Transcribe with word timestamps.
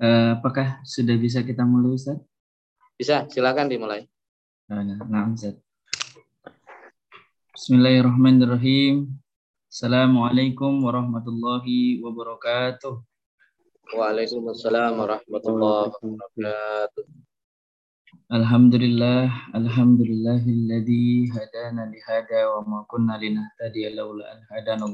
Uh, 0.00 0.32
apakah 0.40 0.80
sudah 0.88 1.12
bisa 1.20 1.44
kita 1.44 1.60
mulai 1.60 1.92
Ustaz? 1.92 2.16
Bisa, 2.96 3.28
silakan 3.28 3.68
dimulai. 3.68 4.08
Nah, 4.72 4.80
nah 4.84 5.28
Ustaz. 5.28 5.60
Bismillahirrahmanirrahim. 7.52 9.12
Assalamualaikum 9.68 10.80
warahmatullahi 10.82 12.00
wabarakatuh. 12.00 12.96
Waalaikumsalam 13.92 14.96
warahmatullahi 14.96 15.92
wabarakatuh. 15.92 17.04
Alhamdulillah, 18.30 19.52
alhamdulillahilladzi 19.58 21.34
hadana 21.34 21.90
lihada 21.90 22.50
wa 22.54 22.60
ma 22.62 22.78
kunna 22.86 23.18
linahtadiya 23.18 23.90
laula 23.94 24.38
an 24.38 24.46
hadana 24.46 24.86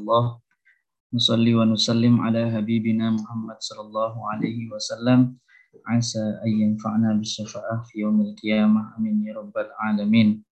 Nusalli 1.16 1.56
wa 1.56 1.64
nusallim 1.64 2.20
ala 2.20 2.52
habibina 2.52 3.08
Muhammad 3.08 3.56
sallallahu 3.64 4.20
alaihi 4.36 4.68
wasallam. 4.68 5.40
Asa 5.88 6.44
an 6.44 6.50
yanfa'na 6.52 7.16
bisyafa'ah 7.16 7.88
fi 7.88 8.04
yaumil 8.04 8.36
qiyamah. 8.36 8.92
Amin 9.00 9.24
ya 9.24 9.32
rabbal 9.32 9.72
alamin. 9.80 10.44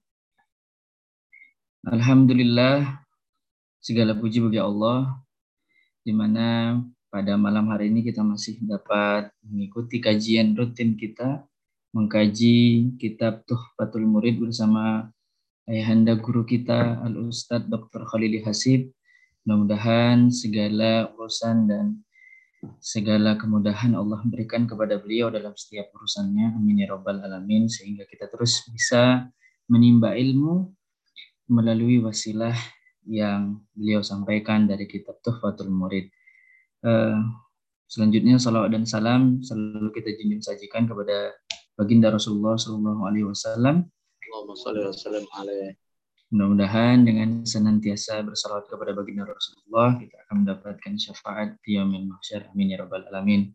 Alhamdulillah 1.85 2.97
segala 3.77 4.17
puji 4.17 4.41
bagi 4.41 4.57
Allah 4.57 5.13
di 6.01 6.17
mana 6.17 6.81
pada 7.13 7.37
malam 7.37 7.69
hari 7.69 7.93
ini 7.93 8.01
kita 8.01 8.25
masih 8.25 8.57
dapat 8.65 9.37
mengikuti 9.45 10.01
kajian 10.01 10.57
rutin 10.57 10.97
kita 10.97 11.45
mengkaji 11.93 12.89
kitab 12.97 13.45
Tuhfatul 13.45 14.09
Murid 14.09 14.41
bersama 14.41 15.13
ayahanda 15.69 16.17
guru 16.17 16.49
kita 16.49 17.05
Al 17.05 17.21
Ustadz 17.21 17.69
Dr. 17.69 18.09
Khalili 18.09 18.41
Hasib 18.41 18.97
Mudah-mudahan 19.45 20.33
segala 20.33 21.13
urusan 21.13 21.69
dan 21.69 22.01
segala 22.81 23.37
kemudahan 23.37 23.93
Allah 23.93 24.25
berikan 24.25 24.65
kepada 24.65 24.97
beliau 24.97 25.29
dalam 25.29 25.53
setiap 25.53 25.93
urusannya. 25.93 26.57
Amin 26.57 26.81
ya 26.81 26.89
rabbal 26.89 27.21
alamin 27.21 27.69
sehingga 27.69 28.09
kita 28.09 28.33
terus 28.33 28.65
bisa 28.73 29.29
menimba 29.69 30.17
ilmu 30.17 30.73
melalui 31.53 32.01
wasilah 32.01 32.57
yang 33.05 33.61
beliau 33.77 34.01
sampaikan 34.01 34.65
dari 34.65 34.89
kitab 34.89 35.21
Tuhfatul 35.21 35.69
Murid. 35.69 36.09
Uh, 36.81 37.21
selanjutnya 37.85 38.41
salawat 38.41 38.73
dan 38.73 38.89
salam 38.89 39.45
selalu 39.45 39.93
kita 39.93 40.17
junjung 40.17 40.41
sajikan 40.41 40.89
kepada 40.89 41.37
baginda 41.77 42.09
Rasulullah 42.09 42.57
Wasallam. 42.57 43.85
Allahumma 44.25 44.57
salli 44.57 44.81
wa 44.89 44.97
sallam 44.97 45.25
alaihi 45.37 45.84
Mudah-mudahan 46.35 47.07
dengan 47.07 47.47
senantiasa 47.47 48.19
bersalawat 48.27 48.67
kepada 48.67 48.91
baginda 48.91 49.23
Rasulullah, 49.23 49.95
kita 49.95 50.19
akan 50.27 50.43
mendapatkan 50.43 50.99
syafaat 50.99 51.55
di 51.63 51.79
yaumil 51.79 52.11
mahsyar. 52.11 52.51
Amin 52.51 52.75
ya 52.75 52.83
rabbal 52.83 53.07
alamin. 53.07 53.55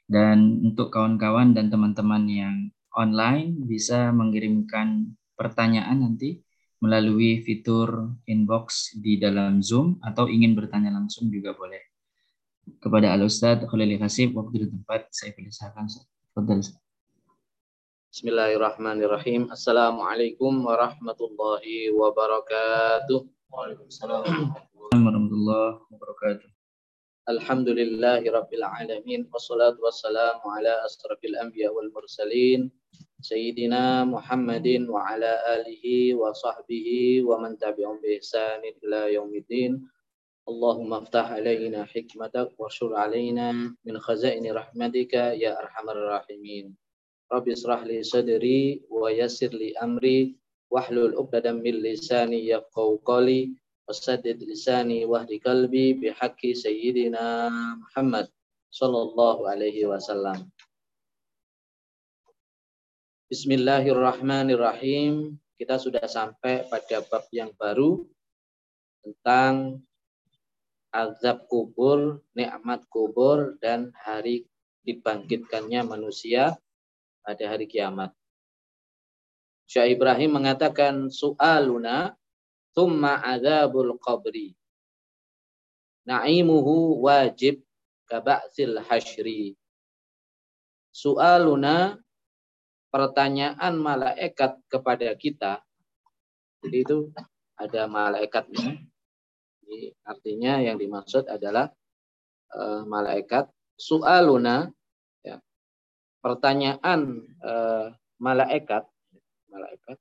Dan 0.10 0.66
untuk 0.66 0.90
kawan-kawan 0.90 1.54
dan 1.54 1.70
teman-teman 1.70 2.24
yang 2.26 2.56
online 2.98 3.54
bisa 3.70 4.10
mengirimkan 4.10 5.14
pertanyaan 5.38 6.02
nanti 6.02 6.42
melalui 6.82 7.46
fitur 7.46 8.18
inbox 8.26 8.98
di 8.98 9.22
dalam 9.22 9.62
Zoom 9.62 10.02
atau 10.02 10.26
ingin 10.26 10.58
bertanya 10.58 10.90
langsung 10.94 11.30
juga 11.30 11.54
boleh. 11.54 11.82
Kepada 12.82 13.16
Al 13.16 13.24
Ustadz 13.24 13.70
Khalil 13.70 13.96
Hasib, 14.02 14.36
waktu 14.36 14.66
di 14.66 14.68
tempat 14.68 15.08
saya 15.14 15.32
persilakan. 15.32 15.88
Bismillahirrahmanirrahim. 18.12 19.48
Assalamualaikum 19.50 20.52
warahmatullahi 20.66 21.94
wabarakatuh. 21.96 23.20
Waalaikumsalam 23.50 24.52
warahmatullahi 24.76 25.80
wabarakatuh. 25.90 26.50
Alhamdulillahi 27.28 28.24
Rabbil 28.32 28.64
Alamin 28.64 29.28
Wassalatu 29.28 29.84
wassalamu 29.84 30.48
ala 30.48 30.80
asrafil 30.88 31.36
anbiya 31.36 31.68
wal 31.76 31.92
mursalin 31.92 32.72
Sayyidina 33.18 34.06
Muhammadin 34.06 34.86
wa 34.86 35.02
ala 35.02 35.42
alihi 35.58 36.14
wa 36.14 36.30
sahbihi 36.38 37.26
wa 37.26 37.42
man 37.42 37.58
tabi'um 37.58 37.98
bi 37.98 38.22
ihsanin 38.22 38.78
ila 38.86 39.10
yaumiddin 39.10 39.82
Allahumma 40.46 41.02
aftah 41.02 41.34
alaina 41.34 41.90
hikmatak 41.90 42.54
wa 42.62 42.70
syur 42.70 42.94
alaina 42.94 43.74
min 43.82 43.96
khazaini 43.98 44.54
rahmatika 44.54 45.34
ya 45.34 45.58
arhamar 45.58 45.98
rahimin 45.98 46.78
Rabbi 47.34 47.58
israh 47.58 47.84
li 47.90 48.06
sadri 48.06 48.86
wa 48.86 49.10
yassir 49.10 49.50
li 49.50 49.74
amri 49.82 50.38
wahlul 50.70 51.18
'uqdatam 51.18 51.66
min 51.66 51.82
lisani 51.82 52.46
yafqahu 52.54 53.02
qawli 53.02 53.58
wasaddid 53.90 54.46
lisani 54.46 55.10
wahdi 55.10 55.42
kalbi 55.42 55.98
bihaqi 55.98 56.54
sayyidina 56.54 57.50
Bismillahirrahmanirrahim. 63.28 65.36
Kita 65.60 65.76
sudah 65.76 66.08
sampai 66.08 66.64
pada 66.72 67.04
bab 67.12 67.28
yang 67.36 67.52
baru 67.60 68.08
tentang 69.04 69.84
azab 70.96 71.44
kubur, 71.52 72.24
nikmat 72.32 72.88
kubur 72.88 73.60
dan 73.60 73.92
hari 74.00 74.48
dibangkitkannya 74.88 75.84
manusia 75.84 76.56
pada 77.20 77.44
hari 77.52 77.68
kiamat. 77.68 78.16
Syekh 79.68 80.00
Ibrahim 80.00 80.40
mengatakan 80.40 81.12
soaluna 81.12 82.16
Thumma 82.72 83.20
azabul 83.28 84.00
qabri. 84.00 84.56
Na'imuhu 86.08 87.04
wajib 87.04 87.60
kaba'sil 88.08 88.80
hashri. 88.88 89.60
Soaluna 90.96 92.07
pertanyaan 92.92 93.74
malaikat 93.78 94.60
kepada 94.72 95.12
kita. 95.16 95.64
Jadi 96.64 96.78
itu 96.82 96.98
ada 97.58 97.86
malaikatnya. 97.86 98.82
Jadi 99.62 99.80
artinya 100.08 100.54
yang 100.64 100.78
dimaksud 100.80 101.28
adalah 101.28 101.70
uh, 102.56 102.82
malaikat. 102.88 103.50
Soaluna 103.78 104.66
ya, 105.22 105.38
pertanyaan 106.24 107.22
uh, 107.46 107.94
malaikat 108.18 108.90
malaikat 109.54 109.98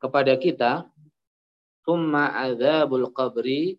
kepada 0.00 0.34
kita 0.34 0.72
summa 1.84 2.32
adzabul 2.34 3.12
qabri 3.12 3.78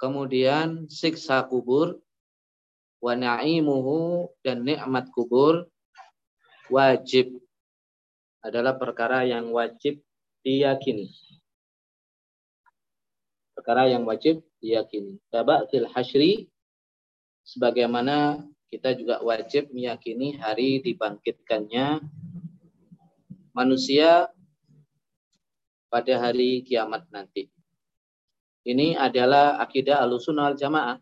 kemudian 0.00 0.88
siksa 0.88 1.44
kubur 1.46 2.00
wa 3.02 3.12
na'imuhu 3.12 4.30
dan 4.40 4.64
nikmat 4.64 5.08
kubur 5.12 5.68
wajib 6.72 7.36
adalah 8.42 8.74
perkara 8.78 9.26
yang 9.26 9.52
wajib 9.52 10.00
diyakini 10.42 11.10
perkara 13.56 13.90
yang 13.90 14.06
wajib 14.06 14.42
diyakini 14.62 15.18
tabatil 15.28 15.88
hasyri 15.92 16.48
sebagaimana 17.46 18.42
kita 18.66 18.98
juga 18.98 19.22
wajib 19.22 19.70
meyakini 19.70 20.34
hari 20.42 20.82
dibangkitkannya 20.82 22.02
manusia 23.54 24.28
pada 25.86 26.14
hari 26.20 26.60
kiamat 26.60 27.08
nanti. 27.08 27.48
Ini 28.66 28.98
adalah 28.98 29.62
akidah 29.62 30.02
alusunnah 30.02 30.52
wal 30.52 30.58
jamaah. 30.58 30.98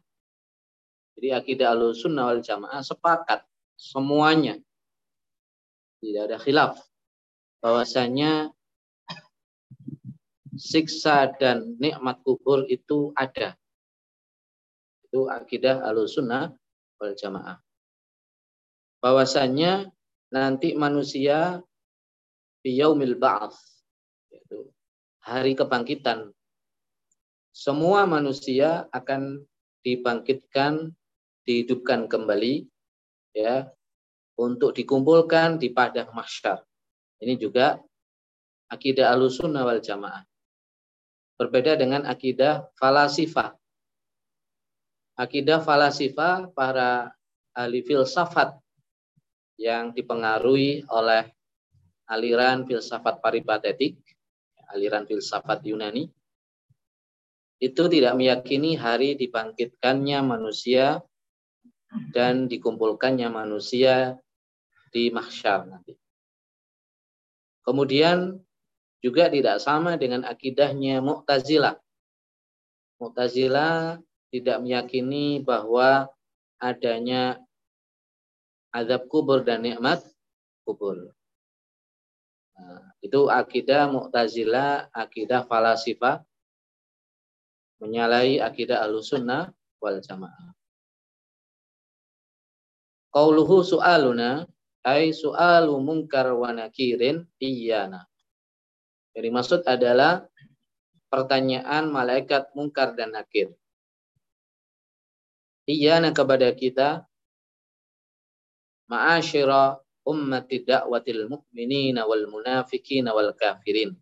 Jadi 1.15 1.29
akidah 1.31 1.73
alusunnah 1.75 2.31
wal 2.31 2.43
jamaah 2.43 2.83
sepakat 2.83 3.47
semuanya. 3.79 4.59
Tidak 6.03 6.23
ada 6.29 6.37
khilaf. 6.37 6.77
Bahwasanya 7.65 8.53
siksa 10.55 11.35
dan 11.39 11.75
nikmat 11.83 12.23
kubur 12.23 12.67
itu 12.71 13.11
ada. 13.19 13.59
Itu 15.07 15.27
akidah 15.31 15.83
Ahlussunnah 15.87 16.55
wal 16.99 17.15
Jamaah. 17.15 17.59
Bahwasanya 19.03 19.91
nanti 20.33 20.73
manusia 20.75 21.61
di 22.65 22.81
yaumil 22.81 23.21
ba'ats 23.21 23.85
yaitu 24.33 24.73
hari 25.21 25.53
kebangkitan 25.53 26.33
semua 27.53 28.09
manusia 28.09 28.89
akan 28.91 29.45
dibangkitkan 29.85 30.97
dihidupkan 31.45 32.09
kembali 32.09 32.65
ya 33.37 33.69
untuk 34.41 34.75
dikumpulkan 34.75 35.61
di 35.61 35.71
padang 35.71 36.11
mahsyar. 36.11 36.65
Ini 37.21 37.39
juga 37.39 37.79
akidah 38.73 39.13
alusunnah 39.15 39.63
wal 39.63 39.81
jamaah. 39.81 40.25
Berbeda 41.39 41.79
dengan 41.79 42.07
akidah 42.09 42.69
falasifah. 42.79 43.55
Akidah 45.15 45.63
falasifah 45.63 46.51
para 46.51 47.15
ahli 47.55 47.87
filsafat 47.87 48.59
yang 49.55 49.95
dipengaruhi 49.95 50.83
oleh 50.91 51.31
aliran 52.11 52.67
filsafat 52.67 53.23
paripatetik, 53.23 54.03
aliran 54.75 55.07
filsafat 55.07 55.63
Yunani, 55.63 56.11
itu 57.63 57.83
tidak 57.87 58.19
meyakini 58.19 58.75
hari 58.75 59.15
dibangkitkannya 59.15 60.19
manusia 60.27 60.99
dan 62.11 62.51
dikumpulkannya 62.51 63.31
manusia 63.31 64.19
di 64.91 65.11
mahsyar 65.11 65.67
nanti. 65.67 65.95
Kemudian 67.65 68.39
juga 69.01 69.29
tidak 69.33 69.61
sama 69.61 69.97
dengan 69.97 70.25
akidahnya 70.25 71.01
Mu'tazilah. 71.01 71.77
Mu'tazilah 73.01 74.01
tidak 74.29 74.59
meyakini 74.61 75.41
bahwa 75.41 76.09
adanya 76.61 77.41
azab 78.75 79.07
kubur 79.09 79.45
dan 79.47 79.63
nikmat 79.65 80.03
kubur. 80.65 81.15
Nah, 82.55 82.83
itu 83.03 83.29
akidah 83.29 83.91
Mu'tazilah, 83.91 84.91
akidah 84.95 85.45
falasifah 85.47 86.23
menyalahi 87.83 88.41
akidah 88.41 88.81
Ahlussunnah 88.87 89.53
wal 89.83 90.01
Jamaah. 90.01 90.57
Qauluhu 93.15 93.63
su'aluna 93.63 94.43
ay 94.83 95.15
su'alu 95.15 95.79
munkar 95.79 96.35
wa 96.35 96.51
nakirin 96.51 97.23
iyana. 97.39 98.11
Jadi 99.15 99.29
maksud 99.31 99.63
adalah 99.63 100.27
pertanyaan 101.07 101.95
malaikat 101.95 102.51
mungkar 102.59 102.99
dan 102.99 103.15
nakir. 103.15 103.55
Iyana 105.71 106.11
kepada 106.11 106.51
kita 106.51 107.07
ma'asyira 108.91 109.79
ummati 110.03 110.67
da'watil 110.67 111.31
mu'minina 111.31 112.11
wal 112.11 112.27
munafikina 112.27 113.15
wal 113.15 113.31
kafirin. 113.39 113.95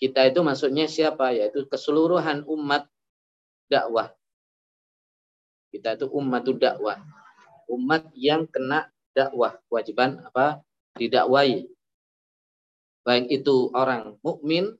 Kita 0.00 0.24
itu 0.24 0.40
maksudnya 0.40 0.88
siapa? 0.88 1.36
Yaitu 1.36 1.68
keseluruhan 1.68 2.48
umat 2.48 2.88
dakwah. 3.68 4.08
Kita 5.68 6.00
itu 6.00 6.08
umat 6.16 6.48
dakwah. 6.48 6.96
Umat 7.68 8.08
yang 8.16 8.48
kena 8.48 8.88
dakwah, 9.12 9.60
kewajiban 9.68 10.24
apa? 10.24 10.64
Didakwai. 10.96 11.68
Baik 13.04 13.28
itu 13.28 13.68
orang 13.76 14.16
mukmin, 14.24 14.76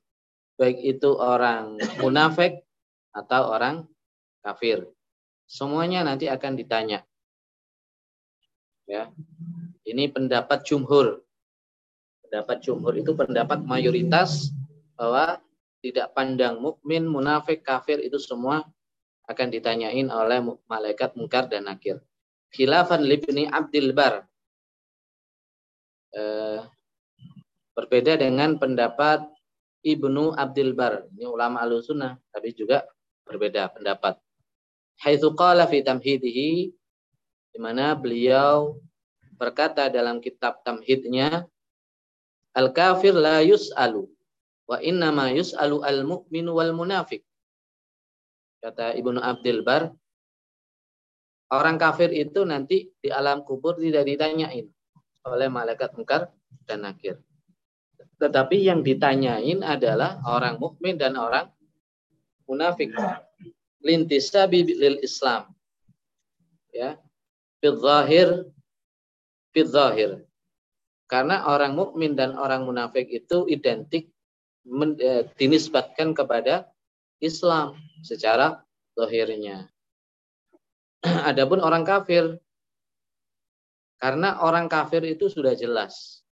baik 0.57 0.81
itu 0.81 1.13
orang 1.15 1.77
munafik 2.01 2.65
atau 3.13 3.53
orang 3.53 3.85
kafir. 4.41 4.89
Semuanya 5.49 6.05
nanti 6.05 6.29
akan 6.29 6.53
ditanya. 6.57 7.05
Ya. 8.85 9.09
Ini 9.85 10.09
pendapat 10.09 10.65
jumhur. 10.65 11.25
Pendapat 12.25 12.61
jumhur 12.61 12.93
itu 12.97 13.13
pendapat 13.17 13.65
mayoritas 13.65 14.53
bahwa 14.93 15.41
tidak 15.79 16.11
pandang 16.13 16.59
mukmin, 16.59 17.07
munafik, 17.07 17.63
kafir 17.63 18.03
itu 18.03 18.19
semua 18.19 18.67
akan 19.25 19.47
ditanyain 19.53 20.09
oleh 20.09 20.41
malaikat 20.65 21.15
mungkar 21.15 21.47
dan 21.47 21.69
nakir. 21.69 22.01
Khilafan 22.53 23.05
libni 23.05 23.45
Abdul 23.45 23.93
Bar. 23.93 24.25
Eh, 26.09 26.59
berbeda 27.77 28.17
dengan 28.17 28.57
pendapat 28.57 29.23
Ibnu 29.85 30.35
Abdul 30.35 30.73
Bar. 30.73 31.07
Ini 31.13 31.29
ulama 31.29 31.61
al-sunnah, 31.63 32.17
tapi 32.33 32.51
juga 32.51 32.83
berbeda 33.23 33.69
pendapat. 33.71 34.17
Haitsu 34.99 35.31
qala 35.37 35.63
fi 35.69 35.79
tamhidihi 35.79 36.73
di 37.53 37.57
mana 37.61 37.95
beliau 37.95 38.75
berkata 39.39 39.87
dalam 39.87 40.19
kitab 40.19 40.59
tamhidnya 40.67 41.47
al 42.51 42.75
kafir 42.75 43.15
la 43.15 43.39
yus'alu 43.39 44.03
wa 44.67 44.77
inna 44.83 45.15
ma 45.15 45.31
yus'alu 45.31 45.79
al 45.79 46.03
mu'min 46.03 46.45
wal 46.51 46.75
munafiq 46.75 47.23
kata 48.59 48.99
Ibnu 48.99 49.23
Abdul 49.23 49.63
Bar 49.63 49.95
orang 51.53 51.77
kafir 51.81 52.13
itu 52.13 52.45
nanti 52.45 52.89
di 53.01 53.09
alam 53.09 53.41
kubur 53.45 53.77
tidak 53.77 54.05
ditanyain 54.05 54.69
oleh 55.25 55.47
malaikat 55.51 55.93
mungkar 55.97 56.31
dan 56.65 56.85
nakir. 56.85 57.19
Tetapi 58.19 58.67
yang 58.67 58.83
ditanyain 58.83 59.63
adalah 59.63 60.19
orang 60.27 60.59
mukmin 60.59 60.99
dan 60.99 61.15
orang 61.15 61.47
munafik. 62.45 62.91
Lintisabi 63.79 64.67
lil 64.67 64.99
Islam. 64.99 65.55
Ya. 66.75 66.99
Fil 67.59 67.75
zahir 67.79 68.47
fil 69.51 69.67
zahir 69.67 70.23
karena 71.09 71.49
orang 71.49 71.73
mukmin 71.73 72.13
dan 72.13 72.37
orang 72.37 72.63
munafik 72.63 73.09
itu 73.09 73.49
identik 73.49 74.13
men, 74.63 74.93
e, 74.95 75.25
dinisbatkan 75.35 76.13
kepada 76.13 76.69
Islam 77.19 77.75
secara 78.05 78.61
zahirnya 78.93 79.67
adapun 81.29 81.59
orang 81.63 81.83
kafir. 81.87 82.39
Karena 83.99 84.39
orang 84.39 84.71
kafir 84.71 85.03
itu 85.03 85.27
sudah 85.27 85.55
jelas. 85.55 86.23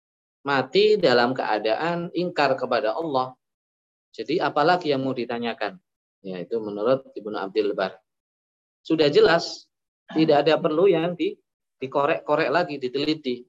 Mati 0.48 0.96
dalam 0.96 1.36
keadaan 1.36 2.08
ingkar 2.16 2.56
kepada 2.56 2.96
Allah. 2.96 3.36
Jadi 4.16 4.40
apalagi 4.40 4.96
yang 4.96 5.04
mau 5.04 5.12
ditanyakan? 5.12 5.76
Ya, 6.24 6.40
itu 6.40 6.58
menurut 6.64 7.12
Ibnu 7.12 7.36
Abdul 7.36 7.76
Bar. 7.76 8.00
Sudah 8.82 9.12
jelas, 9.12 9.68
tidak 10.16 10.48
ada 10.48 10.56
perlu 10.56 10.88
yang 10.88 11.14
di, 11.20 11.36
dikorek-korek 11.84 12.48
lagi, 12.48 12.80
diteliti. 12.80 13.44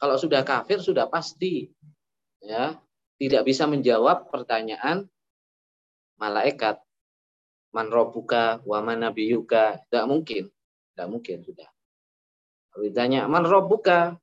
Kalau 0.00 0.16
sudah 0.16 0.40
kafir 0.40 0.80
sudah 0.80 1.08
pasti, 1.12 1.68
ya 2.40 2.76
tidak 3.16 3.48
bisa 3.48 3.64
menjawab 3.64 4.28
pertanyaan 4.28 5.08
malaikat 6.20 6.80
man 7.76 7.92
robuka 7.92 8.64
wa 8.64 8.80
man 8.80 9.04
nabiyuka. 9.04 9.84
Tidak 9.84 10.04
mungkin. 10.08 10.48
Tidak 10.48 11.06
mungkin 11.12 11.44
sudah. 11.44 11.68
Kalau 12.72 12.82
ditanya 12.88 13.28
man 13.28 13.44
robuka 13.44 14.16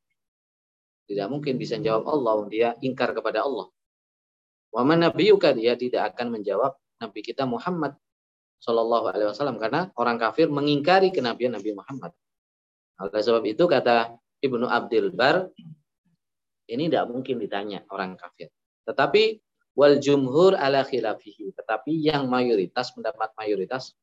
tidak 1.06 1.30
mungkin 1.30 1.62
bisa 1.62 1.78
jawab 1.78 2.10
Allah. 2.10 2.36
Dia 2.50 2.70
ingkar 2.82 3.14
kepada 3.14 3.46
Allah. 3.46 3.70
Wa 4.74 4.82
man 4.82 5.06
nabiyuka? 5.06 5.54
Dia 5.54 5.78
tidak 5.78 6.18
akan 6.18 6.42
menjawab 6.42 6.74
Nabi 6.98 7.22
kita 7.22 7.46
Muhammad 7.46 7.94
Shallallahu 8.66 9.14
Alaihi 9.14 9.30
Wasallam. 9.30 9.62
Karena 9.62 9.94
orang 9.94 10.18
kafir 10.18 10.50
mengingkari 10.50 11.14
kenabian 11.14 11.54
Nabi 11.54 11.78
Muhammad. 11.78 12.10
Oleh 12.98 13.22
sebab 13.22 13.46
itu 13.46 13.70
kata 13.70 14.18
Ibnu 14.42 14.66
Abdul 14.66 15.14
Bar 15.14 15.54
ini 16.72 16.90
tidak 16.90 17.06
mungkin 17.12 17.38
ditanya 17.38 17.86
orang 17.92 18.18
kafir. 18.18 18.50
Tetapi 18.88 19.38
wal 19.74 19.98
jumhur 19.98 20.58
ala 20.58 20.86
khilafihi. 20.86 21.54
Tetapi 21.54 21.92
yang 21.98 22.30
mayoritas 22.30 22.94
mendapat 22.98 23.34
mayoritas 23.38 23.94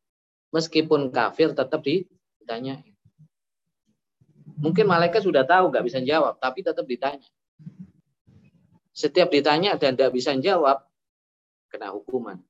meskipun 0.51 1.11
kafir 1.15 1.55
tetap 1.55 1.81
ditanya. 1.83 2.83
Mungkin 4.61 4.85
malaikat 4.85 5.25
sudah 5.25 5.47
tahu 5.49 5.73
nggak 5.73 5.85
bisa 5.89 5.99
jawab, 6.05 6.37
tapi 6.37 6.61
tetap 6.61 6.85
ditanya. 6.85 7.25
Setiap 8.93 9.33
ditanya 9.33 9.81
dan 9.81 9.97
tidak 9.97 10.13
bisa 10.13 10.37
jawab, 10.37 10.85
kena 11.71 11.95
hukuman 11.95 12.43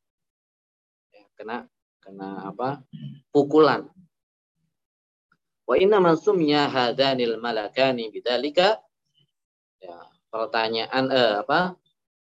kena 1.40 1.64
kena 2.04 2.52
apa 2.52 2.84
pukulan 3.32 3.88
wa 5.64 5.74
inna 5.76 5.96
mansumnya 5.96 6.68
hadanil 6.68 7.40
malakani 7.40 8.12
bidzalika 8.12 8.76
ya 9.80 10.04
pertanyaan 10.28 11.08
eh, 11.08 11.34
apa 11.40 11.80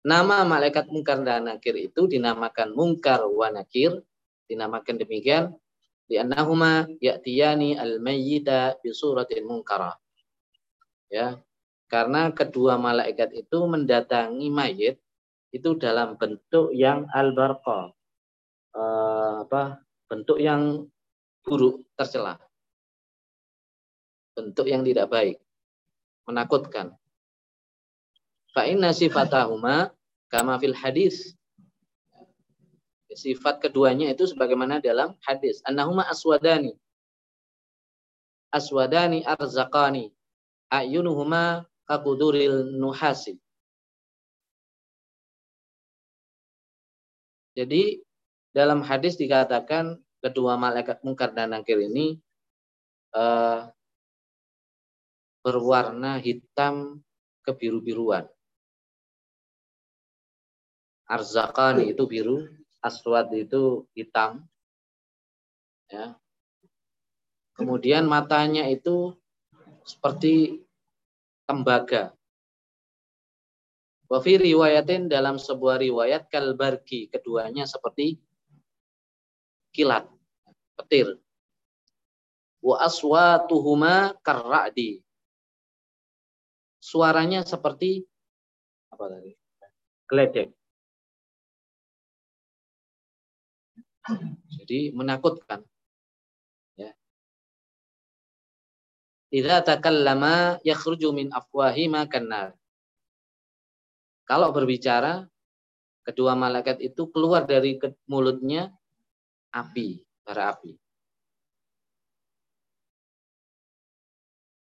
nama 0.03 0.43
malaikat 0.47 0.91
mungkar 0.91 1.23
dan 1.23 1.47
nakir 1.47 1.75
itu 1.79 2.07
dinamakan 2.07 2.75
mungkar 2.75 3.25
wa 3.27 3.49
nakir. 3.51 4.03
Dinamakan 4.47 5.01
demikian. 5.01 5.55
Di 6.07 6.21
annahuma 6.21 6.85
ya'tiyani 7.01 7.79
al-mayyita 7.81 8.83
bi 8.85 8.93
suratin 8.93 9.49
munkara 9.49 9.97
ya 11.13 11.37
karena 11.93 12.33
kedua 12.33 12.81
malaikat 12.81 13.37
itu 13.37 13.69
mendatangi 13.69 14.49
mayit 14.49 14.97
itu 15.53 15.77
dalam 15.77 16.17
bentuk 16.17 16.73
yang 16.73 17.05
al-barqa. 17.13 17.93
Uh, 18.73 19.45
apa? 19.45 19.85
Bentuk 20.09 20.41
yang 20.41 20.89
buruk, 21.45 21.85
tercela. 21.93 22.41
Bentuk 24.33 24.65
yang 24.65 24.81
tidak 24.81 25.13
baik, 25.13 25.37
menakutkan. 26.25 26.97
Fa 28.53 28.69
inna 28.69 28.93
sifatahuma 28.93 29.91
kama 30.29 30.61
fil 30.61 30.77
hadis. 30.77 31.33
Sifat 33.13 33.61
keduanya 33.61 34.09
itu 34.09 34.25
sebagaimana 34.25 34.81
dalam 34.81 35.13
hadis. 35.25 35.61
Annahuma 35.69 36.09
aswadani. 36.09 36.77
Aswadani 38.49 39.21
arzaqani. 39.25 40.13
Ayunuhuma 40.73 41.69
kakuduril 41.85 42.73
nuhasi. 42.77 43.37
Jadi 47.53 48.01
dalam 48.57 48.81
hadis 48.81 49.21
dikatakan 49.21 50.01
kedua 50.25 50.57
malaikat 50.57 51.05
mungkar 51.05 51.37
dan 51.37 51.53
nakir 51.53 51.77
ini 51.77 52.17
uh, 53.13 53.69
berwarna 55.45 56.17
hitam 56.17 57.05
kebiru-biruan. 57.45 58.25
Arzakani 61.12 61.92
itu 61.92 62.09
biru, 62.09 62.49
aswad 62.81 63.28
itu 63.37 63.85
hitam. 63.92 64.49
Ya. 65.92 66.16
Kemudian 67.52 68.09
matanya 68.09 68.64
itu 68.73 69.12
seperti 69.85 70.64
tembaga. 71.45 72.16
Wafi 74.09 74.40
riwayatin 74.40 75.12
dalam 75.12 75.37
sebuah 75.37 75.85
riwayat 75.85 76.33
kalbarki 76.33 77.12
keduanya 77.12 77.69
seperti 77.69 78.16
kilat, 79.76 80.09
petir. 80.81 81.21
Wa 82.64 82.88
aswatuhuma 82.88 84.16
karra'di. 84.25 85.04
Suaranya 86.81 87.45
seperti 87.45 88.00
apa 88.88 89.12
tadi? 89.12 89.33
Geledek. 90.09 90.62
Jadi 94.51 94.91
menakutkan. 94.91 95.63
Ya. 96.75 96.91
Idza 99.31 99.63
takallama 99.63 100.59
yakhruju 100.67 101.15
min 101.15 101.31
afwahima. 101.31 102.07
Kalau 104.27 104.49
berbicara, 104.51 105.27
kedua 106.03 106.35
malaikat 106.35 106.83
itu 106.83 107.07
keluar 107.11 107.47
dari 107.47 107.79
mulutnya 108.11 108.75
api, 109.55 110.03
bara 110.27 110.55
api. 110.55 110.75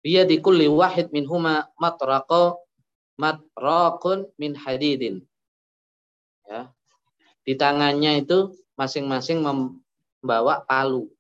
di 0.00 0.36
kulli 0.40 0.64
wahid 0.64 1.12
minhuma 1.12 1.68
matraqa 1.76 2.56
matraqun 3.20 4.32
min 4.40 4.56
hadidin. 4.56 5.20
Ya. 6.48 6.72
Di 7.44 7.52
tangannya 7.54 8.24
itu 8.24 8.56
masing-masing 8.80 9.44
membawa 9.44 10.64
palu. 10.64 11.12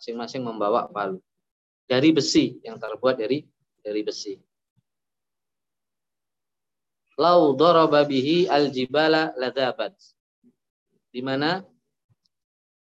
Masing-masing 0.00 0.40
membawa 0.40 0.88
palu. 0.88 1.20
Dari 1.84 2.08
besi 2.16 2.56
yang 2.64 2.80
terbuat 2.80 3.20
dari 3.20 3.44
dari 3.84 4.00
besi 4.00 4.32
lau 7.20 7.52
daraba 7.56 8.02
bihi 8.02 8.48
aljibala 8.48 9.30
ladabat. 9.36 9.92
Di 11.12 11.20
mana 11.20 11.60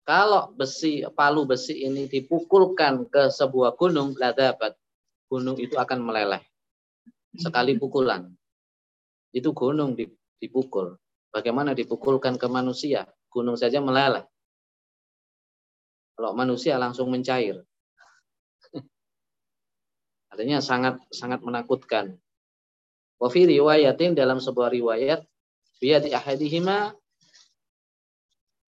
kalau 0.04 0.50
besi 0.54 1.02
palu 1.14 1.46
besi 1.46 1.82
ini 1.86 2.06
dipukulkan 2.10 3.06
ke 3.10 3.30
sebuah 3.30 3.74
gunung 3.78 4.14
ladabat, 4.18 4.74
gunung 5.30 5.58
itu 5.58 5.78
akan 5.78 5.98
meleleh. 6.02 6.42
Sekali 7.36 7.74
pukulan. 7.78 8.26
Itu 9.30 9.50
gunung 9.52 9.94
dipukul. 10.38 10.94
Bagaimana 11.36 11.76
dipukulkan 11.76 12.40
ke 12.40 12.48
manusia? 12.48 13.04
Gunung 13.28 13.60
saja 13.60 13.76
meleleh. 13.84 14.24
Kalau 16.16 16.32
manusia 16.32 16.80
langsung 16.80 17.12
mencair. 17.12 17.60
Artinya 20.32 20.64
sangat 20.64 20.96
sangat 21.12 21.44
menakutkan. 21.44 22.16
Wa 23.20 23.28
fi 23.28 23.44
riwayatin 23.44 24.16
dalam 24.16 24.40
sebuah 24.40 24.72
riwayat 24.72 25.28
biyadi 25.76 26.16
ahadihima 26.16 26.96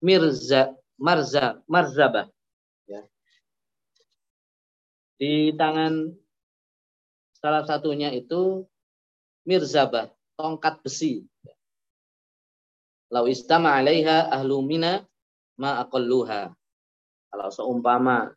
mirza 0.05 0.69
marza 1.01 1.65
marzabah 1.65 2.29
ya. 2.85 3.01
Di 5.17 5.57
tangan 5.57 6.13
salah 7.41 7.65
satunya 7.65 8.13
itu 8.13 8.69
mirzabah, 9.49 10.13
tongkat 10.37 10.85
besi. 10.85 11.25
Lau 13.09 13.25
istama 13.25 13.73
'alaiha 13.73 14.29
ahlu 14.29 14.61
mina 14.61 15.01
ma 15.57 15.81
aqalluha. 15.81 16.53
Kalau 17.29 17.49
seumpama 17.53 18.33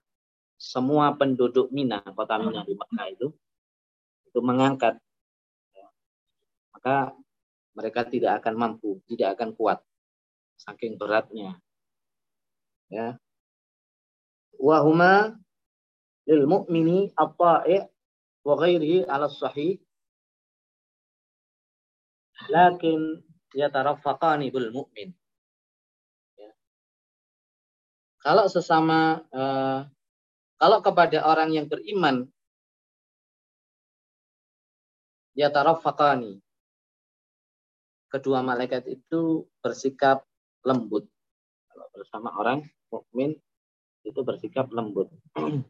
semua 0.61 1.17
penduduk 1.17 1.73
Mina, 1.73 2.05
kota 2.15 2.39
Mina 2.39 2.63
di 2.63 2.77
Mekah 2.77 3.07
itu 3.09 3.29
itu 4.31 4.39
mengangkat 4.41 4.97
maka 6.73 7.15
mereka 7.79 8.03
tidak 8.03 8.43
akan 8.43 8.55
mampu, 8.59 8.99
tidak 9.07 9.39
akan 9.39 9.55
kuat 9.55 9.79
saking 10.59 10.99
beratnya. 10.99 11.63
Ya. 12.91 13.17
Wa 14.59 14.83
huma 14.83 15.39
lil 16.27 16.43
mu'mini 16.47 17.15
at-ta'i 17.15 17.87
wa 18.43 18.55
ghairihi 18.59 19.07
'ala 19.07 19.31
sahih 19.31 19.79
lakin 22.51 23.23
yataraffaqani 23.53 24.49
bil 24.53 24.73
mu'min. 24.73 25.13
Ya. 26.37 26.53
Kalau 28.21 28.49
sesama 28.49 29.25
uh, 29.33 29.87
kalau 30.57 30.79
kepada 30.79 31.27
orang 31.27 31.51
yang 31.53 31.67
beriman 31.67 32.31
yataraffaqani 35.35 36.41
kedua 38.13 38.45
malaikat 38.45 38.85
itu 38.93 39.49
bersikap 39.65 40.25
lembut. 40.63 41.09
Kalau 41.73 41.87
bersama 41.97 42.29
orang 42.37 42.69
mukmin 42.93 43.33
itu 44.05 44.21
bersikap 44.21 44.69
lembut. 44.69 45.09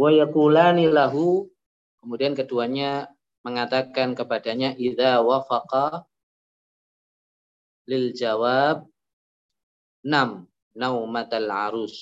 Wa 0.00 0.08
yakulani 0.08 0.88
lahu 0.88 1.52
kemudian 2.00 2.32
keduanya 2.32 3.12
mengatakan 3.42 4.14
kepadanya 4.14 4.74
idza 4.78 5.18
wafaqa 5.22 6.06
lil 7.90 8.14
jawab 8.14 8.86
nam 10.06 10.46
naumatal 10.74 11.50
arus. 11.70 11.96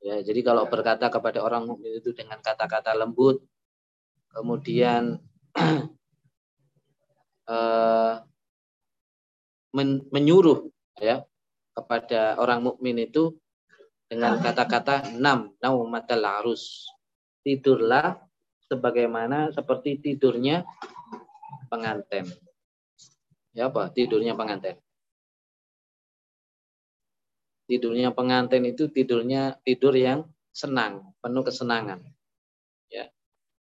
Ya, 0.00 0.16
jadi 0.24 0.40
kalau 0.40 0.64
berkata 0.64 1.12
kepada 1.12 1.44
orang 1.44 1.68
mukmin 1.68 2.00
itu 2.00 2.16
dengan 2.16 2.40
kata-kata 2.40 2.96
lembut, 2.96 3.44
kemudian 4.32 5.20
uh, 7.44 8.14
men 9.76 10.02
menyuruh 10.10 10.66
ya 10.98 11.22
kepada 11.76 12.40
orang 12.40 12.64
mukmin 12.64 12.96
itu 12.98 13.36
dengan 14.10 14.42
kata-kata 14.42 15.14
enam 15.14 15.54
naumatal 15.62 16.24
arus 16.42 16.90
tidurlah 17.46 18.18
sebagaimana 18.70 19.50
seperti 19.50 19.98
tidurnya 19.98 20.62
pengantin. 21.66 22.30
Ya 23.50 23.66
apa? 23.66 23.90
Tidurnya 23.90 24.38
pengantin. 24.38 24.78
Tidurnya 27.66 28.14
pengantin 28.14 28.62
itu 28.70 28.86
tidurnya 28.86 29.58
tidur 29.66 29.94
yang 29.98 30.22
senang 30.54 31.10
penuh 31.18 31.42
kesenangan. 31.42 31.98
Ya. 32.86 33.10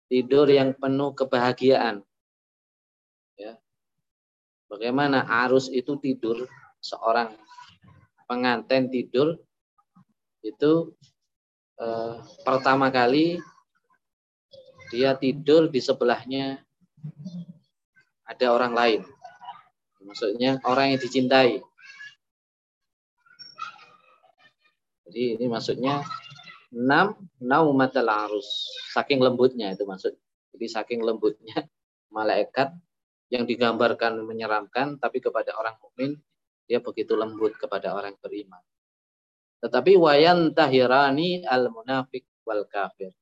Tidur 0.06 0.46
yang 0.46 0.78
penuh 0.78 1.10
kebahagiaan. 1.18 2.06
Ya. 3.34 3.58
Bagaimana 4.70 5.26
arus 5.46 5.66
itu 5.66 5.98
tidur 5.98 6.46
seorang 6.78 7.34
pengantin 8.30 8.90
tidur 8.90 9.38
itu 10.42 10.94
eh, 11.78 12.14
pertama 12.42 12.90
kali 12.90 13.38
dia 14.92 15.16
tidur 15.16 15.72
di 15.72 15.80
sebelahnya 15.80 16.60
ada 18.28 18.46
orang 18.52 18.76
lain 18.76 19.00
maksudnya 20.04 20.60
orang 20.68 20.92
yang 20.92 21.00
dicintai 21.00 21.64
jadi 25.08 25.22
ini 25.40 25.46
maksudnya 25.48 26.04
enam 26.68 27.16
naumatal 27.40 28.06
arus 28.28 28.68
saking 28.92 29.24
lembutnya 29.24 29.72
itu 29.72 29.88
maksud 29.88 30.12
jadi 30.52 30.66
saking 30.68 31.00
lembutnya 31.00 31.64
malaikat 32.12 32.76
yang 33.32 33.48
digambarkan 33.48 34.20
menyeramkan 34.28 35.00
tapi 35.00 35.24
kepada 35.24 35.56
orang 35.56 35.80
mukmin 35.80 36.20
dia 36.68 36.78
begitu 36.78 37.16
lembut 37.16 37.56
kepada 37.56 37.92
orang 37.96 38.16
beriman. 38.20 38.60
Tetapi 39.60 39.96
wayan 39.96 40.52
tahirani 40.52 41.44
al 41.46 41.70
munafik 41.72 42.26
wal 42.48 42.66
kafir. 42.68 43.14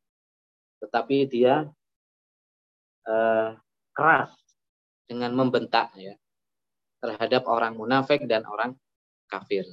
Tetapi 0.80 1.16
dia 1.28 1.68
uh, 3.06 3.48
keras 3.92 4.32
dengan 5.04 5.34
membentak 5.36 5.92
ya 5.98 6.16
terhadap 7.00 7.48
orang 7.48 7.76
munafik 7.76 8.24
dan 8.28 8.44
orang 8.44 8.76
kafir. 9.28 9.64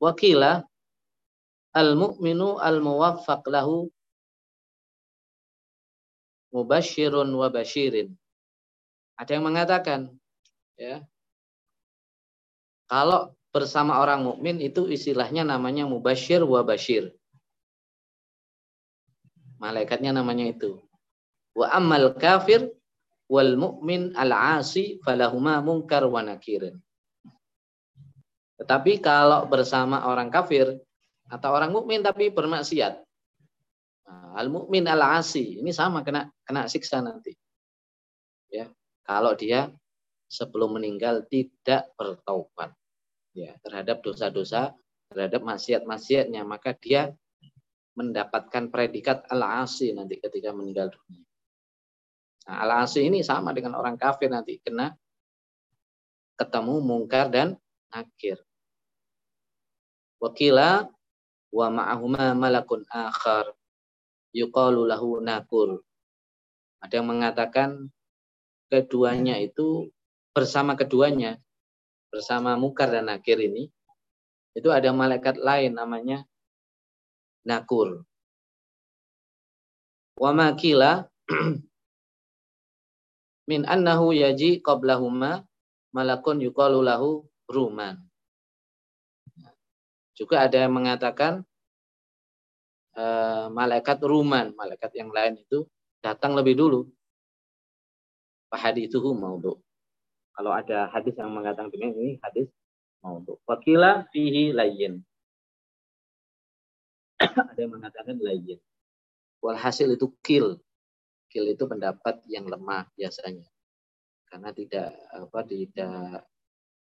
Wakila 0.00 0.64
al-mu'minu 1.76 2.56
al-muwaffaq 2.56 3.44
lahu 3.52 3.92
mubashirun 6.56 7.28
wa 7.30 7.52
bashirin. 7.52 8.16
Ada 9.20 9.36
yang 9.36 9.44
mengatakan 9.44 10.08
ya. 10.80 11.04
Kalau 12.90 13.38
bersama 13.54 14.02
orang 14.02 14.26
mukmin 14.26 14.58
itu 14.58 14.90
istilahnya 14.90 15.46
namanya 15.46 15.86
mubashir 15.86 16.42
wa 16.42 16.66
bashir. 16.66 17.14
Malaikatnya 19.62 20.10
namanya 20.10 20.50
itu. 20.50 20.82
Wa 21.54 21.70
ammal 21.70 22.18
kafir 22.18 22.66
wal 23.30 23.54
mu'min 23.54 24.10
al-asi 24.18 24.98
falahuma 25.06 25.62
munkar 25.62 26.02
wa 26.10 26.18
nakirin. 26.18 26.82
Tetapi 28.58 28.98
kalau 28.98 29.46
bersama 29.46 30.10
orang 30.10 30.26
kafir 30.26 30.74
atau 31.30 31.50
orang 31.54 31.70
mukmin 31.70 32.02
tapi 32.02 32.26
bermaksiat, 32.34 32.98
nah, 34.02 34.34
al 34.34 34.50
mukmin 34.50 34.82
al 34.90 35.22
asi 35.22 35.62
ini 35.62 35.70
sama 35.70 36.02
kena 36.02 36.26
kena 36.42 36.66
siksa 36.66 36.98
nanti. 36.98 37.38
Ya, 38.50 38.66
kalau 39.06 39.38
dia 39.38 39.70
sebelum 40.26 40.74
meninggal 40.74 41.22
tidak 41.30 41.86
bertaubat 41.94 42.79
ya 43.34 43.54
terhadap 43.62 44.02
dosa-dosa 44.02 44.74
terhadap 45.10 45.42
maksiat-maksiatnya 45.42 46.42
maka 46.46 46.74
dia 46.78 47.14
mendapatkan 47.98 48.70
predikat 48.70 49.26
al-asi 49.28 49.90
nanti 49.90 50.16
ketika 50.22 50.54
meninggal 50.54 50.94
dunia. 50.94 51.26
Nah, 52.46 52.56
al-asi 52.64 53.04
ini 53.04 53.20
sama 53.20 53.50
dengan 53.52 53.76
orang 53.76 53.98
kafir 53.98 54.30
nanti 54.30 54.62
kena 54.62 54.94
ketemu 56.38 56.80
mungkar 56.80 57.28
dan 57.28 57.58
nakir. 57.92 58.40
Wakila 60.22 60.88
wa 61.50 61.66
ma'ahuma 61.68 62.32
malakun 62.38 62.86
akhar 62.88 63.52
yuqalu 64.32 64.86
lahu 64.86 65.18
nakur. 65.20 65.82
Ada 66.80 67.02
yang 67.02 67.12
mengatakan 67.12 67.90
keduanya 68.72 69.36
itu 69.36 69.90
bersama 70.32 70.78
keduanya 70.78 71.36
bersama 72.10 72.58
mukar 72.58 72.90
dan 72.90 73.06
nakir 73.06 73.38
ini 73.38 73.70
itu 74.52 74.68
ada 74.68 74.90
malaikat 74.90 75.38
lain 75.38 75.78
namanya 75.78 76.26
nakur. 77.46 78.02
Wa 80.18 80.34
makila 80.34 81.06
min 83.50 83.62
annahu 83.64 84.12
yaji 84.12 84.60
qablahuma 84.60 85.46
malakun 85.94 86.42
yuqalu 86.42 86.82
lahu 86.82 87.24
ruman. 87.46 87.96
Juga 90.18 90.44
ada 90.44 90.66
yang 90.66 90.76
mengatakan 90.76 91.46
uh, 92.98 93.48
malaikat 93.48 93.96
ruman, 94.04 94.52
malaikat 94.52 94.92
yang 94.98 95.08
lain 95.08 95.40
itu 95.40 95.64
datang 96.04 96.36
lebih 96.36 96.58
dulu. 96.58 96.84
Fahadithuhu 98.50 99.14
maudhu. 99.14 99.62
Kalau 100.40 100.56
ada 100.56 100.88
hadis 100.88 101.12
yang 101.20 101.36
mengatakan 101.36 101.68
demikian 101.68 101.92
ini 101.92 102.16
hadis 102.24 102.48
maudhu. 103.04 103.36
Wakila 103.44 104.08
fihi 104.08 104.56
layyin. 104.56 105.04
ada 107.52 107.60
yang 107.60 107.76
mengatakan 107.76 108.16
layyin. 108.16 108.56
Walhasil 109.44 109.92
itu 109.92 110.08
kill. 110.24 110.56
Kill 111.28 111.44
itu 111.44 111.60
pendapat 111.68 112.24
yang 112.24 112.48
lemah 112.48 112.88
biasanya. 112.96 113.44
Karena 114.32 114.48
tidak 114.56 114.96
apa 115.12 115.40
tidak 115.44 116.24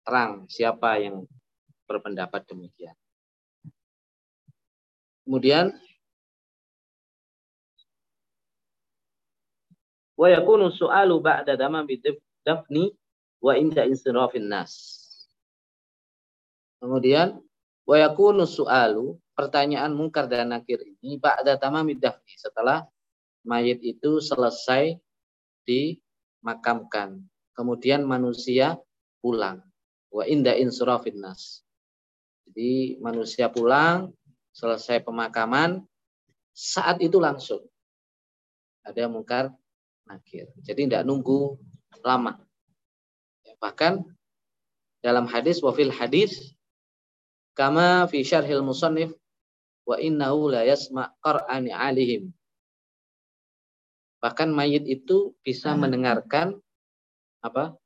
terang 0.08 0.48
siapa 0.48 1.04
yang 1.04 1.28
berpendapat 1.92 2.48
demikian. 2.48 2.96
Kemudian 5.28 5.76
wa 10.16 10.28
yakunu 10.32 10.72
su'alu 10.72 11.20
ba'da 11.20 11.60
dama 11.60 11.84
dafni 12.48 12.96
wa 13.42 13.58
inda 13.58 13.84
insirafin 13.90 14.46
nas. 14.48 15.02
Kemudian 16.78 17.42
wa 17.84 17.96
yakunu 17.98 18.46
su'alu 18.46 19.18
pertanyaan 19.34 19.92
mungkar 19.92 20.30
dan 20.30 20.54
nakir 20.54 20.82
ini 20.82 21.18
ba'da 21.18 21.58
tamami 21.58 21.98
dafni 21.98 22.38
setelah 22.38 22.86
mayit 23.42 23.82
itu 23.82 24.22
selesai 24.22 24.98
dimakamkan. 25.66 27.22
Kemudian 27.58 28.06
manusia 28.06 28.78
pulang. 29.20 29.66
Wa 30.14 30.30
inda 30.30 30.54
insirafin 30.54 31.18
nas. 31.18 31.66
Jadi 32.46 33.02
manusia 33.02 33.50
pulang 33.50 34.14
selesai 34.52 35.00
pemakaman, 35.02 35.80
saat 36.52 37.00
itu 37.00 37.16
langsung 37.18 37.64
ada 38.84 39.08
mungkar 39.08 39.56
nakir. 40.04 40.52
Jadi 40.60 40.90
tidak 40.90 41.08
nunggu 41.08 41.56
lama. 42.04 42.36
Bahkan 43.62 44.02
dalam 45.06 45.30
hadis 45.30 45.62
wafil 45.62 45.94
hadis 45.94 46.58
kama 47.54 48.10
fi 48.10 48.26
syarhil 48.26 48.66
musannif 48.66 49.14
wa 49.86 50.02
innahu 50.02 50.50
la 50.50 50.66
yasma 50.66 51.14
qar'ani 51.22 51.70
alihim. 51.70 52.34
Bahkan 54.22 54.50
mayit 54.54 54.86
itu 54.86 55.34
bisa 55.46 55.74
mendengarkan 55.78 56.58
apa? 57.42 57.78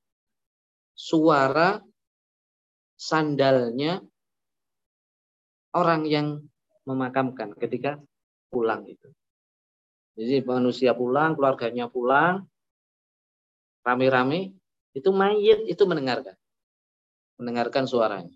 suara 0.96 1.84
sandalnya 2.96 4.00
orang 5.76 6.08
yang 6.08 6.28
memakamkan 6.88 7.52
ketika 7.60 8.00
pulang 8.48 8.88
itu. 8.88 9.12
Jadi 10.16 10.40
manusia 10.48 10.96
pulang, 10.96 11.36
keluarganya 11.36 11.92
pulang, 11.92 12.48
rame-rame, 13.84 14.56
itu 14.96 15.10
mayit 15.12 15.68
itu 15.68 15.84
mendengarkan. 15.84 16.40
Mendengarkan 17.36 17.84
suaranya. 17.84 18.32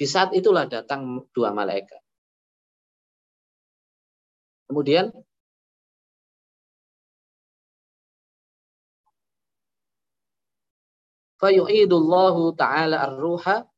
Di 0.00 0.08
saat 0.08 0.32
itulah 0.32 0.64
datang 0.64 1.28
dua 1.36 1.52
malaikat. 1.52 2.00
Kemudian 4.72 5.12
fayu'idullahu 11.36 12.56
ta'ala 12.56 13.04
ar-ruha 13.04 13.68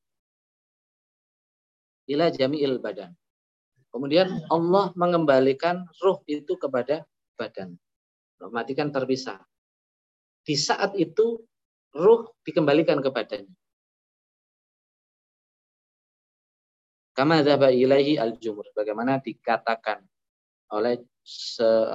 ila 2.06 2.30
jami'il 2.30 2.78
badan. 2.78 3.10
Kemudian 3.90 4.46
Allah 4.46 4.94
mengembalikan 4.94 5.90
ruh 5.98 6.22
itu 6.30 6.54
kepada 6.54 7.02
badan. 7.34 7.74
Matikan 8.54 8.94
terpisah. 8.94 9.42
Di 10.46 10.54
saat 10.54 10.94
itu 10.94 11.42
ruh 11.94 12.26
dikembalikan 12.42 12.98
ke 12.98 13.08
badannya. 13.08 13.54
Kama 17.14 17.46
dhaba 17.46 17.70
ilaihi 17.70 18.18
al-jumur. 18.18 18.66
Bagaimana 18.74 19.22
dikatakan 19.22 20.02
oleh 20.74 20.98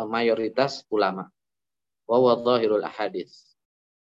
mayoritas 0.08 0.88
ulama. 0.88 1.28
Wa 2.08 2.18
wadhahirul 2.24 2.88
ahadith. 2.88 3.36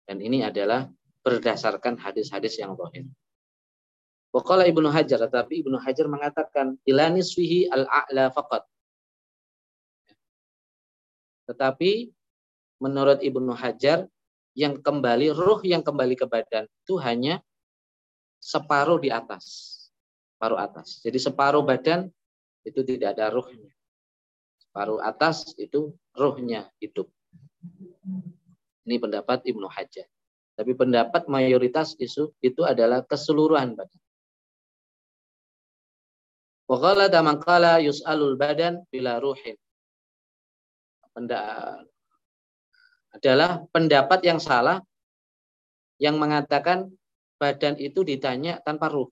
Dan 0.05 0.21
ini 0.21 0.45
adalah 0.45 0.85
berdasarkan 1.25 1.97
hadis-hadis 1.99 2.61
yang 2.61 2.77
zahir. 2.77 3.09
Waqala 4.31 4.69
Ibnu 4.69 4.87
Hajar, 4.93 5.25
tetapi 5.25 5.65
Ibnu 5.65 5.81
Hajar 5.81 6.05
mengatakan 6.05 6.77
ilani 6.85 7.25
suhi 7.25 7.65
al-a'la 7.65 8.29
faqat. 8.31 8.63
Tetapi 11.49 12.13
menurut 12.77 13.19
Ibnu 13.25 13.51
Hajar 13.57 14.05
yang 14.57 14.81
kembali 14.81 15.29
ruh 15.37 15.61
yang 15.61 15.85
kembali 15.85 16.17
ke 16.17 16.25
badan 16.25 16.65
itu 16.65 16.97
hanya 16.97 17.37
separuh 18.41 18.97
di 18.97 19.13
atas. 19.13 19.77
Separuh 20.33 20.57
atas. 20.57 20.97
Jadi 21.05 21.21
separuh 21.21 21.61
badan 21.61 22.09
itu 22.65 22.81
tidak 22.81 23.13
ada 23.13 23.29
ruhnya. 23.29 23.69
Separuh 24.57 24.97
atas 24.97 25.53
itu 25.61 25.93
ruhnya 26.17 26.73
hidup. 26.81 27.05
Ini 28.89 28.97
pendapat 28.97 29.45
Ibnu 29.45 29.69
Hajar. 29.69 30.09
Tapi 30.57 30.73
pendapat 30.73 31.29
mayoritas 31.29 31.93
itu 32.01 32.33
itu 32.41 32.65
adalah 32.65 33.05
keseluruhan 33.05 33.77
badan. 33.77 34.01
Wa 36.65 36.81
qala 36.81 37.13
man 37.21 37.37
qala 37.37 37.77
yus'alul 37.77 38.33
badan 38.41 38.81
bila 38.89 39.21
ruhin. 39.21 39.53
Adalah 43.15 43.63
pendapat 43.71 44.19
yang 44.23 44.39
salah 44.41 44.83
yang 45.97 46.21
mengatakan 46.21 46.93
badan 47.41 47.77
itu 47.77 48.05
ditanya 48.05 48.61
tanpa 48.61 48.89
ruh. 48.89 49.09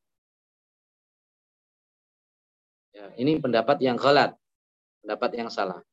Ya, 2.93 3.11
ini 3.19 3.37
pendapat 3.41 3.81
yang 3.81 3.99
ghalat, 3.99 4.33
pendapat 5.03 5.31
yang 5.35 5.49
salah. 5.51 5.83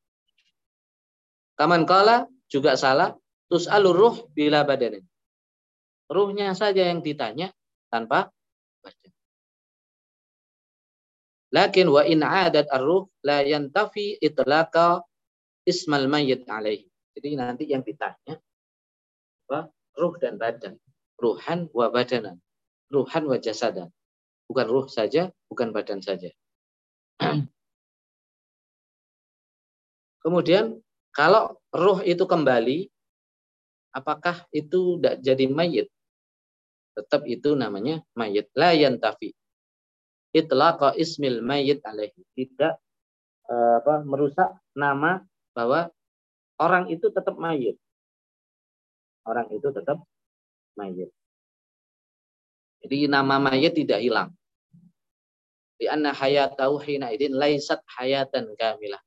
Kaman 1.59 1.83
kala 1.85 2.25
juga 2.49 2.73
salah, 2.79 3.17
terus 3.49 3.67
ruh 3.69 4.29
bila 4.33 4.63
badan. 4.63 5.03
Ruhnya 6.09 6.53
saja 6.53 6.89
yang 6.89 7.01
ditanya 7.01 7.49
tanpa 7.89 8.29
badan. 8.81 9.11
Lakin 11.53 11.87
wa 11.93 12.01
in 12.01 12.25
adat 12.25 12.65
ar-ruh 12.73 13.05
la 13.21 13.45
yantafi 13.45 14.17
itlaqa 14.17 15.05
ismal 15.69 16.09
mayyit 16.09 16.49
alaihi. 16.49 16.92
Jadi 17.13 17.37
nanti 17.37 17.63
yang 17.69 17.85
ditanya 17.85 18.41
apa? 19.45 19.69
Ruh 19.93 20.15
dan 20.17 20.41
badan. 20.41 20.81
Ruhan 21.21 21.69
wa 21.69 21.87
badanan. 21.93 22.41
Ruhan 22.89 23.29
wa 23.29 23.37
jasadan. 23.37 23.93
Bukan 24.49 24.67
ruh 24.67 24.89
saja, 24.89 25.29
bukan 25.47 25.69
badan 25.69 26.01
saja. 26.01 26.33
Kemudian 30.23 30.81
kalau 31.13 31.61
ruh 31.69 32.01
itu 32.01 32.25
kembali, 32.25 32.89
apakah 33.93 34.49
itu 34.49 34.97
tidak 34.97 35.21
jadi 35.21 35.45
mayit? 35.45 35.87
Tetap 36.97 37.29
itu 37.29 37.53
namanya 37.53 38.01
mayit. 38.17 38.49
La 38.57 38.73
yantafi 38.73 39.37
itlaqa 40.33 40.97
ismil 40.97 41.45
mayyit 41.45 41.85
alaihi. 41.85 42.25
Tidak 42.33 42.73
uh, 43.47 43.73
apa 43.79 44.01
merusak 44.03 44.49
nama 44.73 45.21
bahwa 45.53 45.93
orang 46.59 46.89
itu 46.91 47.09
tetap 47.09 47.35
mayit. 47.39 47.77
Orang 49.23 49.47
itu 49.55 49.69
tetap 49.71 50.03
mayit. 50.75 51.09
Jadi 52.83 53.07
nama 53.07 53.39
mayit 53.39 53.73
tidak 53.73 54.03
hilang. 54.03 54.35
Di 55.79 55.87
anna 55.87 56.11
hayatahu 56.11 56.77
hina 56.83 57.09
idin 57.15 57.33
laisat 57.33 57.79
hayatan 57.87 58.53
kamilah. 58.59 58.99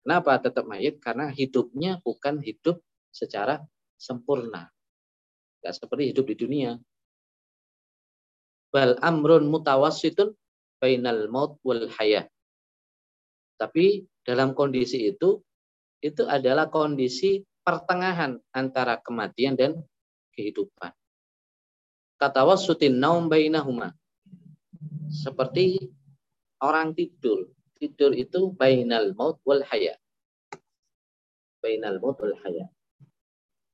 Kenapa 0.00 0.40
tetap 0.40 0.64
mayit? 0.64 1.02
Karena 1.02 1.28
hidupnya 1.28 2.00
bukan 2.00 2.40
hidup 2.40 2.80
secara 3.12 3.60
sempurna. 4.00 4.70
Tidak 5.60 5.74
seperti 5.76 6.14
hidup 6.14 6.24
di 6.30 6.36
dunia. 6.38 6.72
Bal 8.70 8.96
amrun 9.02 9.50
mutawassitun 9.50 10.32
bainal 10.80 11.28
maut 11.28 11.60
wal 11.66 11.90
hayah. 12.00 12.24
Tapi 13.60 14.08
dalam 14.24 14.56
kondisi 14.56 15.10
itu 15.12 15.36
itu 16.00 16.24
adalah 16.24 16.72
kondisi 16.72 17.44
pertengahan 17.60 18.40
antara 18.56 18.96
kematian 19.00 19.54
dan 19.56 19.76
kehidupan. 20.32 20.92
Kata 22.16 22.44
wasutin 22.44 23.00
naum 23.00 23.28
bainahuma. 23.28 23.92
Seperti 25.08 25.80
orang 26.60 26.92
tidur. 26.96 27.48
Tidur 27.80 28.12
itu 28.12 28.52
bainal 28.52 29.16
maut 29.16 29.40
wal 29.44 29.64
hayah. 29.64 29.96
Bainal 31.64 31.96
maut 32.00 32.20
wal 32.20 32.36
hayah. 32.44 32.68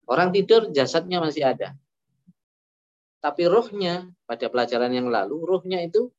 Orang 0.06 0.30
tidur 0.30 0.70
jasadnya 0.70 1.18
masih 1.18 1.42
ada. 1.42 1.74
Tapi 3.18 3.50
rohnya 3.50 4.06
pada 4.22 4.46
pelajaran 4.46 4.94
yang 4.94 5.10
lalu, 5.10 5.42
rohnya 5.42 5.82
itu 5.82 6.14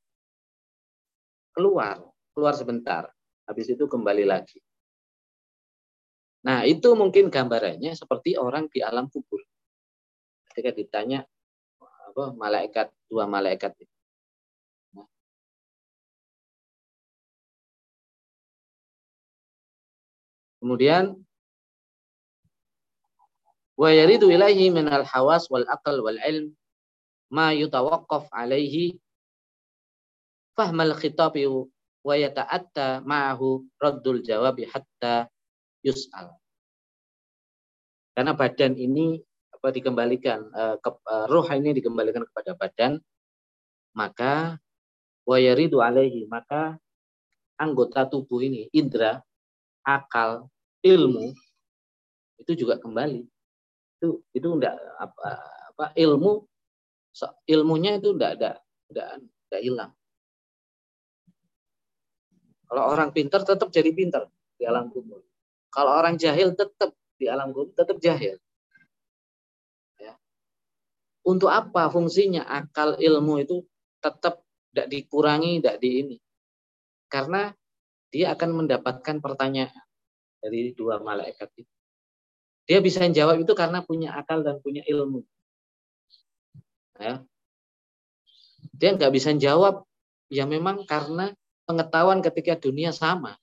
keluar, 1.55 2.03
keluar 2.35 2.51
sebentar. 2.51 3.07
Habis 3.47 3.71
itu 3.71 3.87
kembali 3.87 4.27
lagi. 4.27 4.59
Nah, 6.47 6.63
itu 6.63 6.95
mungkin 6.95 7.27
gambarannya 7.27 7.91
seperti 7.91 8.39
orang 8.39 8.71
di 8.71 8.79
alam 8.79 9.11
kubur. 9.11 9.43
Ketika 10.47 10.71
ditanya 10.71 11.27
apa 12.07 12.31
malaikat 12.39 12.87
dua 13.11 13.27
malaikat 13.27 13.75
itu. 13.83 13.95
Kemudian 20.63 21.19
wa 23.75 23.89
yaridu 23.91 24.31
ilaihi 24.31 24.71
min 24.71 24.87
al-hawas 24.87 25.51
wal 25.51 25.67
aql 25.67 25.99
wal 25.99 26.17
ilm 26.17 26.55
ma 27.27 27.51
yutawaqqaf 27.53 28.31
alaihi 28.31 28.95
fahmal 30.55 30.95
khitabi 30.95 31.45
wa 31.45 32.15
yata'atta 32.15 33.03
ma'ahu 33.03 33.67
raddul 33.77 34.23
jawabi 34.23 34.65
hatta 34.65 35.29
yus'al. 35.87 36.35
Karena 38.11 38.35
badan 38.35 38.75
ini 38.75 39.21
apa 39.53 39.71
dikembalikan 39.71 40.39
uh, 40.53 40.75
ke, 40.77 40.89
uh, 41.07 41.25
roh 41.31 41.47
ini 41.49 41.73
dikembalikan 41.73 42.27
kepada 42.29 42.53
badan 42.53 43.01
maka 43.97 44.61
wa 45.25 45.37
yaridu 45.41 45.81
alaihi 45.81 46.29
maka 46.29 46.77
anggota 47.57 48.05
tubuh 48.05 48.45
ini 48.45 48.69
indra 48.69 49.25
akal 49.81 50.45
ilmu 50.85 51.33
itu 52.37 52.53
juga 52.53 52.77
kembali 52.77 53.25
itu 53.97 54.21
itu 54.37 54.45
enggak 54.45 54.77
apa, 55.01 55.29
apa 55.73 55.85
ilmu 55.97 56.45
ilmunya 57.49 57.97
itu 57.97 58.13
enggak 58.13 58.37
ada 58.37 58.51
enggak 58.93 59.07
enggak 59.17 59.61
hilang 59.65 59.91
kalau 62.67 62.83
orang 62.91 63.09
pintar 63.15 63.41
tetap 63.47 63.71
jadi 63.71 63.89
pintar 63.95 64.27
di 64.59 64.67
alam 64.67 64.91
kubur. 64.91 65.23
Kalau 65.77 65.93
orang 65.93 66.17
jahil 66.17 66.57
tetap 66.57 66.97
di 67.21 67.29
alam 67.29 67.53
kubur 67.53 67.69
tetap 67.77 68.01
jahil. 68.01 68.41
Ya. 70.01 70.17
Untuk 71.21 71.53
apa 71.53 71.85
fungsinya 71.93 72.41
akal 72.49 72.97
ilmu 72.97 73.45
itu 73.45 73.61
tetap 74.01 74.41
tidak 74.73 74.89
dikurangi, 74.89 75.61
tidak 75.61 75.77
di 75.77 75.89
ini. 76.01 76.17
Karena 77.05 77.53
dia 78.09 78.33
akan 78.33 78.65
mendapatkan 78.65 79.21
pertanyaan 79.21 79.85
dari 80.41 80.73
dua 80.73 80.97
malaikat 80.97 81.45
itu. 81.61 81.73
Dia 82.65 82.81
bisa 82.81 83.05
jawab 83.13 83.37
itu 83.45 83.53
karena 83.53 83.85
punya 83.85 84.17
akal 84.17 84.41
dan 84.41 84.57
punya 84.57 84.81
ilmu. 84.89 85.21
Ya. 86.97 87.21
Dia 88.73 88.97
nggak 88.97 89.13
bisa 89.13 89.29
jawab 89.37 89.85
ya 90.33 90.49
memang 90.49 90.89
karena 90.89 91.37
pengetahuan 91.69 92.25
ketika 92.25 92.57
dunia 92.57 92.89
sama. 92.89 93.37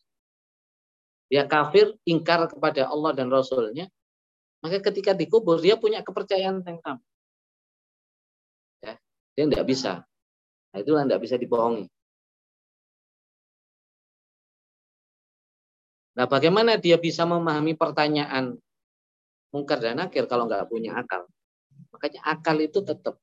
Dia 1.28 1.48
kafir, 1.48 1.96
ingkar 2.04 2.46
kepada 2.48 2.88
Allah 2.88 3.12
dan 3.16 3.32
Rasulnya. 3.32 3.88
Maka 4.60 4.80
ketika 4.80 5.12
dikubur, 5.12 5.60
dia 5.60 5.76
punya 5.76 6.00
kepercayaan 6.00 6.64
yang 6.64 6.80
sama. 6.80 7.04
Ya, 8.80 8.94
dia 9.37 9.44
tidak 9.48 9.66
bisa. 9.68 9.92
Nah, 10.72 10.78
itulah 10.80 11.04
tidak 11.04 11.20
bisa 11.20 11.37
dibohongi. 11.37 11.87
Nah, 16.14 16.26
bagaimana 16.30 16.78
dia 16.78 16.94
bisa 16.96 17.26
memahami 17.26 17.74
pertanyaan 17.74 18.54
mungkar 19.50 19.82
dan 19.82 19.98
nakir 19.98 20.30
kalau 20.30 20.46
nggak 20.46 20.70
punya 20.70 20.94
akal? 20.94 21.26
Makanya 21.90 22.20
akal 22.22 22.56
itu 22.62 22.78
tetap 22.87 23.18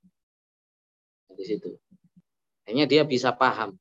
di 1.31 1.45
situ. 1.47 1.79
Hanya 2.67 2.83
dia 2.85 3.07
bisa 3.07 3.31
paham 3.31 3.79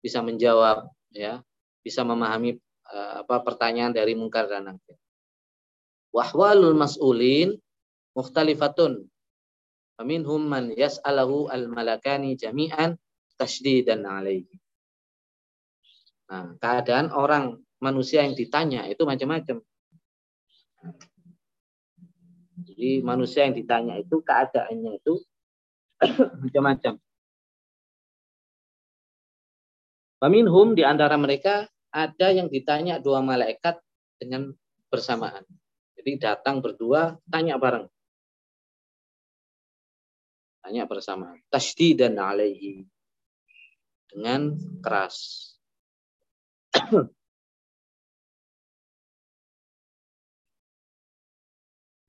bisa 0.00 0.24
menjawab 0.24 0.88
ya 1.12 1.44
bisa 1.84 2.00
memahami 2.04 2.56
apa 2.90 3.42
pertanyaan 3.46 3.94
dari 3.94 4.18
mungkar 4.18 4.50
dan 4.50 4.66
nakir 4.70 4.98
wahwalul 6.10 6.74
mas'ulin 6.74 7.54
mukhtalifatun 8.18 9.10
Faminhum 10.00 10.48
man 10.48 10.72
yas'alahu 10.72 11.52
al-malakani 11.52 12.32
jami'an 12.32 12.96
tashdidan 13.36 14.08
alaihi. 14.08 14.56
Nah, 16.32 16.56
keadaan 16.56 17.12
orang 17.12 17.60
manusia 17.84 18.24
yang 18.24 18.32
ditanya 18.32 18.88
itu 18.88 19.04
macam-macam. 19.04 19.60
Jadi 22.64 23.04
manusia 23.04 23.44
yang 23.44 23.52
ditanya 23.52 24.00
itu 24.00 24.24
keadaannya 24.24 25.04
itu 25.04 25.20
macam-macam. 26.48 26.96
Paminhum 30.16 30.72
di 30.72 30.80
antara 30.88 31.20
mereka 31.20 31.68
ada 31.90 32.30
yang 32.30 32.46
ditanya 32.46 33.02
dua 33.02 33.18
malaikat 33.22 33.82
dengan 34.18 34.54
bersamaan. 34.90 35.42
Jadi 35.98 36.16
datang 36.16 36.62
berdua, 36.64 37.18
tanya 37.28 37.60
bareng. 37.60 37.84
Tanya 40.64 40.86
bersama. 40.86 41.34
Tasdi 41.50 41.92
dan 41.98 42.16
alaihi. 42.16 42.86
Dengan 44.08 44.54
keras. 44.80 45.50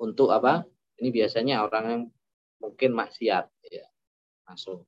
Untuk 0.01 0.29
apa? 0.33 0.65
Ini 1.01 1.09
biasanya 1.13 1.65
orang 1.65 1.85
yang 1.89 2.03
mungkin 2.61 2.93
maksiat. 2.93 3.45
Ya. 3.69 3.85
Masuk. 4.45 4.85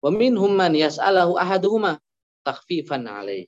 Waminhum 0.00 0.56
man 0.56 0.72
yas'alahu 0.72 1.36
ahaduhuma 1.36 2.00
takfifan 2.40 3.04
alaih. 3.04 3.46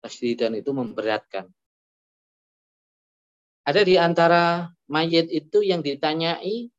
Tasdidan 0.00 0.56
itu 0.56 0.72
memberatkan. 0.72 1.44
Ada 3.68 3.84
di 3.84 4.00
antara 4.00 4.72
mayit 4.88 5.28
itu 5.28 5.60
yang 5.60 5.84
ditanyai 5.84 6.72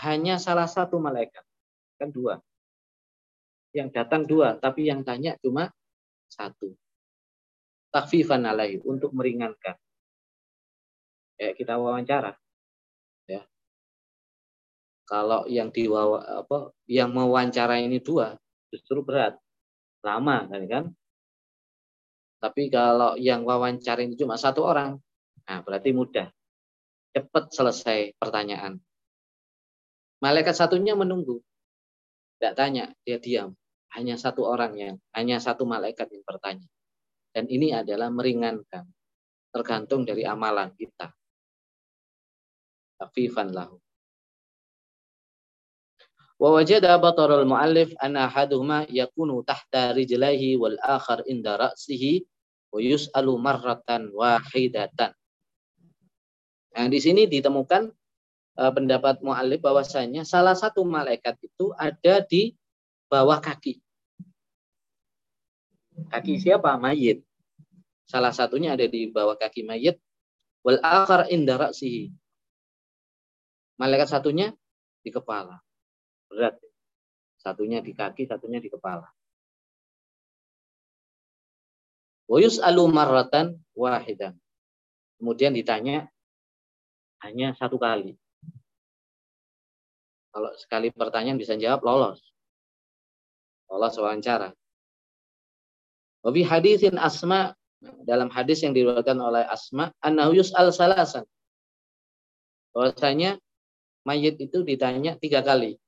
hanya 0.00 0.38
salah 0.38 0.70
satu 0.70 1.02
malaikat. 1.02 1.42
Kan 1.98 2.14
dua. 2.14 2.38
Yang 3.74 3.88
datang 3.92 4.22
dua, 4.24 4.56
tapi 4.56 4.86
yang 4.86 5.02
tanya 5.02 5.34
cuma 5.42 5.68
satu. 6.30 6.72
Takfifan 7.90 8.46
alaihi, 8.46 8.78
untuk 8.86 9.10
meringankan. 9.10 9.74
Kayak 11.34 11.54
kita 11.58 11.74
wawancara. 11.74 12.38
Ya. 13.26 13.42
Kalau 15.10 15.42
yang 15.50 15.74
diwawancara 15.74 16.46
apa 16.46 16.70
yang 16.86 17.10
mewawancara 17.10 17.82
ini 17.82 17.98
dua, 17.98 18.38
justru 18.70 19.02
berat. 19.02 19.34
Lama 20.06 20.46
kan? 20.70 20.94
Tapi 22.40 22.72
kalau 22.72 23.20
yang 23.20 23.44
wawancara 23.44 24.00
ini 24.00 24.16
cuma 24.16 24.40
satu 24.40 24.64
orang, 24.64 24.96
nah 25.44 25.60
berarti 25.60 25.92
mudah. 25.92 26.32
Cepat 27.12 27.52
selesai 27.52 28.16
pertanyaan. 28.16 28.80
Malaikat 30.24 30.56
satunya 30.56 30.96
menunggu. 30.96 31.44
Tidak 32.40 32.56
tanya, 32.56 32.88
dia 33.04 33.20
diam. 33.20 33.52
Hanya 33.92 34.16
satu 34.16 34.48
orang 34.48 34.72
yang, 34.78 34.96
hanya 35.12 35.36
satu 35.36 35.68
malaikat 35.68 36.08
yang 36.08 36.24
bertanya. 36.24 36.68
Dan 37.36 37.44
ini 37.52 37.76
adalah 37.76 38.08
meringankan. 38.08 38.88
Tergantung 39.50 40.06
dari 40.06 40.24
amalan 40.24 40.72
kita. 40.72 41.10
Afifan 43.02 43.50
lahu. 43.52 43.76
Wa 46.40 46.56
wajada 46.56 46.96
batarul 46.96 47.44
muallif 47.44 47.92
anna 48.00 48.24
ahaduhuma 48.24 48.88
yakunu 48.88 49.44
tahta 49.44 49.92
rijlaihi 49.92 50.56
wal 50.56 50.80
akhar 50.80 51.20
inda 51.28 51.60
ra'sihi 51.60 52.24
wa 52.72 52.80
yus'alu 52.80 53.36
marratan 53.36 54.08
wahidatan. 54.08 55.12
Nah, 56.72 56.86
di 56.88 56.96
sini 56.96 57.28
ditemukan 57.28 57.92
uh, 58.56 58.72
pendapat 58.72 59.20
muallif 59.20 59.60
bahwasanya 59.60 60.24
salah 60.24 60.56
satu 60.56 60.80
malaikat 60.80 61.36
itu 61.44 61.76
ada 61.76 62.24
di 62.24 62.56
bawah 63.12 63.36
kaki. 63.36 63.76
Kaki 66.08 66.40
siapa? 66.40 66.72
Mayit. 66.80 67.20
Salah 68.08 68.32
satunya 68.32 68.80
ada 68.80 68.88
di 68.88 69.12
bawah 69.12 69.36
kaki 69.36 69.60
mayit. 69.60 70.00
Wal 70.64 70.80
akhar 70.80 71.28
inda 71.28 71.60
ra'sihi. 71.60 72.08
Malaikat 73.76 74.08
satunya 74.08 74.56
di 75.04 75.12
kepala 75.12 75.60
berat. 76.30 76.54
Satunya 77.42 77.82
di 77.82 77.90
kaki, 77.90 78.30
satunya 78.30 78.62
di 78.62 78.70
kepala. 78.70 79.10
Wayus 82.30 82.62
alu 82.62 82.86
marratan 82.86 83.58
wahidan. 83.74 84.38
Kemudian 85.18 85.50
ditanya 85.50 86.06
hanya 87.26 87.52
satu 87.58 87.76
kali. 87.76 88.14
Kalau 90.30 90.54
sekali 90.54 90.94
pertanyaan 90.94 91.36
bisa 91.36 91.58
jawab 91.58 91.82
lolos. 91.82 92.22
Lolos 93.66 93.98
wawancara. 93.98 94.54
Wabi 96.22 96.46
hadisin 96.46 97.00
asma 97.02 97.58
dalam 98.04 98.28
hadis 98.28 98.60
yang 98.60 98.76
diriwayatkan 98.76 99.16
oleh 99.16 99.44
Asma 99.48 99.88
annahu 100.04 100.36
yus'al 100.36 100.68
salasan. 100.70 101.24
Bahwasanya 102.76 103.40
mayit 104.04 104.36
itu 104.36 104.62
ditanya 104.62 105.16
tiga 105.16 105.40
kali. 105.40 105.80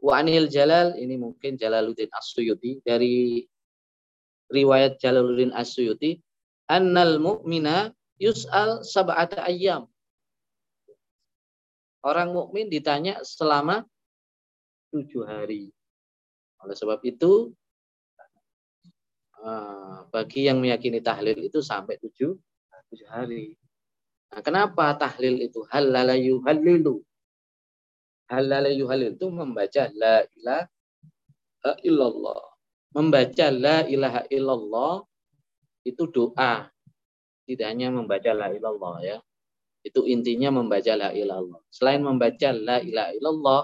Wa 0.00 0.24
anil 0.24 0.48
Jalal 0.48 0.96
ini 0.96 1.20
mungkin 1.20 1.60
Jalaluddin 1.60 2.08
As-Suyuti 2.08 2.80
dari 2.80 3.44
riwayat 4.48 4.96
Jalaluddin 4.96 5.52
As-Suyuti 5.52 6.16
annal 6.72 7.20
mu'mina 7.20 7.92
yus'al 8.16 8.80
sab'ata 8.80 9.44
ayyam. 9.44 9.88
Orang 12.00 12.32
mukmin 12.32 12.72
ditanya 12.72 13.20
selama 13.20 13.84
tujuh 14.88 15.28
hari. 15.28 15.68
Oleh 16.64 16.76
sebab 16.76 17.00
itu, 17.04 17.52
eh, 19.44 19.98
bagi 20.08 20.48
yang 20.48 20.64
meyakini 20.64 21.04
tahlil 21.04 21.36
itu 21.44 21.60
sampai 21.60 22.00
tujuh, 22.00 22.32
tujuh 22.88 23.08
hari. 23.08 23.52
Nah, 24.32 24.40
kenapa 24.40 24.96
tahlil 24.96 25.44
itu 25.44 25.60
halalayu 25.68 26.40
halilu? 26.48 27.04
Halal 28.30 28.70
yuhalil 28.70 29.18
itu 29.18 29.26
membaca 29.28 29.90
la 29.98 30.22
ilaha 30.38 31.74
illallah. 31.82 32.42
Membaca 32.94 33.46
la 33.50 33.76
ilaha 33.90 34.22
illallah 34.30 35.02
itu 35.82 36.06
doa. 36.06 36.70
Tidak 37.44 37.66
hanya 37.66 37.90
membaca 37.90 38.30
la 38.30 38.54
ilallah 38.54 38.96
ya. 39.02 39.18
Itu 39.82 40.06
intinya 40.06 40.54
membaca 40.54 40.94
la 40.94 41.10
ilallah. 41.10 41.58
Selain 41.74 41.98
membaca 41.98 42.48
la 42.54 42.78
ilaha 42.78 43.10
illallah, 43.18 43.62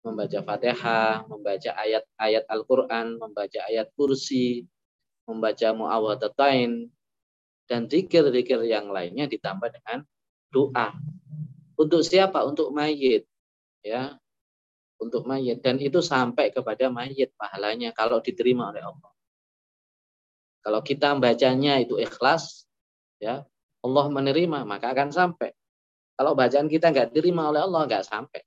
membaca 0.00 0.38
Fatihah, 0.40 1.28
membaca 1.28 1.70
ayat-ayat 1.76 2.44
Al-Qur'an, 2.48 3.20
membaca 3.20 3.60
ayat 3.68 3.92
kursi, 3.92 4.64
membaca 5.28 5.68
muawwadatain 5.76 6.88
dan 7.68 7.86
zikir-zikir 7.86 8.64
yang 8.64 8.88
lainnya 8.88 9.28
ditambah 9.28 9.68
dengan 9.68 10.02
doa. 10.48 10.96
Untuk 11.76 12.00
siapa? 12.02 12.42
Untuk 12.48 12.72
mayit 12.72 13.28
ya 13.80 14.16
untuk 15.00 15.24
mayit 15.24 15.64
dan 15.64 15.80
itu 15.80 16.04
sampai 16.04 16.52
kepada 16.52 16.92
mayit 16.92 17.32
pahalanya 17.40 17.90
kalau 17.96 18.20
diterima 18.20 18.68
oleh 18.68 18.84
Allah. 18.84 19.12
Kalau 20.60 20.84
kita 20.84 21.16
bacanya 21.16 21.80
itu 21.80 21.96
ikhlas, 21.96 22.68
ya 23.16 23.48
Allah 23.80 24.06
menerima 24.12 24.68
maka 24.68 24.92
akan 24.92 25.08
sampai. 25.08 25.56
Kalau 26.20 26.36
bacaan 26.36 26.68
kita 26.68 26.92
nggak 26.92 27.16
diterima 27.16 27.48
oleh 27.48 27.64
Allah 27.64 27.88
nggak 27.88 28.04
sampai. 28.04 28.44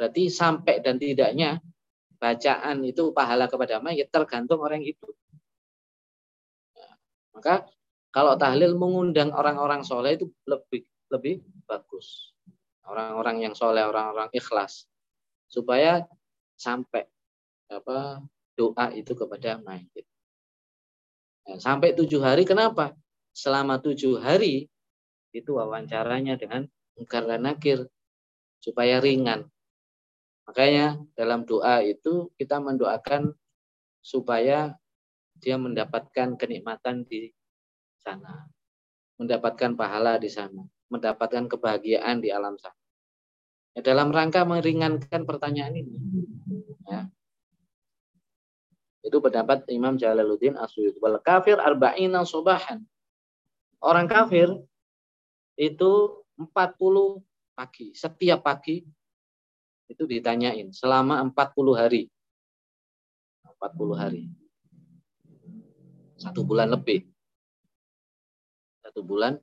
Berarti 0.00 0.32
sampai 0.32 0.80
dan 0.80 0.96
tidaknya 0.96 1.60
bacaan 2.16 2.80
itu 2.88 3.12
pahala 3.12 3.52
kepada 3.52 3.84
mayit 3.84 4.08
tergantung 4.08 4.64
orang 4.64 4.80
itu. 4.80 5.04
Ya, 6.72 6.88
maka 7.36 7.68
kalau 8.08 8.32
tahlil 8.40 8.80
mengundang 8.80 9.28
orang-orang 9.36 9.84
soleh 9.84 10.16
itu 10.16 10.32
lebih 10.48 10.88
lebih 11.12 11.44
bagus 11.68 12.35
orang-orang 12.86 13.42
yang 13.42 13.54
soleh, 13.54 13.82
orang-orang 13.82 14.30
ikhlas, 14.30 14.86
supaya 15.50 16.06
sampai 16.54 17.06
apa 17.66 18.22
doa 18.54 18.86
itu 18.94 19.12
kepada 19.12 19.58
mayit. 19.60 20.06
Nah, 21.46 21.58
sampai 21.58 21.94
tujuh 21.94 22.22
hari, 22.22 22.46
kenapa? 22.46 22.94
Selama 23.34 23.78
tujuh 23.78 24.18
hari 24.18 24.70
itu 25.34 25.50
wawancaranya 25.52 26.40
dengan 26.40 26.64
mungkar 26.96 27.28
dan 27.28 27.44
nakir 27.44 27.84
supaya 28.58 28.98
ringan. 28.98 29.46
Makanya 30.48 30.96
dalam 31.12 31.44
doa 31.44 31.82
itu 31.84 32.32
kita 32.38 32.62
mendoakan 32.62 33.34
supaya 34.00 34.78
dia 35.36 35.60
mendapatkan 35.60 36.38
kenikmatan 36.38 37.04
di 37.04 37.28
sana, 38.00 38.48
mendapatkan 39.20 39.76
pahala 39.76 40.16
di 40.16 40.30
sana 40.32 40.64
mendapatkan 40.90 41.50
kebahagiaan 41.50 42.22
di 42.22 42.30
alam 42.30 42.54
sana. 42.58 42.76
Ya, 43.76 43.84
dalam 43.84 44.08
rangka 44.08 44.46
meringankan 44.48 45.28
pertanyaan 45.28 45.76
ini. 45.76 45.96
Ya. 46.88 47.12
Itu 49.04 49.20
pendapat 49.20 49.68
Imam 49.68 50.00
Jalaluddin 50.00 50.56
Asyuyuti. 50.56 50.98
Wal 50.98 51.20
kafir 51.20 51.60
arba'ina 51.60 52.24
sobahan. 52.24 52.82
Orang 53.84 54.08
kafir 54.08 54.48
itu 55.60 55.92
40 56.40 57.20
pagi. 57.56 57.92
Setiap 57.92 58.44
pagi 58.44 58.84
itu 59.86 60.02
ditanyain 60.04 60.72
selama 60.72 61.20
40 61.22 61.76
hari. 61.76 62.02
40 63.44 63.96
hari. 63.96 64.24
Satu 66.16 66.44
bulan 66.44 66.72
lebih. 66.72 67.04
Satu 68.84 69.00
bulan 69.04 69.36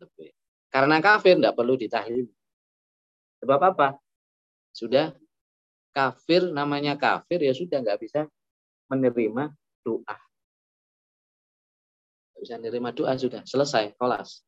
lebih. 0.00 0.35
Karena 0.76 1.00
kafir 1.00 1.40
tidak 1.40 1.56
perlu 1.56 1.72
ditahlil. 1.80 2.28
Sebab 3.40 3.60
apa? 3.64 3.96
Sudah 4.76 5.16
kafir 5.96 6.52
namanya 6.52 7.00
kafir 7.00 7.40
ya 7.40 7.56
sudah 7.56 7.80
nggak 7.80 7.96
bisa 7.96 8.28
menerima 8.92 9.56
doa. 9.80 10.16
Nggak 12.28 12.40
bisa 12.44 12.54
menerima 12.60 12.90
doa 12.92 13.12
sudah 13.16 13.40
selesai 13.48 13.96
kelas. 13.96 14.44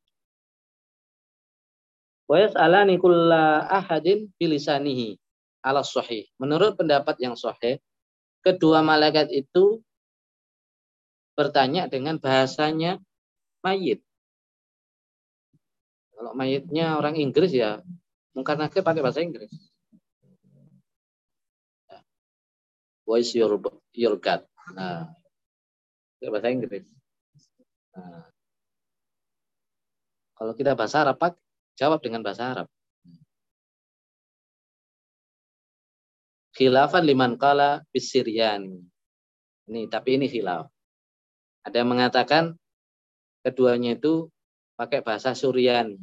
Wa 2.28 2.44
yas'alani 2.44 3.00
kulla 3.00 3.64
ahadin 3.64 4.28
bilisanihi 4.36 5.16
ala 5.64 5.80
sahih. 5.80 6.28
Menurut 6.36 6.76
pendapat 6.76 7.16
yang 7.24 7.40
sahih, 7.40 7.80
kedua 8.44 8.84
malaikat 8.84 9.32
itu 9.32 9.80
bertanya 11.32 11.88
dengan 11.88 12.20
bahasanya 12.20 13.00
mayit. 13.64 14.04
Kalau 16.18 16.34
mayitnya 16.34 16.98
orang 16.98 17.14
Inggris 17.14 17.54
ya 17.54 17.78
mungkin 18.34 18.58
nakir 18.58 18.82
pakai 18.82 19.06
bahasa 19.06 19.22
Inggris. 19.22 19.54
Voice 23.06 23.38
your, 23.38 23.62
your 23.94 24.18
God. 24.18 24.42
Nah, 24.74 25.14
bahasa 26.18 26.50
Inggris. 26.50 26.90
Nah, 27.94 28.26
kalau 30.34 30.52
kita 30.58 30.74
bahasa 30.74 31.06
Arab, 31.06 31.22
Pak, 31.22 31.38
jawab 31.78 32.02
dengan 32.02 32.26
bahasa 32.26 32.50
Arab. 32.50 32.68
Khilafan 36.58 37.06
liman 37.06 37.38
kala 37.38 37.86
bisiryani. 37.94 38.82
Ini, 39.70 39.86
tapi 39.86 40.18
ini 40.18 40.26
khilaf. 40.26 40.66
Ada 41.62 41.86
yang 41.86 41.94
mengatakan 41.94 42.58
keduanya 43.46 43.94
itu 43.94 44.26
pakai 44.78 45.02
bahasa 45.02 45.34
Suryani. 45.34 45.98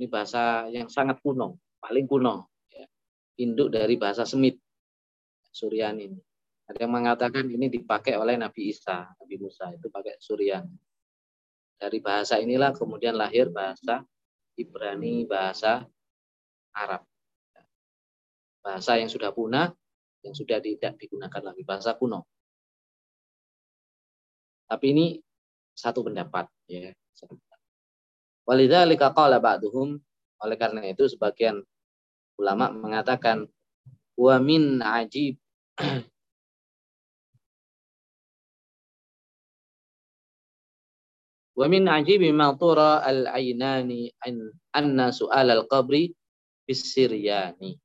Ini 0.00 0.06
bahasa 0.08 0.66
yang 0.72 0.88
sangat 0.88 1.20
kuno, 1.20 1.60
paling 1.78 2.08
kuno. 2.08 2.48
Ya. 2.72 2.88
Induk 3.44 3.68
dari 3.68 4.00
bahasa 4.00 4.24
Semit, 4.24 4.56
Suryani 5.52 6.08
ini. 6.08 6.20
Ada 6.64 6.88
yang 6.88 6.96
mengatakan 6.96 7.44
ini 7.44 7.68
dipakai 7.68 8.16
oleh 8.16 8.40
Nabi 8.40 8.72
Isa, 8.72 9.04
Nabi 9.20 9.36
Musa 9.36 9.68
itu 9.76 9.92
pakai 9.92 10.16
Suryani. 10.16 10.74
Dari 11.76 12.00
bahasa 12.00 12.40
inilah 12.40 12.72
kemudian 12.72 13.20
lahir 13.20 13.52
bahasa 13.52 14.00
Ibrani, 14.56 15.28
bahasa 15.28 15.84
Arab 16.72 17.04
bahasa 18.64 18.96
yang 18.96 19.12
sudah 19.12 19.28
punah, 19.28 19.76
yang 20.24 20.32
sudah 20.32 20.56
tidak 20.64 20.96
digunakan 20.96 21.44
lagi, 21.44 21.60
bahasa 21.68 21.92
kuno. 22.00 22.24
Tapi 24.64 24.86
ini 24.96 25.06
satu 25.76 26.00
pendapat 26.00 26.48
ya. 26.64 26.88
Walidzalika 28.44 29.16
qala 29.16 29.40
ba'duhum 29.40 29.96
oleh 30.44 30.56
karena 30.60 30.84
itu 30.84 31.08
sebagian 31.08 31.64
ulama 32.36 32.68
mengatakan 32.72 33.48
wa 34.20 34.36
min 34.40 34.84
ajib 34.84 35.40
Wa 41.54 41.70
min 41.70 41.86
ajibi 41.86 42.34
ma 42.34 42.50
tura 42.58 42.98
al-ainani 42.98 44.10
anna 44.74 45.14
su'al 45.14 45.54
al-qabri 45.54 46.10
bis-siryani. 46.66 47.78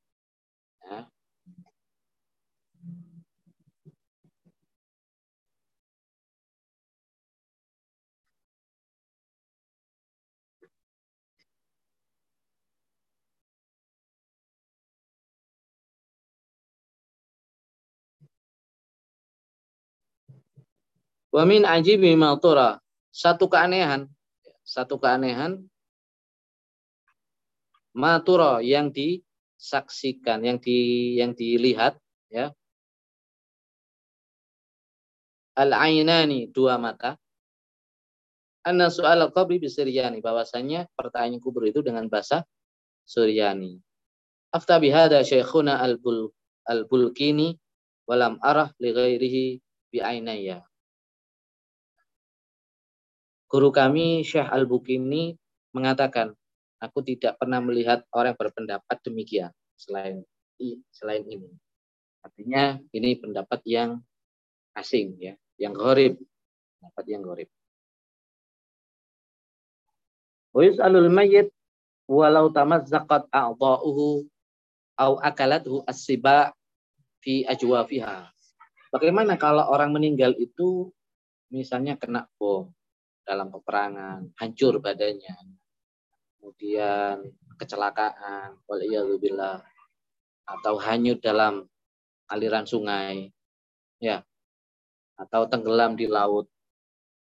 Wa 21.30 21.46
min 21.46 21.65
ajibi 21.65 22.13
matura. 22.18 22.82
Satu 23.10 23.50
keanehan, 23.50 24.06
satu 24.62 25.02
keanehan 25.02 25.65
matura 27.94 28.62
yang 28.62 28.94
disaksikan, 28.94 30.46
yang 30.46 30.62
di 30.62 31.18
yang 31.18 31.34
dilihat 31.34 31.98
ya. 32.30 32.54
Al-ainani 35.58 36.48
dua 36.54 36.80
mata. 36.80 37.18
Anna 38.63 38.94
soal 38.94 39.26
qabri 39.34 39.58
bisiryani 39.58 40.22
bahwasanya 40.22 40.88
pertanyaan 40.94 41.42
kubur 41.42 41.65
itu 41.65 41.82
dengan 41.82 42.06
bahasa 42.08 42.46
Suryani. 43.10 43.82
Afta 44.54 44.78
bihada 44.78 45.26
syekhuna 45.26 45.82
al-bul 45.82 46.30
al-bulkini 46.70 47.58
walam 48.06 48.38
arah 48.46 48.70
li 48.78 48.94
ghairihi 48.94 49.46
bi 49.89 49.98
ainaya. 49.98 50.68
Guru 53.50 53.74
kami 53.74 54.22
Syekh 54.22 54.46
Al-Bukini 54.46 55.34
mengatakan, 55.74 56.38
aku 56.78 57.02
tidak 57.02 57.42
pernah 57.42 57.58
melihat 57.58 58.06
orang 58.14 58.38
berpendapat 58.38 59.02
demikian 59.02 59.50
selain 59.74 60.22
selain 60.94 61.26
ini. 61.26 61.50
Artinya 62.22 62.78
ini 62.94 63.18
pendapat 63.18 63.66
yang 63.66 63.98
asing 64.78 65.18
ya, 65.18 65.34
yang 65.58 65.74
gharib, 65.74 66.22
pendapat 66.78 67.06
yang 67.10 67.22
gharib. 67.26 67.50
Wa 70.54 70.62
yus'alul 70.70 71.10
mayyit 71.10 71.50
walau 72.06 72.54
tamazzaqat 72.54 73.34
a'dha'uhu 73.34 74.30
au 74.94 75.14
akalathu 75.26 75.82
as-siba 75.90 76.54
fi 77.26 77.50
ajwafiha. 77.50 78.30
Bagaimana 78.94 79.42
kalau 79.42 79.66
orang 79.74 79.90
meninggal 79.90 80.38
itu 80.38 80.94
misalnya 81.50 81.98
kena 81.98 82.30
bom 82.38 82.70
dalam 83.30 83.54
peperangan, 83.54 84.34
hancur 84.42 84.82
badannya, 84.82 85.38
kemudian 86.42 87.30
kecelakaan, 87.62 88.58
waliyadzubillah, 88.65 89.62
atau 90.50 90.74
hanyut 90.82 91.22
dalam 91.22 91.70
aliran 92.26 92.65
sungai, 92.65 93.30
ya, 94.02 94.26
atau 95.13 95.46
tenggelam 95.46 95.94
di 95.94 96.10
laut, 96.10 96.50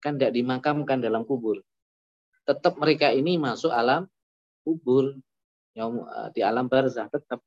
kan 0.04 0.20
tidak 0.20 0.36
dimakamkan 0.36 1.00
dalam 1.00 1.24
kubur. 1.24 1.64
Tetap 2.44 2.76
mereka 2.76 3.16
ini 3.16 3.40
masuk 3.40 3.72
alam 3.72 4.04
kubur, 4.68 5.16
eh, 5.80 6.28
di 6.36 6.44
alam 6.44 6.68
barzah 6.68 7.08
tetap. 7.08 7.40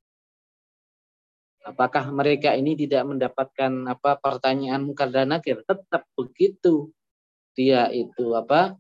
Apakah 1.69 2.09
mereka 2.17 2.57
ini 2.57 2.73
tidak 2.81 3.05
mendapatkan 3.05 3.93
apa 3.93 4.17
pertanyaan 4.17 4.89
mungkar 4.89 5.13
dan 5.13 5.37
nakir? 5.37 5.61
Tetap 5.69 6.09
begitu 6.17 6.89
dia 7.59 7.91
itu 7.91 8.39
apa 8.39 8.79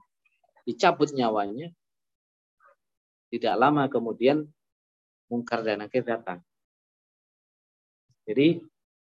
dicabut 0.62 1.10
nyawanya 1.10 1.74
tidak 3.28 3.54
lama 3.58 3.90
kemudian 3.90 4.46
mungkar 5.28 5.60
dan 5.60 5.84
nakir 5.84 6.00
datang. 6.00 6.40
Jadi 8.24 8.60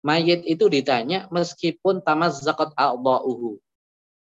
mayit 0.04 0.44
itu 0.48 0.68
ditanya 0.68 1.28
meskipun 1.32 2.04
tamas 2.04 2.44
zakat 2.44 2.72
a'dha'uhu. 2.76 3.60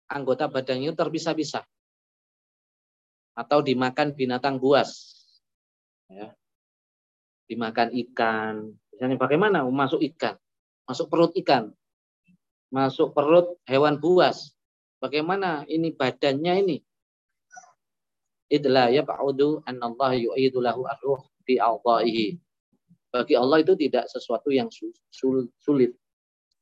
Anggota 0.08 0.48
badannya 0.48 0.92
terpisah-pisah. 0.92 1.64
Atau 3.32 3.64
dimakan 3.64 4.12
binatang 4.12 4.60
buas. 4.60 5.16
Ya. 6.08 6.36
Dimakan 7.48 7.92
ikan. 7.96 8.76
Misalnya 8.92 9.16
bagaimana? 9.16 9.64
Masuk 9.64 10.04
ikan. 10.12 10.36
Masuk 10.84 11.08
perut 11.08 11.32
ikan. 11.40 11.72
Masuk 12.68 13.16
perut 13.16 13.56
hewan 13.64 13.96
buas. 13.96 14.52
Bagaimana 15.02 15.66
ini 15.66 15.90
badannya 15.90 16.62
ini? 16.62 16.78
Idla 18.46 18.86
yab'udu 18.94 19.66
Allah 19.66 20.12
yu'idu 20.14 20.62
lahu 20.62 20.86
ar-ruh 20.86 21.18
fi. 21.42 21.58
Bagi 23.10 23.34
Allah 23.34 23.58
itu 23.60 23.74
tidak 23.74 24.06
sesuatu 24.06 24.54
yang 24.54 24.70
sulit 25.58 25.92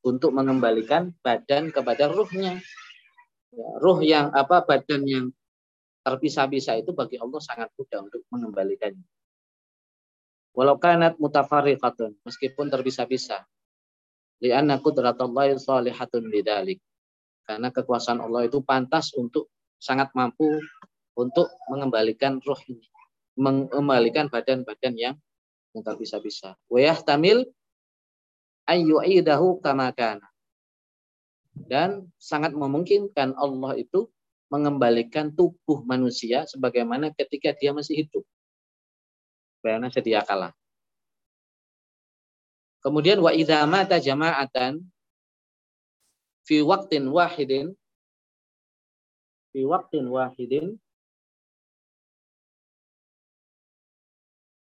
untuk 0.00 0.32
mengembalikan 0.32 1.12
badan 1.20 1.68
kepada 1.68 2.08
ruhnya. 2.08 2.56
Ya, 3.52 3.68
ruh 3.84 4.00
yang 4.00 4.32
apa 4.32 4.64
badan 4.64 5.04
yang 5.04 5.26
terpisah-pisah 6.00 6.80
itu 6.80 6.96
bagi 6.96 7.20
Allah 7.20 7.44
sangat 7.44 7.68
mudah 7.76 8.08
untuk 8.08 8.24
mengembalikannya. 8.32 9.04
Walau 10.56 10.80
kanat 10.80 11.20
mutafariqatun, 11.20 12.18
meskipun 12.24 12.72
terpisah-pisah. 12.72 13.44
Lianna 14.40 14.80
qudratullahi 14.80 15.60
salihatun 15.60 16.26
lidalik. 16.26 16.80
Karena 17.50 17.74
kekuasaan 17.74 18.22
Allah 18.22 18.46
itu 18.46 18.62
pantas 18.62 19.10
untuk 19.18 19.50
sangat 19.74 20.14
mampu 20.14 20.46
untuk 21.18 21.50
mengembalikan 21.66 22.38
roh 22.38 22.62
ini, 22.70 22.86
mengembalikan 23.34 24.30
badan-badan 24.30 24.94
yang 24.94 25.14
yang 25.74 25.82
terpisah-pisah. 25.82 26.54
Wayah 26.70 27.02
tamil 27.02 27.42
ayyu'idahu 28.70 29.58
kamakan. 29.66 30.22
Dan 31.50 32.06
sangat 32.22 32.54
memungkinkan 32.54 33.34
Allah 33.34 33.74
itu 33.74 34.06
mengembalikan 34.46 35.34
tubuh 35.34 35.82
manusia 35.82 36.46
sebagaimana 36.46 37.10
ketika 37.18 37.50
dia 37.58 37.74
masih 37.74 38.06
hidup. 38.06 38.22
Karena 39.58 39.90
sedia 39.90 40.22
kalah. 40.22 40.54
Kemudian 42.78 43.18
wa 43.18 43.34
idza 43.34 43.58
mata 43.66 43.98
jama'atan 43.98 44.86
fi 46.50 46.66
waktin 46.66 47.06
wahidin. 47.14 47.78
Fi 49.54 49.62
waktin 49.62 50.10
wahidin. 50.10 50.74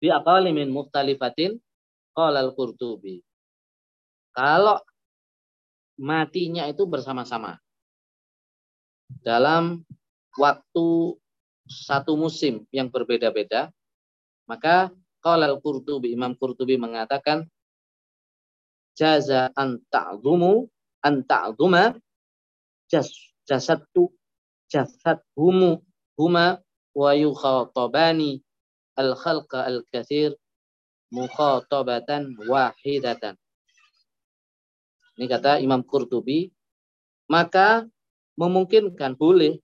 Fi 0.02 0.10
aqali 0.10 0.50
min 0.50 0.74
muftalifatin 0.74 1.62
qala 2.18 2.42
al-Qurtubi. 2.42 3.22
Kalau 4.34 4.82
matinya 6.02 6.66
itu 6.66 6.82
bersama-sama. 6.82 7.62
Dalam 9.22 9.86
waktu 10.34 11.14
satu 11.70 12.18
musim 12.18 12.66
yang 12.74 12.90
berbeda-beda, 12.90 13.70
maka 14.50 14.90
qala 15.22 15.46
al-Qurtubi 15.46 16.10
Imam 16.10 16.34
Qurtubi 16.34 16.74
mengatakan 16.74 17.46
jaza 18.98 19.54
an 19.54 19.78
ta'zumu 19.86 20.66
anta'zuma 21.04 21.96
jas 22.90 23.08
jasad 23.48 23.84
tu 23.94 24.10
jasad 24.68 25.20
humu 25.38 25.80
huma 26.18 26.60
wa 26.92 27.10
yukhatabani 27.14 28.42
al 28.98 29.14
khalqa 29.14 29.64
al 29.64 29.86
kathir 29.88 30.34
mukhatabatan 31.14 32.36
wahidatan. 32.48 33.34
Ini 35.18 35.26
kata 35.26 35.58
Imam 35.58 35.82
Qurtubi, 35.82 36.52
maka 37.26 37.88
memungkinkan 38.38 39.18
boleh 39.18 39.58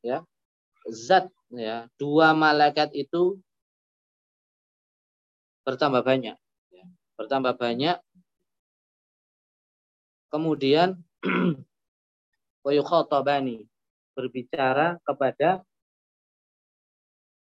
ya 0.00 0.24
zat 0.88 1.28
ya 1.52 1.84
dua 2.00 2.32
malaikat 2.32 2.88
itu 2.96 3.36
bertambah 5.68 6.00
banyak 6.00 6.36
ya, 6.72 6.84
bertambah 7.20 7.60
banyak 7.60 8.00
kemudian 10.30 10.96
wayukhatabani 12.64 13.66
berbicara 14.14 14.96
kepada 15.04 15.60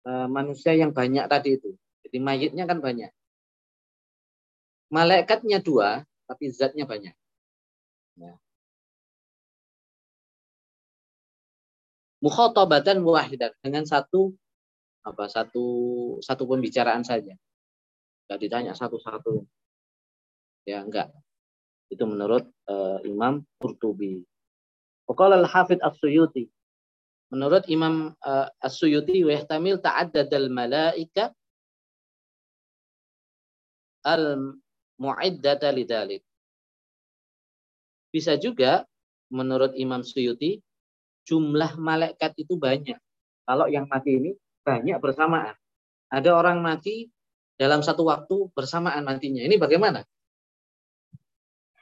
uh, 0.06 0.28
manusia 0.28 0.76
yang 0.76 0.92
banyak 0.94 1.24
tadi 1.26 1.56
itu 1.58 1.74
jadi 2.14 2.22
mayitnya 2.22 2.62
kan 2.70 2.78
banyak. 2.78 3.10
Malaikatnya 4.94 5.58
dua, 5.58 6.06
tapi 6.30 6.46
zatnya 6.54 6.86
banyak. 6.86 7.10
Ya. 8.14 8.38
Mukhotabatan 12.22 13.02
wahidat 13.02 13.58
dengan 13.58 13.82
satu 13.82 14.30
apa 15.02 15.26
satu 15.26 15.66
satu 16.22 16.46
pembicaraan 16.46 17.02
saja. 17.02 17.34
Enggak 18.30 18.38
ditanya 18.38 18.72
satu-satu. 18.78 19.42
Ya, 20.70 20.86
enggak. 20.86 21.10
Itu 21.94 22.10
menurut 22.10 22.42
uh, 22.66 22.98
Imam 23.06 23.46
Qurtubi. 23.62 24.26
Qala 25.06 25.38
al-Hafidz 25.38 25.78
As-Suyuti. 25.78 26.50
Menurut 27.30 27.62
Imam 27.70 28.10
uh, 28.18 28.48
As-Suyuti, 28.58 29.22
wa 29.22 29.30
yahtamil 29.30 29.78
ta'addadal 29.78 30.50
malaika 30.50 31.30
al-mu'iddata 34.02 35.70
lidalik. 35.70 36.26
Bisa 38.10 38.34
juga 38.38 38.82
menurut 39.30 39.74
Imam 39.78 40.02
Suyuti 40.02 40.58
jumlah 41.26 41.78
malaikat 41.78 42.34
itu 42.38 42.58
banyak. 42.58 42.98
Kalau 43.44 43.66
yang 43.70 43.86
mati 43.86 44.18
ini 44.18 44.30
banyak 44.66 44.98
bersamaan. 44.98 45.54
Ada 46.10 46.30
orang 46.34 46.62
mati 46.62 47.10
dalam 47.58 47.82
satu 47.82 48.06
waktu 48.06 48.50
bersamaan 48.54 49.02
matinya. 49.02 49.42
Ini 49.42 49.58
bagaimana? 49.58 50.06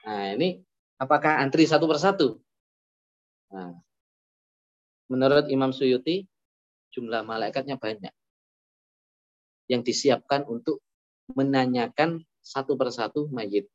Nah, 0.03 0.35
ini 0.35 0.59
apakah 0.99 1.39
antri 1.39 1.63
satu 1.63 1.87
persatu? 1.87 2.43
Nah, 3.55 3.79
menurut 5.07 5.47
Imam 5.47 5.71
Suyuti 5.71 6.27
jumlah 6.91 7.23
malaikatnya 7.23 7.79
banyak 7.79 8.11
yang 9.71 9.87
disiapkan 9.87 10.43
untuk 10.45 10.83
menanyakan 11.33 12.27
satu 12.43 12.75
persatu 12.75 13.31
mayit. 13.31 13.71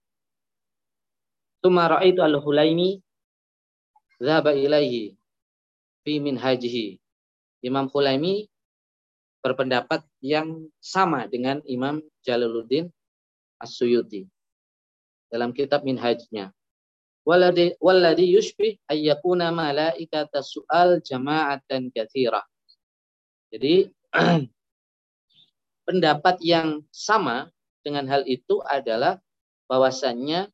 Tumara 1.63 2.03
itu 2.03 2.19
al-Hulaimi 2.19 3.01
zaba 4.19 4.51
ilaihi 4.53 5.15
fi 6.03 6.19
hajihi. 6.19 6.99
Imam 7.65 7.89
Hulaimi 7.89 8.45
berpendapat 9.41 10.03
yang 10.21 10.67
sama 10.83 11.25
dengan 11.25 11.63
Imam 11.65 12.03
Jalaluddin 12.21 12.91
As-Suyuti 13.57 14.36
dalam 15.27 15.51
kitab 15.51 15.83
Minhajnya. 15.83 16.51
Walladhi, 17.27 17.75
walladhi 17.83 18.31
yushbih 18.31 18.79
ayyakuna 18.87 19.51
malaikata 19.51 20.39
su'al 20.39 21.03
jama'atan 21.03 21.91
kathira. 21.91 22.39
Jadi 23.51 23.91
pendapat 25.87 26.39
yang 26.39 26.83
sama 26.91 27.51
dengan 27.83 28.07
hal 28.07 28.23
itu 28.27 28.63
adalah 28.63 29.19
bahwasannya 29.67 30.47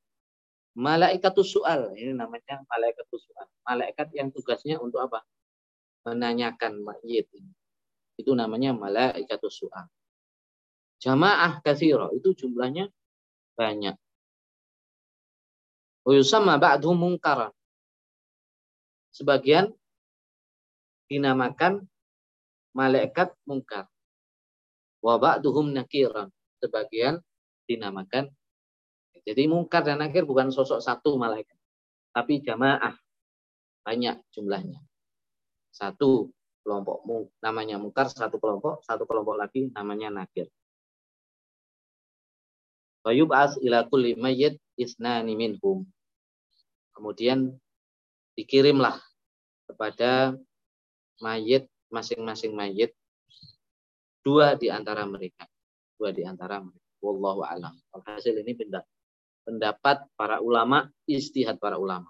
malaikat 0.73 1.33
su'al. 1.37 1.93
Ini 1.93 2.17
namanya 2.17 2.65
malaikat 2.65 3.05
su'al. 3.09 3.47
Malaikat 3.65 4.07
yang 4.17 4.33
tugasnya 4.33 4.81
untuk 4.81 5.01
apa? 5.05 5.21
Menanyakan 6.09 6.81
mayit. 6.81 7.29
Itu 8.17 8.33
namanya 8.33 8.73
malaikat 8.73 9.41
su'al. 9.41 9.85
Jamaah 11.01 11.61
kathiro. 11.61 12.09
Itu 12.17 12.33
jumlahnya 12.33 12.89
banyak. 13.53 14.02
Uyusama 16.03 16.59
ba'du 16.59 16.91
mungkaran. 16.91 17.51
Sebagian 19.15 19.71
dinamakan 21.07 21.85
malaikat 22.75 23.31
mungkar 23.47 23.87
wa 25.03 25.15
ba'duhum 25.19 25.71
nakiran. 25.71 26.27
Sebagian 26.59 27.19
dinamakan. 27.67 28.31
Jadi 29.23 29.47
mungkar 29.47 29.87
dan 29.87 30.03
nakir 30.03 30.27
bukan 30.27 30.51
sosok 30.51 30.83
satu 30.83 31.15
malaikat. 31.15 31.55
Tapi 32.11 32.43
jamaah. 32.43 32.95
Banyak 33.83 34.31
jumlahnya. 34.31 34.79
Satu 35.71 36.31
kelompok 36.63 37.03
namanya 37.43 37.75
mungkar, 37.75 38.07
satu 38.07 38.39
kelompok, 38.39 38.79
satu 38.87 39.03
kelompok 39.03 39.35
lagi 39.35 39.67
namanya 39.75 40.23
nakir. 40.23 40.47
Wayub'as 43.03 43.59
ila 43.59 43.83
kulli 43.91 44.15
mayyit 44.15 44.62
isnani 44.79 45.37
minhum. 45.37 45.85
Kemudian 46.93 47.53
dikirimlah 48.37 48.97
kepada 49.69 50.37
mayit 51.21 51.69
masing-masing 51.93 52.53
mayit 52.53 52.93
dua 54.25 54.57
di 54.57 54.69
antara 54.69 55.05
mereka. 55.05 55.45
Dua 55.97 56.09
di 56.09 56.25
antara 56.25 56.61
mereka. 56.61 56.81
Wallahu 57.03 57.43
a'lam. 57.43 57.75
Hasil 58.07 58.39
ini 58.39 58.55
pendapat 59.43 60.07
para 60.15 60.39
ulama, 60.39 60.87
istihad 61.03 61.59
para 61.59 61.75
ulama. 61.75 62.07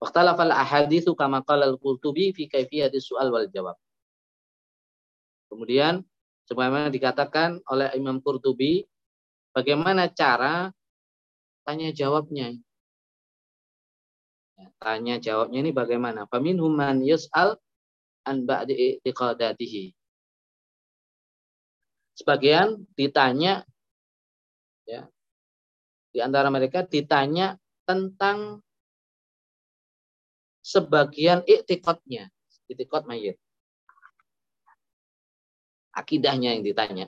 Waktalafal 0.00 0.50
ahadithu 0.50 1.12
kama 1.12 1.44
qala 1.44 1.68
al-Qurtubi 1.68 2.32
fi 2.32 2.48
kaifiyati 2.48 2.98
su'al 2.98 3.28
wal 3.28 3.46
jawab. 3.52 3.76
Kemudian 5.52 6.00
sebagaimana 6.48 6.88
dikatakan 6.88 7.60
oleh 7.68 7.92
Imam 7.94 8.18
Qurtubi 8.24 8.82
bagaimana 9.52 10.08
cara 10.08 10.72
tanya 11.64 11.90
jawabnya. 11.92 12.56
Ya, 14.60 14.66
tanya 14.80 15.14
jawabnya 15.20 15.58
ini 15.64 15.72
bagaimana? 15.72 16.28
Faminhum 16.28 16.72
man 16.72 17.00
yus'al 17.00 17.56
an 18.28 18.36
ba'di. 18.44 19.00
Sebagian 22.20 22.84
ditanya 22.92 23.64
ya 24.84 25.08
di 26.10 26.18
antara 26.20 26.52
mereka 26.52 26.84
ditanya 26.84 27.56
tentang 27.86 28.60
sebagian 30.60 31.46
iktikotnya, 31.46 32.28
iktikot 32.68 33.08
mayit. 33.08 33.40
Akidahnya 35.90 36.54
yang 36.54 36.62
ditanya. 36.62 37.06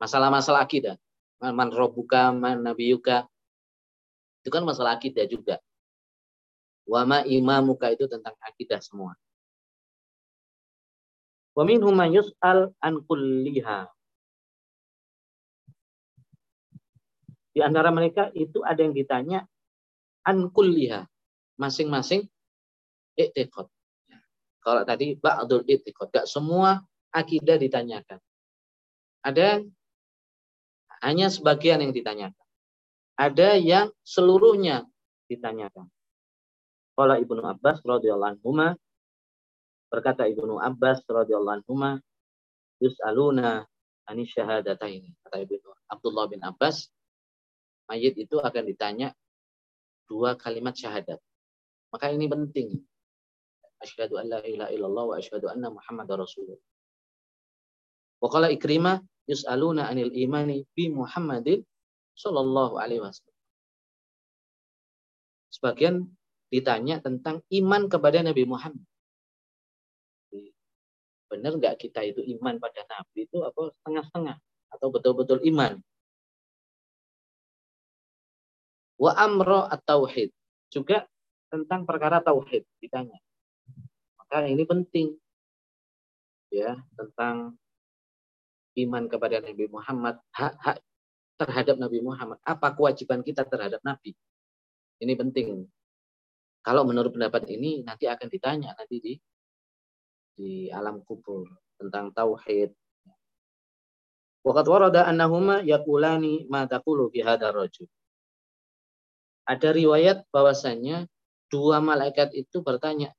Masalah-masalah 0.00 0.64
akidah. 0.64 0.96
Man 1.40 1.72
robuka, 1.72 2.28
man 2.36 2.60
nabiyuka. 2.60 3.24
Itu 4.44 4.52
kan 4.52 4.60
masalah 4.64 5.00
akidah 5.00 5.24
juga. 5.24 5.56
Wama 6.84 7.24
imamuka 7.24 7.88
itu 7.88 8.04
tentang 8.04 8.36
akidah 8.44 8.80
semua. 8.84 9.16
Wa 11.56 11.64
minhum 11.64 11.96
man 11.96 12.12
yus'al 12.12 12.76
an 12.84 13.00
kulliha. 13.08 13.88
Di 17.50 17.60
antara 17.64 17.88
mereka 17.88 18.28
itu 18.36 18.60
ada 18.60 18.84
yang 18.84 18.92
ditanya 18.92 19.48
an 20.28 20.52
kulliha. 20.52 21.08
Masing-masing 21.56 22.24
i'tiqad. 23.16 23.68
Kalau 24.60 24.82
tadi 24.84 25.16
ba'dul 25.16 25.64
i'tiqad. 25.64 26.08
Gak 26.12 26.26
semua 26.28 26.80
akidah 27.12 27.56
ditanyakan. 27.56 28.20
Ada 29.20 29.64
hanya 31.00 31.32
sebagian 31.32 31.80
yang 31.80 31.92
ditanyakan. 31.92 32.46
Ada 33.16 33.60
yang 33.60 33.92
seluruhnya 34.04 34.88
ditanyakan. 35.28 35.88
Kalau 36.96 37.16
Ibnu 37.16 37.40
Abbas 37.44 37.80
radhiyallahu 37.84 38.40
anhu 38.40 38.76
Berkata 39.90 40.22
Ibnu 40.22 40.62
Abbas 40.62 41.02
radhiyallahu 41.02 41.66
anhu, 41.66 41.98
yus'aluna 42.78 43.66
ani 44.06 44.22
syahadataini. 44.22 45.18
Kata 45.26 45.42
Ibnu 45.42 45.66
Abdullah 45.90 46.30
bin 46.30 46.40
Abbas, 46.46 46.86
mayit 47.90 48.14
itu 48.14 48.38
akan 48.38 48.70
ditanya 48.70 49.10
dua 50.06 50.38
kalimat 50.38 50.78
syahadat. 50.78 51.18
Maka 51.90 52.14
ini 52.14 52.30
penting. 52.30 52.78
Asyhadu 53.82 54.20
an 54.20 54.30
la 54.30 54.40
ilaha 54.46 54.70
illallah 54.70 55.04
wa 55.10 55.14
asyhadu 55.18 55.50
anna 55.50 55.74
Muhammadar 55.74 56.22
Rasulullah. 56.22 56.62
Wa 58.22 58.28
qala 58.30 58.52
Ikrimah 58.54 59.02
yus'aluna 59.28 59.88
anil 59.90 60.12
imani 60.14 60.64
bi 60.72 60.88
Muhammadin 60.88 61.60
sallallahu 62.16 62.80
alaihi 62.80 63.02
wasallam. 63.02 63.38
Sebagian 65.50 66.06
ditanya 66.50 67.02
tentang 67.02 67.42
iman 67.48 67.90
kepada 67.90 68.22
Nabi 68.22 68.44
Muhammad. 68.46 68.86
Benar 71.30 71.54
nggak 71.62 71.78
kita 71.78 72.02
itu 72.02 72.26
iman 72.38 72.58
pada 72.58 72.82
Nabi 72.90 73.22
itu 73.22 73.38
apa 73.46 73.70
setengah-setengah 73.80 74.36
atau 74.74 74.86
betul-betul 74.90 75.38
iman? 75.54 75.78
Wa 78.98 79.14
amro 79.16 79.64
at-tauhid. 79.70 80.34
Juga 80.74 81.06
tentang 81.50 81.86
perkara 81.86 82.22
tauhid 82.22 82.66
ditanya. 82.82 83.18
Maka 84.18 84.46
ini 84.46 84.66
penting. 84.66 85.18
Ya, 86.50 86.74
tentang 86.98 87.54
iman 88.86 89.08
kepada 89.10 89.42
Nabi 89.42 89.66
Muhammad, 89.68 90.20
hak-hak 90.32 90.80
terhadap 91.40 91.76
Nabi 91.80 92.04
Muhammad. 92.04 92.36
Apa 92.44 92.76
kewajiban 92.76 93.24
kita 93.24 93.48
terhadap 93.48 93.80
Nabi? 93.80 94.12
Ini 95.00 95.16
penting. 95.16 95.64
Kalau 96.60 96.84
menurut 96.84 97.16
pendapat 97.16 97.48
ini 97.48 97.80
nanti 97.80 98.04
akan 98.04 98.28
ditanya 98.28 98.76
nanti 98.76 99.00
di 99.00 99.14
di 100.36 100.68
alam 100.68 101.00
kubur 101.00 101.48
tentang 101.80 102.12
tauhid. 102.12 102.76
Waqat 104.44 104.66
warada 104.68 105.08
annahuma 105.08 105.64
yaqulani 105.64 106.44
ma 106.48 106.68
taqulu 106.68 107.08
fi 107.12 107.24
hadzal 107.24 107.56
rajul. 107.56 107.88
Ada 109.48 109.72
riwayat 109.72 110.28
bahwasanya 110.28 111.08
dua 111.48 111.80
malaikat 111.80 112.32
itu 112.36 112.60
bertanya, 112.60 113.12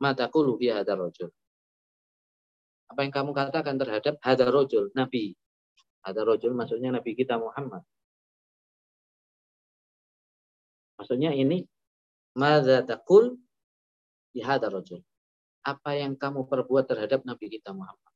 "Ma 0.00 0.12
taqulu 0.12 0.56
fi 0.60 0.72
hadzal 0.72 1.08
rajul?" 1.08 1.32
Apa 2.86 3.02
yang 3.02 3.12
kamu 3.12 3.30
katakan 3.34 3.76
terhadap 3.76 4.18
hadzal 4.22 4.50
rajul, 4.54 4.90
nabi? 4.94 5.34
Hadzal 6.06 6.26
rajul 6.26 6.52
maksudnya 6.54 6.94
nabi 6.94 7.18
kita 7.18 7.36
Muhammad. 7.36 7.82
Maksudnya 10.96 11.36
ini 11.36 11.66
Mada 12.36 12.84
takul 12.84 13.40
bihada 14.36 14.68
rajul. 14.68 15.00
Apa 15.64 15.96
yang 15.96 16.20
kamu 16.20 16.44
perbuat 16.44 16.84
terhadap 16.84 17.24
Nabi 17.24 17.48
kita 17.48 17.72
Muhammad? 17.72 18.12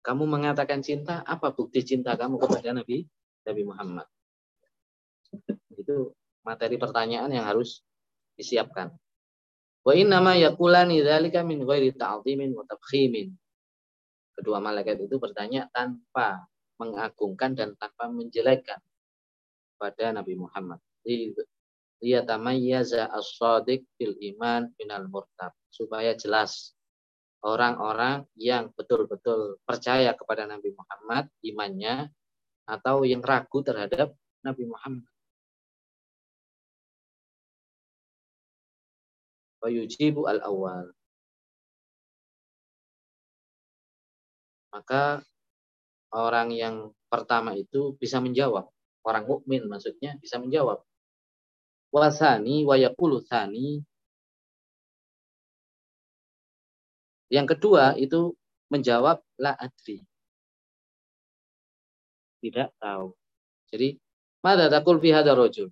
Kamu 0.00 0.24
mengatakan 0.24 0.80
cinta, 0.80 1.20
apa 1.28 1.52
bukti 1.52 1.84
cinta 1.84 2.16
kamu 2.16 2.40
kepada 2.40 2.72
Nabi 2.72 3.04
Nabi 3.44 3.62
Muhammad? 3.68 4.08
Itu 5.76 6.16
materi 6.40 6.80
pertanyaan 6.80 7.28
yang 7.28 7.44
harus 7.44 7.84
disiapkan. 8.40 8.88
Wa 9.84 9.92
inna 9.92 10.24
ma 10.24 10.32
yakulani 10.32 11.04
dzalika 11.04 11.44
min 11.44 11.60
ghairi 11.60 11.92
ta'dhimin 11.92 12.56
wa 12.56 12.64
tabkhimin. 12.64 13.28
Kedua 14.34 14.58
malaikat 14.58 15.04
itu 15.04 15.20
bertanya 15.20 15.68
tanpa 15.70 16.48
mengagungkan 16.80 17.54
dan 17.54 17.76
tanpa 17.78 18.08
menjelekkan 18.10 18.80
pada 19.78 20.10
Nabi 20.10 20.34
Muhammad. 20.40 20.80
Liyatamayyaza 22.02 23.12
as-sadiq 23.12 23.84
fil 24.00 24.16
iman 24.34 24.72
minal 24.80 25.06
murtab. 25.06 25.52
Supaya 25.70 26.16
jelas 26.16 26.74
orang-orang 27.44 28.24
yang 28.40 28.72
betul-betul 28.72 29.60
percaya 29.68 30.16
kepada 30.16 30.48
Nabi 30.48 30.72
Muhammad 30.72 31.28
imannya 31.44 32.08
atau 32.64 33.04
yang 33.04 33.20
ragu 33.20 33.60
terhadap 33.60 34.16
Nabi 34.40 34.64
Muhammad. 34.64 35.13
Wayujibu 39.64 40.28
al-awwal. 40.28 40.92
Maka 44.76 45.24
orang 46.12 46.52
yang 46.52 46.92
pertama 47.08 47.56
itu 47.56 47.96
bisa 47.96 48.20
menjawab 48.20 48.68
orang 49.04 49.24
mukmin 49.28 49.68
maksudnya 49.68 50.16
bisa 50.18 50.40
menjawab. 50.40 50.80
Wasani 51.94 52.66
wayakulu 52.66 53.22
sani. 53.22 53.84
Yang 57.30 57.46
kedua 57.54 57.94
itu 57.94 58.34
menjawab 58.72 59.22
la 59.38 59.54
adri. 59.54 60.02
Tidak 62.42 62.68
tahu. 62.76 63.14
Jadi, 63.70 63.96
mada 64.44 64.68
takul 64.68 65.00
fi 65.00 65.14
rojul. 65.14 65.70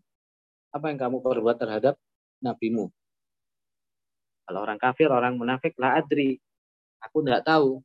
Apa 0.73 0.89
yang 0.89 0.99
kamu 1.03 1.21
perbuat 1.21 1.61
terhadap 1.61 2.01
nabimu? 2.41 2.89
Kalau 4.47 4.61
orang 4.67 4.79
kafir, 4.79 5.09
orang 5.09 5.39
munafik, 5.39 5.79
la 5.79 5.99
adri. 5.99 6.39
Aku 7.03 7.23
tidak 7.23 7.47
tahu. 7.47 7.83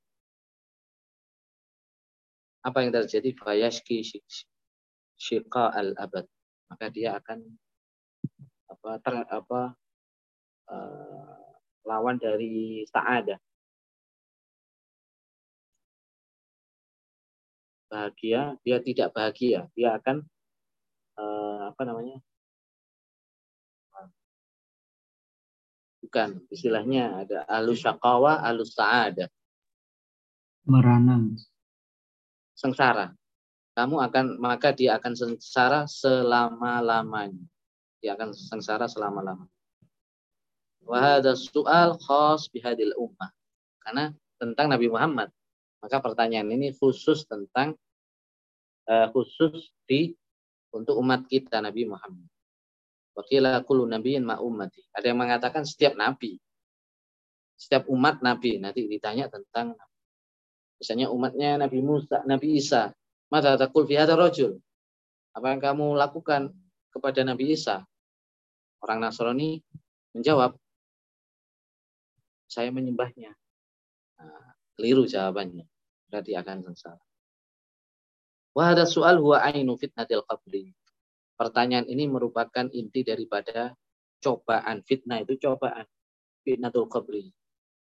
Apa 2.65 2.83
yang 2.83 2.91
terjadi? 2.91 3.31
Fayashki 3.37 4.01
syiqa 5.17 5.73
al-abad. 5.73 6.25
Maka 6.67 6.85
dia 6.91 7.15
akan 7.15 7.39
apa 8.67 8.89
ter, 8.99 9.13
apa 9.31 9.61
uh, 10.69 11.37
lawan 11.87 12.19
dari 12.19 12.83
sa'ada. 12.91 13.39
Bahagia, 17.87 18.59
dia 18.67 18.83
tidak 18.83 19.15
bahagia, 19.15 19.71
dia 19.71 19.95
akan 19.95 20.27
uh, 21.15 21.71
apa 21.71 21.81
namanya? 21.87 22.19
Bukan, 26.07 26.47
istilahnya 26.47 27.27
ada 27.27 27.43
alus 27.51 27.83
syakawa, 27.83 28.39
alus 28.47 28.71
sa'ada. 28.71 29.27
Merana. 30.63 31.35
Sengsara 32.55 33.11
kamu 33.77 34.01
akan 34.09 34.25
maka 34.41 34.73
dia 34.73 34.97
akan 34.97 35.13
sengsara 35.13 35.85
selama-lamanya. 35.85 37.45
Dia 38.01 38.17
akan 38.17 38.33
sengsara 38.33 38.89
selama-lamanya. 38.89 39.53
Wahada 40.81 41.37
soal 41.37 41.93
khas 42.01 42.49
bihadil 42.49 42.97
ummah. 42.97 43.29
Karena 43.85 44.09
tentang 44.41 44.73
Nabi 44.73 44.89
Muhammad. 44.89 45.29
Maka 45.77 46.01
pertanyaan 46.01 46.49
ini 46.49 46.73
khusus 46.73 47.29
tentang 47.29 47.77
uh, 48.89 49.13
khusus 49.13 49.69
di 49.85 50.17
untuk 50.73 50.97
umat 50.97 51.29
kita 51.29 51.61
Nabi 51.61 51.85
Muhammad. 51.85 52.25
Wakilah 53.17 53.65
kulu 53.65 53.89
nabiin 53.89 54.21
ma. 54.21 54.37
Ada 54.93 55.05
yang 55.09 55.17
mengatakan 55.17 55.65
setiap 55.65 55.97
nabi. 55.97 56.37
Setiap 57.57 57.89
umat 57.89 58.21
nabi. 58.21 58.61
Nanti 58.61 58.85
ditanya 58.85 59.25
tentang 59.25 59.73
Misalnya 60.77 61.09
umatnya 61.09 61.57
Nabi 61.57 61.81
Musa, 61.81 62.21
Nabi 62.29 62.57
Isa. 62.57 62.93
Mata 63.33 63.57
takul 63.57 63.89
fi 63.89 63.97
rajul. 63.97 64.61
Apa 65.33 65.53
yang 65.53 65.61
kamu 65.61 65.97
lakukan 65.97 66.53
kepada 66.93 67.25
Nabi 67.25 67.57
Isa? 67.57 67.83
Orang 68.77 69.01
Nasrani 69.01 69.61
menjawab, 70.13 70.53
saya 72.45 72.69
menyembahnya. 72.69 73.33
Nah, 74.21 74.53
keliru 74.77 75.09
jawabannya. 75.09 75.65
Berarti 76.07 76.37
akan 76.37 76.71
sengsara. 76.71 77.03
Wa 78.53 78.73
ada 78.73 78.85
soal 78.85 79.17
huwa 79.17 79.41
ainu 79.43 79.75
fitnatil 79.75 80.23
qabri. 80.23 80.71
Pertanyaan 81.37 81.85
ini 81.85 82.09
merupakan 82.09 82.65
inti 82.73 83.05
daripada 83.05 83.77
cobaan. 84.17 84.81
Fitnah 84.81 85.21
itu 85.21 85.37
cobaan. 85.37 85.85
Fitnatul 86.41 86.89
qabri. 86.89 87.29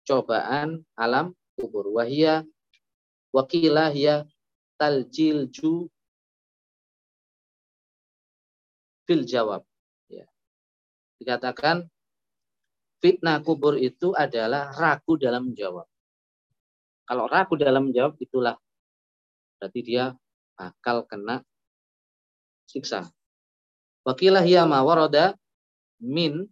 Cobaan 0.03 0.83
alam 0.99 1.31
kubur. 1.55 1.95
Wahia 1.95 2.43
wakilah 3.31 3.95
ya 3.95 4.27
taljilju 4.83 5.87
fil 9.07 9.23
jawab. 9.23 9.63
Ya. 10.11 10.27
Dikatakan 11.23 11.87
fitnah 12.99 13.39
kubur 13.47 13.79
itu 13.79 14.11
adalah 14.11 14.75
ragu 14.75 15.15
dalam 15.15 15.55
menjawab. 15.55 15.87
Kalau 17.07 17.31
ragu 17.31 17.55
dalam 17.55 17.95
menjawab 17.95 18.19
itulah 18.19 18.59
berarti 19.63 19.81
dia 19.87 20.11
bakal 20.59 21.07
kena 21.07 21.47
siksa. 22.67 23.16
Wakilah 24.07 24.47
ya 24.47 24.63
mawaroda 24.63 25.35
min 25.99 26.47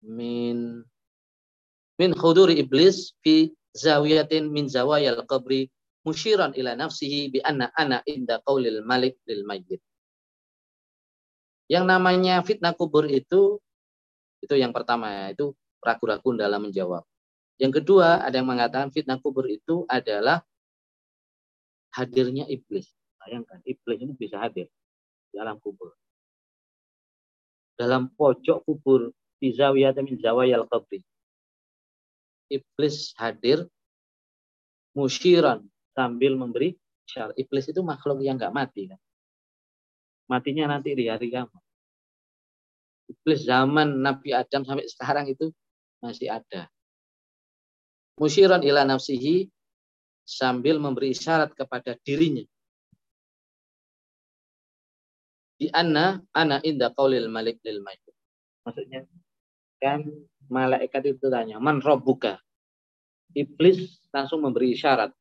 min 0.00 0.80
min 2.00 2.10
khuduri 2.16 2.56
iblis 2.64 3.12
fi 3.20 3.52
zawiyatin 3.76 4.48
min 4.48 4.64
zawayal 4.64 5.28
qabri 5.28 5.68
musyiran 6.08 6.56
ila 6.56 6.72
nafsihi 6.72 7.36
bi 7.36 7.44
anna 7.44 7.68
ana 7.76 8.00
inda 8.08 8.40
qaulil 8.48 8.80
malik 8.80 9.20
lil 9.28 9.44
mayyit. 9.44 9.84
Yang 11.68 11.84
namanya 11.84 12.40
fitnah 12.40 12.72
kubur 12.72 13.04
itu 13.12 13.60
itu 14.40 14.54
yang 14.56 14.72
pertama 14.72 15.36
itu 15.36 15.52
ragu-ragu 15.84 16.32
dalam 16.32 16.64
menjawab. 16.64 17.04
Yang 17.60 17.84
kedua, 17.84 18.24
ada 18.24 18.40
yang 18.40 18.48
mengatakan 18.48 18.88
fitnah 18.88 19.20
kubur 19.20 19.44
itu 19.52 19.84
adalah 19.84 20.40
hadirnya 21.92 22.48
iblis. 22.48 22.95
Bayangkan, 23.26 23.58
iblis 23.66 23.98
ini 23.98 24.14
bisa 24.14 24.38
hadir 24.38 24.70
di 25.34 25.36
alam 25.42 25.58
kubur. 25.58 25.90
Dalam 27.74 28.08
pojok 28.14 28.62
kubur, 28.62 29.10
di 29.36 29.52
zawiyat 29.52 29.98
min 30.00 30.16
zawayal 30.16 30.64
qabri 30.64 31.04
iblis 32.48 33.12
hadir 33.18 33.66
musyiran 34.96 35.66
sambil 35.92 36.38
memberi 36.38 36.78
Iblis 37.16 37.70
itu 37.70 37.80
makhluk 37.86 38.18
yang 38.18 38.34
nggak 38.34 38.50
mati 38.50 38.90
kan. 38.90 38.98
Matinya 40.26 40.74
nanti 40.74 40.90
di 40.90 41.06
hari 41.06 41.30
kiamat. 41.30 41.62
Iblis 43.06 43.46
zaman 43.46 44.02
Nabi 44.02 44.34
Adam 44.34 44.66
sampai 44.66 44.90
sekarang 44.90 45.30
itu 45.30 45.54
masih 46.02 46.34
ada. 46.34 46.66
Musyiran 48.18 48.58
ila 48.66 48.82
nafsihi 48.82 49.46
sambil 50.26 50.82
memberi 50.82 51.14
isyarat 51.14 51.54
kepada 51.54 51.94
dirinya. 52.02 52.42
Di 55.56 55.72
anna 55.72 56.20
ana 56.36 56.60
inda 56.60 56.92
qaulil 56.92 57.32
malik 57.32 57.64
lil 57.64 57.80
mayyit. 57.80 58.12
Maksudnya 58.68 59.08
kan 59.80 60.04
malaikat 60.52 61.16
itu 61.16 61.26
tanya, 61.32 61.56
"Man 61.56 61.80
rabbuka?" 61.80 62.40
Iblis 63.32 64.04
langsung 64.12 64.44
memberi 64.44 64.76
isyarat. 64.76 65.12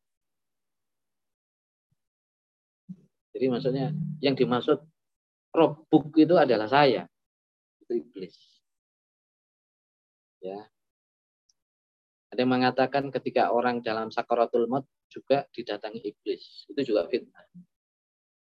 Jadi 3.36 3.46
maksudnya 3.52 3.92
yang 4.24 4.36
dimaksud 4.40 4.80
Robbuk 5.56 6.12
itu 6.20 6.36
adalah 6.36 6.68
saya. 6.68 7.08
Itu 7.80 7.96
iblis. 7.96 8.36
Ya. 10.44 10.68
Ada 12.36 12.44
yang 12.44 12.52
mengatakan 12.52 13.08
ketika 13.08 13.56
orang 13.56 13.80
dalam 13.80 14.12
sakaratul 14.12 14.68
maut 14.68 14.84
juga 15.08 15.48
didatangi 15.56 16.04
iblis. 16.04 16.68
Itu 16.68 16.84
juga 16.84 17.08
fitnah. 17.08 17.48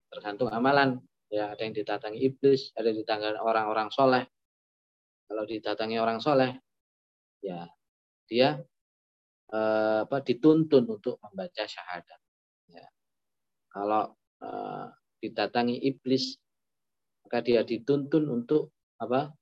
Tergantung 0.08 0.48
amalan. 0.48 1.04
Ya, 1.34 1.50
ada 1.50 1.66
yang 1.66 1.74
didatangi 1.74 2.20
iblis, 2.22 2.70
ada 2.78 2.94
yang 2.94 3.02
didatangi 3.02 3.42
orang-orang 3.42 3.90
soleh. 3.90 4.22
Kalau 5.26 5.50
didatangi 5.50 5.98
orang 5.98 6.22
soleh, 6.22 6.54
ya 7.42 7.66
dia 8.30 8.62
eh, 9.50 10.00
apa 10.06 10.22
dituntun 10.22 10.86
untuk 10.86 11.18
membaca 11.26 11.66
syahadat. 11.66 12.22
Ya. 12.70 12.86
Kalau 13.74 14.14
eh, 14.46 14.86
didatangi 15.26 15.82
iblis, 15.82 16.38
maka 17.26 17.42
dia 17.42 17.66
dituntun 17.66 18.30
untuk 18.30 18.70
apa? 19.02 19.34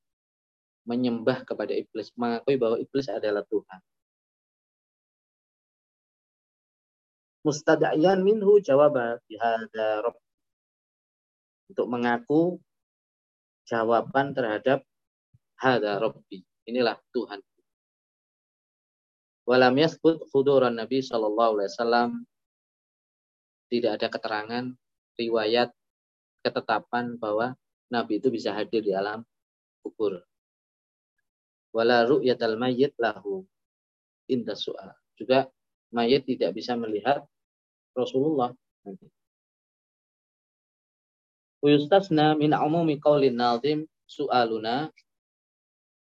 menyembah 0.81 1.45
kepada 1.45 1.77
iblis, 1.77 2.09
mengakui 2.17 2.57
bahwa 2.57 2.81
iblis 2.81 3.05
adalah 3.05 3.45
Tuhan. 3.45 3.79
Mustada'yan 7.45 8.25
minhu 8.25 8.57
jawab 8.61 8.97
bihada 9.29 10.05
Rabb. 10.05 10.30
Untuk 11.71 11.87
mengaku 11.87 12.59
jawaban 13.63 14.35
terhadap 14.35 14.83
hada 15.55 16.03
Rabbi. 16.03 16.43
Inilah 16.67 16.99
Tuhan. 17.15 17.39
Walam 19.47 19.75
yasbut 19.79 20.27
huduran 20.35 20.75
Nabi 20.75 20.99
Shallallahu 20.99 21.57
Alaihi 21.57 21.71
Wasallam 21.71 22.09
tidak 23.71 23.91
ada 23.97 24.07
keterangan 24.11 24.65
riwayat 25.15 25.71
ketetapan 26.43 27.15
bahwa 27.15 27.55
Nabi 27.87 28.19
itu 28.19 28.27
bisa 28.27 28.51
hadir 28.51 28.83
di 28.83 28.91
alam 28.91 29.23
kubur. 29.79 30.19
Wala 31.71 32.03
ru'yatal 32.03 32.59
mayyit 32.59 32.95
lahu 32.99 33.47
inda 34.27 34.59
su'al. 34.59 34.91
Juga 35.15 35.47
mayit 35.95 36.27
tidak 36.27 36.55
bisa 36.55 36.75
melihat 36.75 37.23
Rasulullah. 37.95 38.51
Uyustasna 41.61 42.33
min 42.33 42.57
umumi 42.57 42.97
qawlin 42.97 43.37
nazim 43.37 43.85
su'aluna 44.09 44.89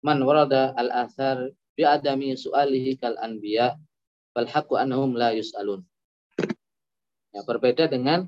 man 0.02 0.18
warada 0.26 0.74
al-athar 0.74 1.54
bi'adami 1.78 2.34
su'alihi 2.34 2.98
kal 2.98 3.14
anbiya 3.22 3.78
bal 4.34 4.50
haqqu 4.50 4.74
annahum 4.74 5.14
la 5.14 5.38
yus'alun. 5.38 5.86
Ya, 7.30 7.46
berbeda 7.46 7.86
dengan 7.86 8.26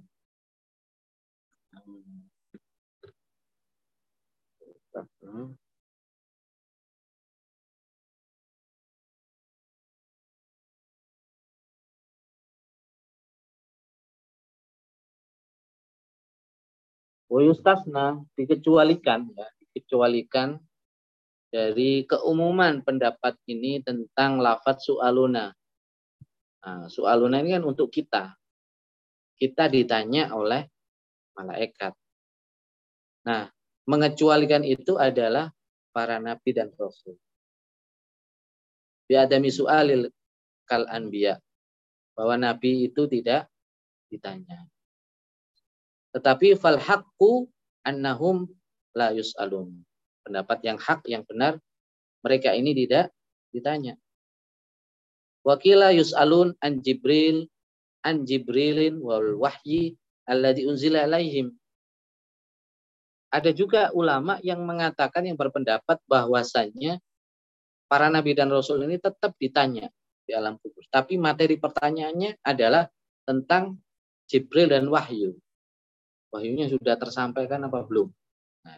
Wayustasna 17.27 18.23
dikecualikan 18.39 19.27
ya, 19.35 19.47
dikecualikan 19.59 20.55
dari 21.51 22.07
keumuman 22.07 22.83
pendapat 22.83 23.35
ini 23.51 23.83
tentang 23.83 24.39
lafat 24.39 24.79
su'aluna. 24.79 25.51
Nah, 26.63 26.85
su'aluna 26.87 27.43
ini 27.43 27.55
kan 27.59 27.63
untuk 27.67 27.91
kita. 27.91 28.35
Kita 29.37 29.67
ditanya 29.67 30.31
oleh 30.35 30.67
malaikat. 31.35 31.93
Nah, 33.27 33.47
mengecualikan 33.87 34.63
itu 34.63 34.95
adalah 34.95 35.51
para 35.91 36.19
nabi 36.19 36.55
dan 36.55 36.71
rasul. 36.75 37.15
Biadami 39.07 39.51
su'alil 39.51 40.07
kal 40.67 40.87
anbiya. 40.87 41.39
Bahwa 42.15 42.35
nabi 42.39 42.87
itu 42.87 43.07
tidak 43.07 43.47
ditanya. 44.11 44.67
Tetapi 46.15 46.55
fal 46.55 46.79
haqqu 46.79 47.49
annahum 47.83 48.47
la 48.95 49.11
yus'alun 49.11 49.87
pendapat 50.27 50.59
yang 50.67 50.75
hak, 50.75 51.07
yang 51.07 51.23
benar, 51.23 51.55
mereka 52.19 52.51
ini 52.51 52.75
tidak 52.75 53.15
ditanya. 53.55 53.95
Wakila 55.47 55.95
yus'alun 55.95 56.59
an 56.59 56.83
Jibril, 56.83 57.47
an 58.03 58.27
Jibrilin 58.27 58.99
wal 58.99 59.39
wahyi 59.39 59.95
alladhi 60.27 60.67
unzila 60.67 61.07
alaihim. 61.07 61.55
Ada 63.31 63.55
juga 63.55 63.95
ulama 63.95 64.43
yang 64.43 64.67
mengatakan, 64.67 65.23
yang 65.23 65.39
berpendapat 65.39 66.03
bahwasannya 66.03 66.99
para 67.87 68.11
nabi 68.11 68.35
dan 68.35 68.51
rasul 68.51 68.83
ini 68.83 68.99
tetap 68.99 69.35
ditanya 69.39 69.87
di 70.27 70.35
alam 70.35 70.59
kubur. 70.59 70.83
Tapi 70.91 71.15
materi 71.15 71.55
pertanyaannya 71.55 72.43
adalah 72.43 72.83
tentang 73.23 73.79
Jibril 74.27 74.67
dan 74.67 74.91
wahyu. 74.91 75.39
Wahyunya 76.37 76.69
sudah 76.69 76.93
tersampaikan 77.01 77.65
apa 77.65 77.81
belum? 77.81 78.13
Nah, 78.61 78.77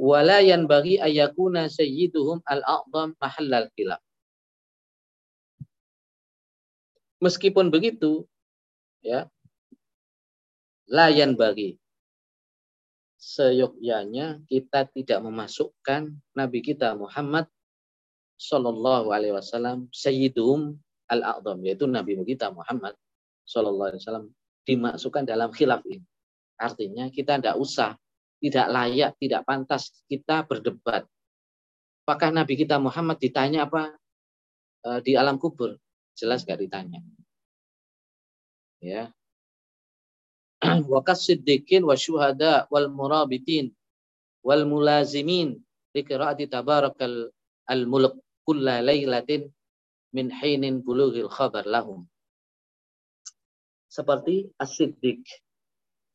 wala 0.00 0.40
bagi 0.64 0.96
ayakuna 0.96 1.68
sayyiduhum 1.68 2.40
al-a'zam 2.48 3.12
mahallal 3.20 3.68
khilaf. 3.76 4.00
Meskipun 7.20 7.68
begitu, 7.68 8.24
ya, 9.04 9.28
layan 10.88 11.36
bagi 11.36 11.76
seyogyanya 13.20 14.40
kita 14.48 14.88
tidak 14.88 15.20
memasukkan 15.20 16.16
Nabi 16.32 16.64
kita 16.64 16.96
Muhammad 16.96 17.44
Shallallahu 18.40 19.12
Alaihi 19.12 19.36
Wasallam 19.36 19.92
Sayyidum 19.92 20.76
al 21.12 21.20
a'zam 21.20 21.60
yaitu 21.64 21.84
Nabi 21.88 22.16
kita 22.24 22.52
Muhammad 22.52 22.96
Shallallahu 23.44 23.88
Alaihi 23.94 24.02
Wasallam 24.02 24.26
dimasukkan 24.64 25.24
dalam 25.28 25.52
khilaf 25.52 25.84
ini. 25.88 26.04
Artinya 26.56 27.10
kita 27.12 27.38
tidak 27.38 27.56
usah 27.60 27.98
tidak 28.44 28.66
layak, 28.68 29.16
tidak 29.16 29.40
pantas 29.48 29.88
kita 30.04 30.44
berdebat. 30.44 31.08
Apakah 32.04 32.28
Nabi 32.28 32.60
kita 32.60 32.76
Muhammad 32.76 33.16
ditanya 33.16 33.64
apa 33.64 33.96
e, 34.84 35.00
di 35.00 35.16
alam 35.16 35.40
kubur? 35.40 35.80
Jelas 36.12 36.44
gak 36.44 36.60
ditanya. 36.60 37.00
Ya. 38.84 39.08
Wakas 40.92 41.24
siddiqin 41.24 41.88
wa 41.88 41.96
syuhada 41.96 42.68
wal 42.68 42.92
murabitin 42.92 43.72
wal 44.44 44.68
mulazimin 44.68 45.56
di 45.96 46.04
qiraati 46.04 46.44
tabarakal 46.44 47.32
al 47.64 47.82
mulk 47.88 48.20
kulla 48.44 48.84
laylatin 48.84 49.48
min 50.12 50.28
hinin 50.28 50.84
bulughil 50.84 51.32
khabar 51.32 51.64
lahum. 51.64 52.04
Seperti 53.94 54.50
as-siddiq. 54.58 55.22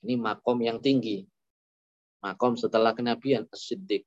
Ini 0.03 0.19
makom 0.19 0.59
yang 0.59 0.83
tinggi 0.83 1.23
makom 2.23 2.59
setelah 2.59 2.91
kenabian 2.91 3.47
As-Siddiq. 3.49 4.03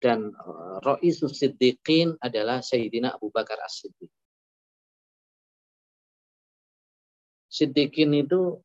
Dan 0.00 0.32
uh, 0.32 0.80
Ra'isus 0.80 1.36
Siddiqin 1.36 2.16
adalah 2.24 2.64
Sayyidina 2.64 3.12
Abu 3.12 3.28
Bakar 3.28 3.60
As-Siddiq. 3.60 4.08
Siddiqin 7.50 8.16
itu 8.16 8.56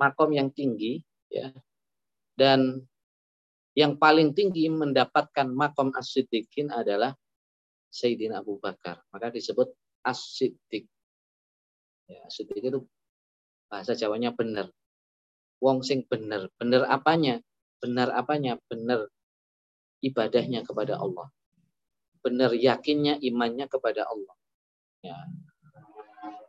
makom 0.00 0.32
yang 0.32 0.48
tinggi 0.48 1.04
ya. 1.28 1.52
Dan 2.32 2.80
yang 3.76 4.00
paling 4.00 4.32
tinggi 4.32 4.72
mendapatkan 4.72 5.52
makom 5.52 5.92
As-Siddiqin 5.92 6.72
adalah 6.72 7.12
Sayyidina 7.92 8.40
Abu 8.40 8.56
Bakar. 8.56 9.04
Maka 9.12 9.28
disebut 9.28 9.68
As-Siddiq. 10.00 10.88
Ya, 12.08 12.24
itu 12.28 12.80
bahasa 13.72 13.96
Jawanya 13.96 14.36
benar. 14.36 14.68
Wong 15.64 15.80
sing 15.80 16.04
benar. 16.04 16.52
Benar 16.60 16.84
apanya? 16.92 17.40
Benar 17.80 18.12
apanya? 18.12 18.60
Benar 18.68 19.08
ibadahnya 20.04 20.60
kepada 20.60 21.00
Allah. 21.00 21.32
Benar 22.20 22.52
yakinnya 22.52 23.16
imannya 23.24 23.64
kepada 23.72 24.04
Allah. 24.04 24.36
Ya. 25.00 25.16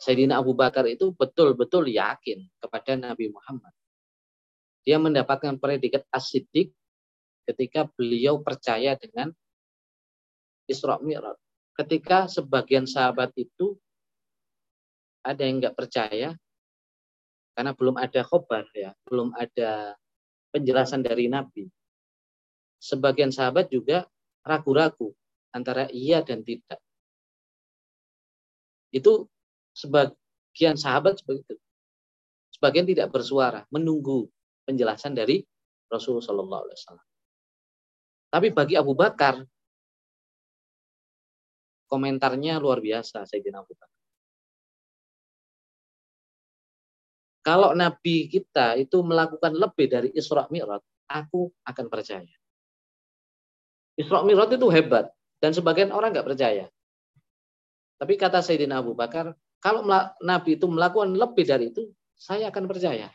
Sayyidina 0.04 0.44
Abu 0.44 0.52
Bakar 0.52 0.84
itu 0.92 1.16
betul-betul 1.16 1.88
yakin 1.88 2.44
kepada 2.60 3.00
Nabi 3.00 3.32
Muhammad. 3.32 3.72
Dia 4.84 5.00
mendapatkan 5.00 5.56
predikat 5.64 6.04
asidik 6.12 6.76
ketika 7.48 7.88
beliau 7.96 8.44
percaya 8.44 9.00
dengan 9.00 9.32
Isra 10.68 11.00
Mi'raj. 11.00 11.40
Ketika 11.74 12.28
sebagian 12.28 12.84
sahabat 12.84 13.32
itu 13.40 13.80
ada 15.24 15.42
yang 15.48 15.64
nggak 15.64 15.74
percaya 15.80 16.36
karena 17.54 17.72
belum 17.78 17.96
ada 18.02 18.22
khobar 18.26 18.66
ya, 18.74 18.94
belum 19.06 19.34
ada 19.38 19.98
penjelasan 20.54 21.06
dari 21.06 21.30
Nabi. 21.30 21.70
Sebagian 22.82 23.32
sahabat 23.32 23.70
juga 23.70 24.06
ragu-ragu 24.44 25.14
antara 25.54 25.88
iya 25.94 26.26
dan 26.26 26.42
tidak. 26.42 26.82
Itu 28.94 29.30
sebagian 29.74 30.78
sahabat 30.78 31.22
seperti. 31.22 31.58
Sebagian 32.54 32.86
tidak 32.86 33.10
bersuara, 33.10 33.66
menunggu 33.74 34.30
penjelasan 34.66 35.18
dari 35.18 35.42
Rasulullah 35.90 36.62
SAW. 36.66 37.02
Tapi 38.34 38.50
bagi 38.50 38.74
Abu 38.74 38.98
Bakar, 38.98 39.42
komentarnya 41.86 42.58
luar 42.58 42.82
biasa 42.82 43.30
Sayyidina 43.30 43.62
Abu 43.62 43.78
Bakar. 43.78 43.93
Kalau 47.44 47.76
Nabi 47.76 48.32
kita 48.32 48.80
itu 48.80 49.04
melakukan 49.04 49.52
lebih 49.52 49.92
dari 49.92 50.10
Isra 50.16 50.48
Mi'raj, 50.48 50.80
aku 51.12 51.52
akan 51.68 51.86
percaya. 51.92 52.36
Isra 54.00 54.24
Mi'raj 54.24 54.56
itu 54.56 54.68
hebat 54.72 55.12
dan 55.44 55.52
sebagian 55.52 55.92
orang 55.92 56.16
nggak 56.16 56.24
percaya. 56.24 56.72
Tapi 58.00 58.16
kata 58.16 58.40
Sayyidina 58.40 58.80
Abu 58.80 58.96
Bakar, 58.96 59.36
kalau 59.60 59.84
Nabi 60.24 60.56
itu 60.56 60.72
melakukan 60.72 61.12
lebih 61.12 61.44
dari 61.44 61.72
itu, 61.72 61.92
saya 62.16 62.48
akan 62.48 62.64
percaya. 62.64 63.12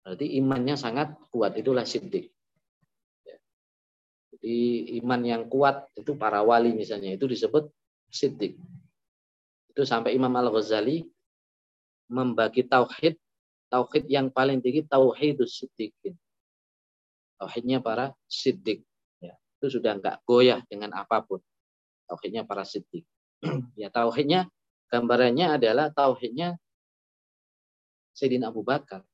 Berarti 0.00 0.40
imannya 0.40 0.76
sangat 0.80 1.12
kuat, 1.28 1.52
itulah 1.60 1.84
siddiq. 1.84 2.32
Ya. 3.28 3.36
Jadi 4.32 4.56
iman 5.04 5.20
yang 5.20 5.42
kuat 5.52 5.88
itu 5.92 6.16
para 6.16 6.40
wali 6.40 6.72
misalnya, 6.72 7.12
itu 7.12 7.28
disebut 7.28 7.68
siddiq. 8.08 8.56
Itu 9.68 9.84
sampai 9.84 10.16
Imam 10.16 10.32
Al-Ghazali 10.32 11.04
membagi 12.08 12.64
tauhid 12.64 13.20
tauhid 13.68 14.08
yang 14.08 14.32
paling 14.32 14.58
tinggi 14.64 14.82
tauhidus 14.84 15.60
siddiqin. 15.62 16.16
Tauhidnya 17.38 17.78
para 17.78 18.16
siddiq. 18.26 18.82
Ya 19.22 19.36
itu 19.60 19.78
sudah 19.78 19.94
enggak 19.94 20.24
goyah 20.26 20.64
dengan 20.66 20.96
apa 20.96 21.22
pun. 21.22 21.38
Tauhidnya 22.08 22.42
para 22.48 22.66
siddiq. 22.66 23.04
Ya 23.78 23.92
tauhidnya 23.92 24.50
gambarannya 24.90 25.54
adalah 25.54 25.94
tauhidnya 25.94 26.58
Sayyidina 28.16 28.50
Abu 28.50 28.66
Bakar. 28.66 29.06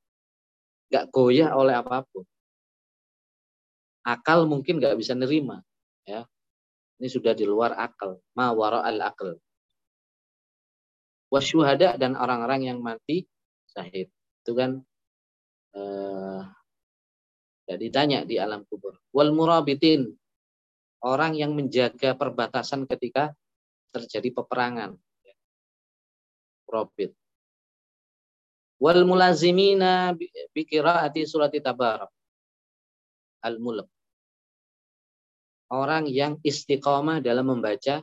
Enggak 0.89 1.05
goyah 1.13 1.53
oleh 1.53 1.77
apa 1.77 2.01
pun. 2.09 2.25
Akal 4.01 4.49
mungkin 4.49 4.81
enggak 4.81 4.97
bisa 4.97 5.13
nerima 5.13 5.61
ya. 6.07 6.25
Ini 6.95 7.11
sudah 7.11 7.35
di 7.35 7.43
luar 7.45 7.75
akal. 7.75 8.17
Ma 8.33 8.55
wara 8.55 8.81
al 8.81 9.03
akal 9.03 9.37
wasyuhada 11.35 11.99
dan 11.99 12.15
orang-orang 12.15 12.71
yang 12.71 12.79
mati 12.79 13.27
syahid. 13.67 14.07
Itu 14.39 14.55
kan 14.55 14.79
eh, 15.75 16.41
ya 17.67 17.75
ditanya 17.75 18.23
di 18.23 18.39
alam 18.39 18.63
kubur. 18.63 18.95
Wal 19.11 19.35
murabitin 19.35 20.15
orang 21.03 21.35
yang 21.35 21.51
menjaga 21.51 22.15
perbatasan 22.15 22.87
ketika 22.87 23.35
terjadi 23.91 24.31
peperangan. 24.31 24.95
Robit. 26.65 27.11
Wal 28.79 29.03
mulazimina 29.03 30.15
bi 30.15 30.61
qiraati 30.63 31.27
surati 31.27 31.59
tabarak. 31.59 32.11
Al 33.43 33.59
mulk. 33.59 33.87
Orang 35.69 36.05
yang 36.09 36.37
istiqomah 36.45 37.21
dalam 37.21 37.49
membaca 37.49 38.01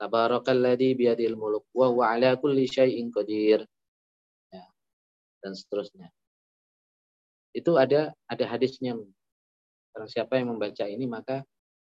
Tabarakalladzi 0.00 0.96
biyadil 0.96 1.36
muluk 1.36 1.68
wa 1.76 1.92
huwa 1.92 2.16
ala 2.16 2.32
kulli 2.40 2.64
syai'in 2.64 3.12
qadir. 3.12 3.68
Ya. 4.48 4.64
Dan 5.44 5.52
seterusnya. 5.52 6.08
Itu 7.52 7.76
ada 7.76 8.16
ada 8.24 8.44
hadisnya. 8.48 8.96
Barang 9.92 10.08
siapa 10.08 10.40
yang 10.40 10.56
membaca 10.56 10.88
ini 10.88 11.04
maka 11.04 11.44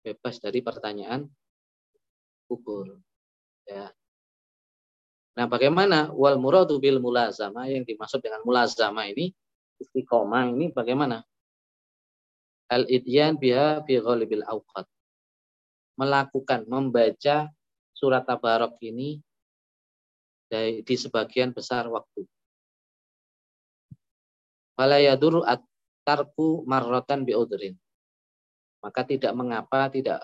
bebas 0.03 0.43
dari 0.43 0.59
pertanyaan 0.59 1.31
kubur. 2.51 2.99
Ya. 3.63 3.95
Nah, 5.33 5.47
bagaimana 5.47 6.11
wal 6.11 6.37
muradu 6.37 6.77
bil 6.83 6.99
mulazama 6.99 7.65
yang 7.71 7.87
dimaksud 7.87 8.19
dengan 8.19 8.43
mulazama 8.43 9.07
ini 9.07 9.31
istiqomah 9.79 10.51
ini 10.51 10.69
bagaimana? 10.75 11.23
Al 12.67 12.83
idyan 12.91 13.39
biha 13.39 13.81
fi 13.87 13.97
ghalibil 13.97 14.43
awqat. 14.43 14.85
Melakukan 15.97 16.67
membaca 16.67 17.47
surat 18.03 18.27
Tabarok 18.27 18.83
ini 18.83 19.15
di 20.83 20.95
sebagian 20.99 21.55
besar 21.55 21.87
waktu. 21.87 22.27
Fala 24.75 24.99
yaduru 24.99 25.39
at-tarku 25.47 26.67
marrotan 26.67 27.23
biudrin. 27.23 27.79
Maka 28.83 29.07
tidak 29.07 29.31
mengapa, 29.39 29.87
tidak 29.87 30.19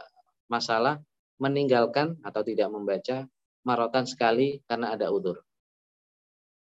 masalah 0.52 1.00
meninggalkan 1.40 2.20
atau 2.20 2.44
tidak 2.44 2.68
membaca 2.68 3.24
marotan 3.64 4.04
sekali 4.04 4.60
karena 4.68 4.92
ada 4.92 5.08
udur. 5.08 5.40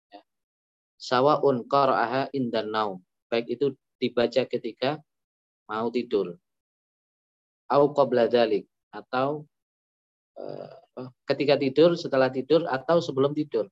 Ya. 0.10 0.26
Sawaun 0.98 1.70
qara'aha 1.70 2.34
indan 2.34 2.74
naum. 2.74 3.06
Baik 3.30 3.62
itu 3.62 3.78
dibaca 4.02 4.42
ketika 4.50 4.98
mau 5.70 5.94
tidur. 5.94 6.34
Au 7.70 7.94
qabla 7.94 8.26
atau 8.90 9.46
eh, 10.42 10.85
ketika 11.28 11.60
tidur, 11.60 11.94
setelah 12.00 12.32
tidur, 12.32 12.64
atau 12.68 13.04
sebelum 13.04 13.36
tidur. 13.36 13.68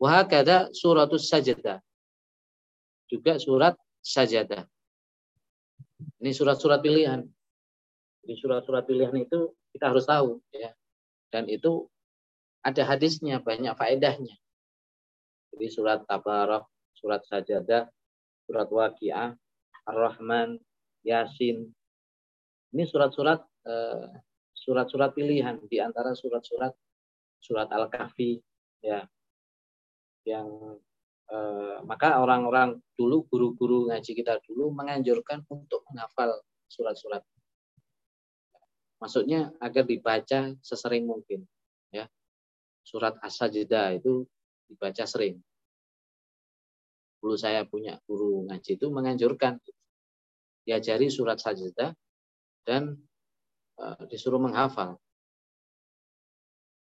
Wahakada 0.00 0.72
suratus 0.72 1.28
sajadah. 1.28 1.82
Juga 3.10 3.36
surat 3.36 3.74
sajadah. 4.00 4.64
Ini 6.22 6.32
surat-surat 6.32 6.80
pilihan. 6.80 7.26
Di 8.24 8.34
surat-surat 8.38 8.86
pilihan 8.88 9.12
itu 9.20 9.52
kita 9.74 9.92
harus 9.92 10.08
tahu. 10.08 10.40
ya 10.54 10.72
Dan 11.28 11.50
itu 11.52 11.90
ada 12.64 12.82
hadisnya, 12.84 13.40
banyak 13.40 13.72
faedahnya. 13.76 14.36
Jadi 15.52 15.66
surat 15.68 16.04
Tabarak, 16.06 16.64
surat 16.96 17.24
Sajadah, 17.26 17.88
surat 18.46 18.68
Waqiah, 18.70 19.34
Ar-Rahman, 19.88 20.60
Yasin. 21.02 21.68
Ini 22.70 22.84
surat-surat 22.86 23.42
eh, 23.66 24.06
surat-surat 24.60 25.16
pilihan 25.16 25.56
di 25.64 25.80
antara 25.80 26.12
surat-surat 26.12 26.76
surat 27.40 27.68
Al-Kahfi 27.72 28.36
ya. 28.84 29.08
Yang 30.28 30.76
eh, 31.32 31.78
maka 31.88 32.20
orang-orang 32.20 32.76
dulu 32.92 33.24
guru-guru 33.32 33.88
ngaji 33.88 34.12
kita 34.12 34.36
dulu 34.44 34.68
menganjurkan 34.76 35.48
untuk 35.48 35.88
menghafal 35.88 36.44
surat-surat. 36.68 37.24
Maksudnya 39.00 39.48
agar 39.64 39.88
dibaca 39.88 40.52
sesering 40.60 41.08
mungkin 41.08 41.48
ya. 41.88 42.04
Surat 42.84 43.16
as-sajdah 43.24 43.96
itu 43.96 44.28
dibaca 44.68 45.08
sering. 45.08 45.40
Dulu 47.20 47.36
saya 47.40 47.64
punya 47.64 47.96
guru 48.04 48.44
ngaji 48.44 48.76
itu 48.76 48.86
menganjurkan 48.92 49.56
diajari 50.68 51.08
surat 51.08 51.40
sajdah 51.40 51.96
dan 52.68 53.00
disuruh 54.08 54.40
menghafal. 54.40 55.00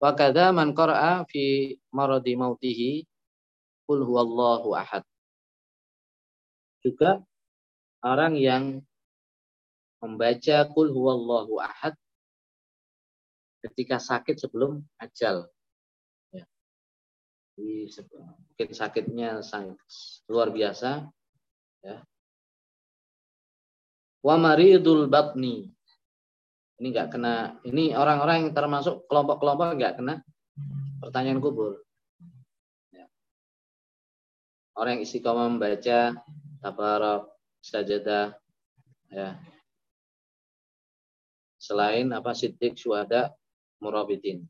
Wa 0.01 0.13
kadza 0.13 0.53
man 0.53 0.77
qara'a 0.77 1.25
fi 1.25 1.77
maradi 1.89 2.37
mautihi 2.37 3.09
qul 3.89 4.05
huwallahu 4.05 4.77
ahad. 4.77 5.05
Juga 6.85 7.25
orang 8.05 8.37
yang 8.37 8.65
membaca 10.05 10.69
qul 10.69 10.93
huwallahu 10.93 11.57
ahad 11.65 11.97
ketika 13.65 13.97
sakit 13.97 14.37
sebelum 14.37 14.85
ajal. 15.01 15.49
Ya. 16.37 16.45
Mungkin 17.57 18.71
sakitnya 18.77 19.41
sangat 19.41 19.81
luar 20.29 20.53
biasa 20.53 21.09
ya. 21.81 22.05
Wa 24.21 24.37
maridul 24.37 25.09
batni 25.09 25.74
ini 26.83 26.87
nggak 26.91 27.09
kena 27.15 27.59
ini 27.67 27.95
orang-orang 27.95 28.49
yang 28.49 28.53
termasuk 28.55 29.07
kelompok-kelompok 29.07 29.79
nggak 29.79 29.95
kena 30.01 30.15
pertanyaan 30.99 31.39
kubur 31.39 31.83
ya. 32.91 33.07
orang 34.79 34.99
yang 34.99 35.03
istiqomah 35.07 35.47
membaca 35.51 36.19
tabarok 36.65 37.31
sajadah 37.63 38.35
ya 39.13 39.39
selain 41.65 42.13
apa 42.13 42.37
sidik 42.37 42.77
syuhada 42.77 43.33
murabitin. 43.81 44.45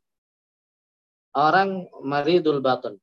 Orang 1.35 1.87
maridul 2.03 2.59
baton. 2.59 2.99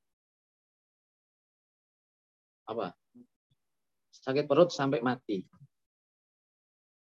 Apa? 2.68 2.92
Sakit 4.12 4.44
perut 4.44 4.68
sampai 4.72 5.00
mati. 5.00 5.44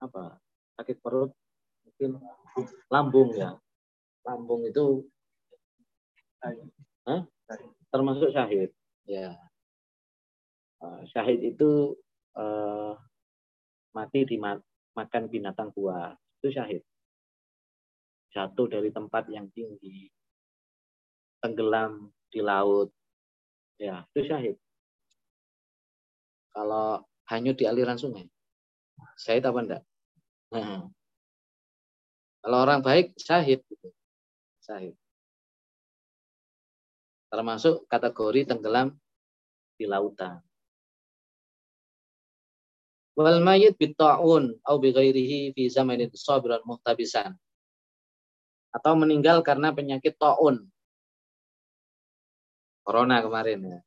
Apa? 0.00 0.36
Sakit 0.76 1.00
perut 1.00 1.32
mungkin 2.02 2.18
lambung 2.90 3.30
ya. 3.38 3.54
Lambung 4.26 4.66
itu 4.66 5.06
Hah? 7.06 7.22
termasuk 7.94 8.34
syahid. 8.34 8.74
Ya. 9.06 9.38
Uh, 10.82 11.06
syahid 11.14 11.38
itu 11.38 11.94
uh, 12.34 12.98
mati 13.94 14.26
dimakan 14.26 15.30
binatang 15.30 15.70
buas. 15.70 16.18
Itu 16.42 16.50
syahid. 16.50 16.82
Jatuh 18.34 18.66
dari 18.66 18.90
tempat 18.90 19.30
yang 19.30 19.46
tinggi. 19.54 20.10
Tenggelam 21.38 22.10
di 22.30 22.42
laut. 22.42 22.90
Ya, 23.78 24.06
itu 24.14 24.26
syahid. 24.26 24.56
Kalau 26.54 27.02
hanyut 27.30 27.54
di 27.58 27.66
aliran 27.66 27.98
sungai. 27.98 28.26
Syahid 29.18 29.46
apa 29.46 29.58
enggak? 29.62 29.82
Kalau 32.42 32.58
orang 32.66 32.82
baik, 32.82 33.14
syahid. 33.14 33.62
Gitu. 33.62 33.88
Syahid. 34.66 34.94
Termasuk 37.30 37.86
kategori 37.86 38.50
tenggelam 38.50 38.98
di 39.78 39.86
lautan. 39.86 40.42
Wal 43.14 43.40
mayit 43.40 43.78
bitta'un 43.78 44.58
au 44.66 44.76
bi 44.82 44.90
ghairihi 44.90 45.54
fi 45.54 45.62
zamanin 45.70 46.10
sabiran 46.12 46.60
muhtabisan. 46.66 47.38
Atau 48.74 48.98
meninggal 48.98 49.44
karena 49.46 49.70
penyakit 49.70 50.18
ta'un. 50.18 50.66
Corona 52.82 53.22
kemarin 53.22 53.60
ya. 53.62 53.80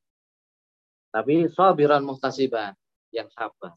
Tapi 1.11 1.51
sabiran 1.51 2.07
muhtasiban 2.07 2.71
yang 3.11 3.27
sabar. 3.35 3.75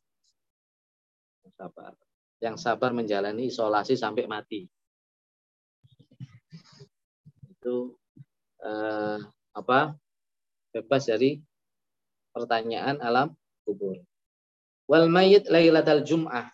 Yang 1.43 1.55
sabar. 1.59 1.93
Yang 2.39 2.63
sabar 2.63 2.95
menjalani 2.95 3.51
isolasi 3.51 3.99
sampai 3.99 4.31
mati. 4.31 4.67
Itu 7.51 7.99
eh, 8.63 9.19
apa 9.55 9.99
bebas 10.71 11.11
dari 11.11 11.43
pertanyaan 12.31 13.03
alam 13.03 13.35
kubur. 13.67 13.99
Wal 14.87 15.11
mayit 15.11 15.51
lailatal 15.51 16.07
jum'ah 16.07 16.49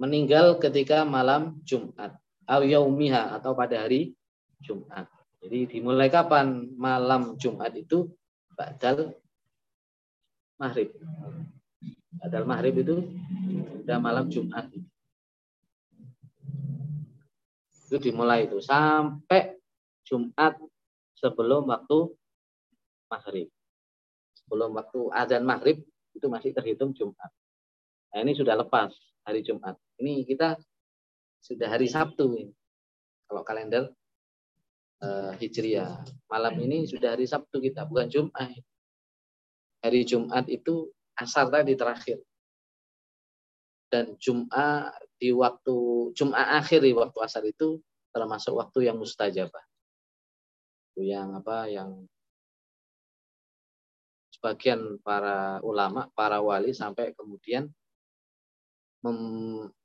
meninggal 0.00 0.56
ketika 0.56 1.04
malam 1.04 1.60
Jumat 1.66 2.16
atau 2.48 2.64
yaumiha 2.64 3.36
atau 3.36 3.52
pada 3.52 3.84
hari 3.84 4.16
Jumat. 4.64 5.04
Jadi 5.44 5.76
dimulai 5.76 6.08
kapan 6.08 6.72
malam 6.76 7.36
Jumat 7.36 7.76
itu 7.76 8.08
badal 8.56 9.12
maghrib. 10.56 10.92
Badal 12.10 12.42
maghrib 12.42 12.74
itu 12.82 13.06
sudah 13.82 13.98
malam 14.02 14.26
Jumat. 14.26 14.66
Itu 17.86 17.96
dimulai 18.02 18.50
itu 18.50 18.58
sampai 18.58 19.58
Jumat 20.02 20.58
sebelum 21.14 21.70
waktu 21.70 22.10
maghrib. 23.06 23.48
Sebelum 24.34 24.74
waktu 24.74 25.00
azan 25.14 25.46
maghrib 25.46 25.86
itu 26.14 26.26
masih 26.26 26.50
terhitung 26.50 26.90
Jumat. 26.90 27.30
Nah 28.10 28.18
ini 28.26 28.34
sudah 28.34 28.58
lepas 28.58 28.90
hari 29.22 29.46
Jumat. 29.46 29.78
Ini 30.02 30.26
kita 30.26 30.58
sudah 31.38 31.70
hari 31.70 31.86
Sabtu. 31.86 32.26
Ini. 32.34 32.50
Kalau 33.30 33.46
kalender 33.46 33.94
uh, 35.02 35.32
Hijriah. 35.36 36.04
Malam 36.28 36.54
ini 36.60 36.86
sudah 36.86 37.16
hari 37.16 37.26
Sabtu 37.26 37.58
kita, 37.58 37.88
bukan 37.88 38.06
Jumat. 38.08 38.50
Hari 39.80 40.00
Jumat 40.04 40.44
itu 40.46 40.92
asar 41.20 41.52
tadi 41.52 41.76
terakhir. 41.76 42.18
Dan 43.90 44.16
Jumat 44.16 44.96
di 45.20 45.34
waktu 45.34 45.76
Jumat 46.16 46.64
akhir 46.64 46.80
di 46.86 46.94
waktu 46.96 47.18
asar 47.20 47.44
itu 47.44 47.82
termasuk 48.10 48.56
waktu 48.56 48.88
yang 48.88 48.96
mustajabah 48.96 49.62
yang 50.98 51.32
apa 51.38 51.70
yang 51.70 51.90
sebagian 54.40 54.96
para 55.04 55.60
ulama, 55.60 56.08
para 56.16 56.40
wali 56.40 56.72
sampai 56.72 57.12
kemudian 57.12 57.68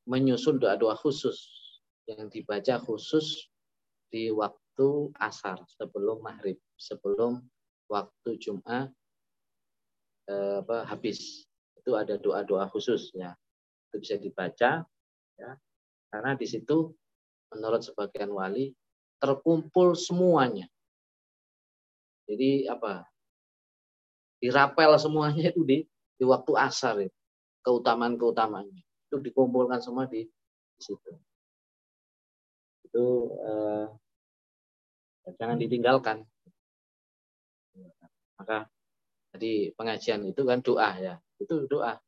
menyusun 0.08 0.60
doa-doa 0.60 0.96
khusus 0.96 1.52
yang 2.08 2.28
dibaca 2.32 2.80
khusus 2.84 3.52
di 4.12 4.32
waktu 4.32 5.12
asar 5.20 5.60
sebelum 5.76 6.24
maghrib, 6.24 6.60
sebelum 6.76 7.44
waktu 7.88 8.30
Jumat 8.40 8.92
eh, 10.30 10.62
apa, 10.62 10.86
habis. 10.88 11.46
Itu 11.78 11.94
ada 11.94 12.18
doa-doa 12.18 12.66
khusus 12.70 13.14
ya. 13.14 13.34
Itu 13.90 14.02
bisa 14.02 14.16
dibaca 14.18 14.86
ya. 15.38 15.52
Karena 16.10 16.32
di 16.34 16.48
situ 16.48 16.94
menurut 17.54 17.86
sebagian 17.86 18.34
wali 18.34 18.74
terkumpul 19.22 19.94
semuanya 19.94 20.66
jadi 22.26 22.74
apa? 22.74 23.06
Dirapel 24.42 24.92
semuanya 24.98 25.54
itu 25.54 25.62
di 25.62 25.78
di 26.18 26.24
waktu 26.26 26.52
asar 26.58 26.98
itu. 27.02 27.18
Keutamaan-keutamaannya. 27.66 28.84
Itu 29.10 29.18
dikumpulkan 29.22 29.82
semua 29.82 30.06
di, 30.06 30.26
di 30.26 30.82
situ. 30.82 31.14
Itu 32.86 33.06
eh, 33.42 33.86
jangan 35.38 35.58
ditinggalkan. 35.58 36.22
Maka 38.38 38.70
jadi 39.36 39.76
pengajian 39.76 40.24
itu 40.32 40.48
kan 40.48 40.64
doa 40.64 40.96
ya. 40.96 41.20
Itu 41.44 41.68
doa. 41.68 42.00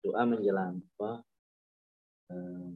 Doa 0.00 0.22
menjelang 0.24 0.80
apa? 0.96 1.20
Eh, 2.32 2.68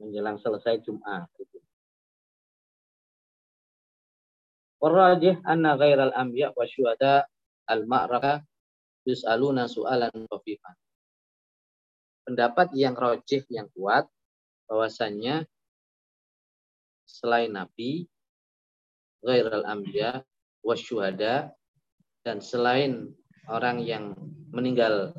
menjelang 0.00 0.40
selesai 0.40 0.80
Jumat. 0.80 1.28
Gitu. 1.36 1.60
Warrajih 4.80 5.44
anna 5.44 5.76
ghairal 5.76 6.16
anbiya 6.16 6.56
wa 6.56 6.64
syuhada 6.64 7.28
al-ma'raka 7.68 8.40
yus'aluna 9.04 9.68
su'alan 9.68 10.24
khafifan. 10.32 10.76
Pendapat 12.24 12.72
yang 12.72 12.96
rojih 12.96 13.44
yang 13.52 13.68
kuat 13.76 14.08
bahwasannya 14.72 15.44
selain 17.04 17.52
nabi 17.52 18.08
ghairal 19.24 19.64
anbiya 19.64 20.20
wa 20.60 20.74
syuhada 20.76 21.50
dan 22.24 22.44
selain 22.44 23.08
orang 23.48 23.80
yang 23.80 24.12
meninggal 24.52 25.16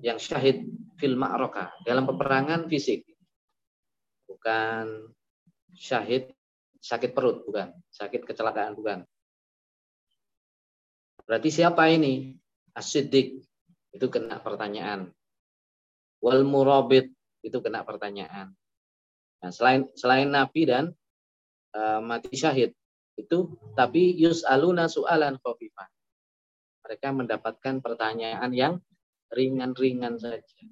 yang 0.00 0.16
syahid 0.16 0.64
fil 0.96 1.16
ma'raka 1.16 1.72
dalam 1.84 2.08
peperangan 2.08 2.68
fisik 2.68 3.04
bukan 4.28 5.12
syahid 5.76 6.36
sakit 6.86 7.10
perut 7.12 7.42
bukan, 7.42 7.74
sakit 7.90 8.22
kecelakaan 8.22 8.78
bukan. 8.78 9.02
Berarti 11.26 11.50
siapa 11.50 11.90
ini? 11.90 12.38
Asidik 12.76 13.42
itu 13.90 14.06
kena 14.06 14.38
pertanyaan. 14.38 15.10
Wal 16.22 16.46
murabit 16.46 17.10
itu 17.42 17.58
kena 17.58 17.82
pertanyaan. 17.82 18.54
Nah, 19.42 19.50
selain 19.50 19.90
selain 19.98 20.30
nabi 20.30 20.70
dan 20.70 20.94
uh, 21.74 21.98
mati 21.98 22.38
syahid 22.38 22.70
itu 23.16 23.56
tapi 23.72 24.12
yus 24.14 24.44
aluna 24.44 24.86
sualan 24.86 25.40
khafifan. 25.40 25.88
Mereka 26.86 27.08
mendapatkan 27.10 27.82
pertanyaan 27.82 28.52
yang 28.54 28.74
ringan-ringan 29.34 30.20
saja. 30.20 30.62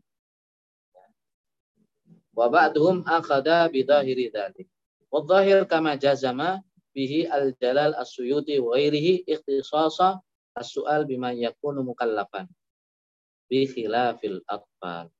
Wa 2.34 2.46
ba'duhum 2.50 3.02
akhada 3.06 3.66
bidahiri 3.70 4.30
dzalik. 4.30 4.68
Wadhahir 5.10 5.66
kama 5.70 5.94
jazama 5.94 6.58
bihi 6.90 7.30
al-jalal 7.30 7.94
as-suyuti 7.94 8.58
wa 8.58 8.74
ghairihi 8.74 9.22
ikhtisasa 9.26 10.18
as-su'al 10.58 11.06
bima 11.06 11.30
yakunu 11.30 11.86
mukallafan 11.86 12.50
bi 13.46 13.66
khilafil 13.66 14.42
atfal. 14.50 15.10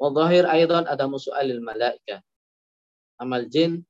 Wadhahir 0.00 0.48
aidan 0.48 0.88
ada 0.88 1.04
musu'alil 1.04 1.60
malaika. 1.60 2.24
Amal 3.20 3.52
jin 3.52 3.84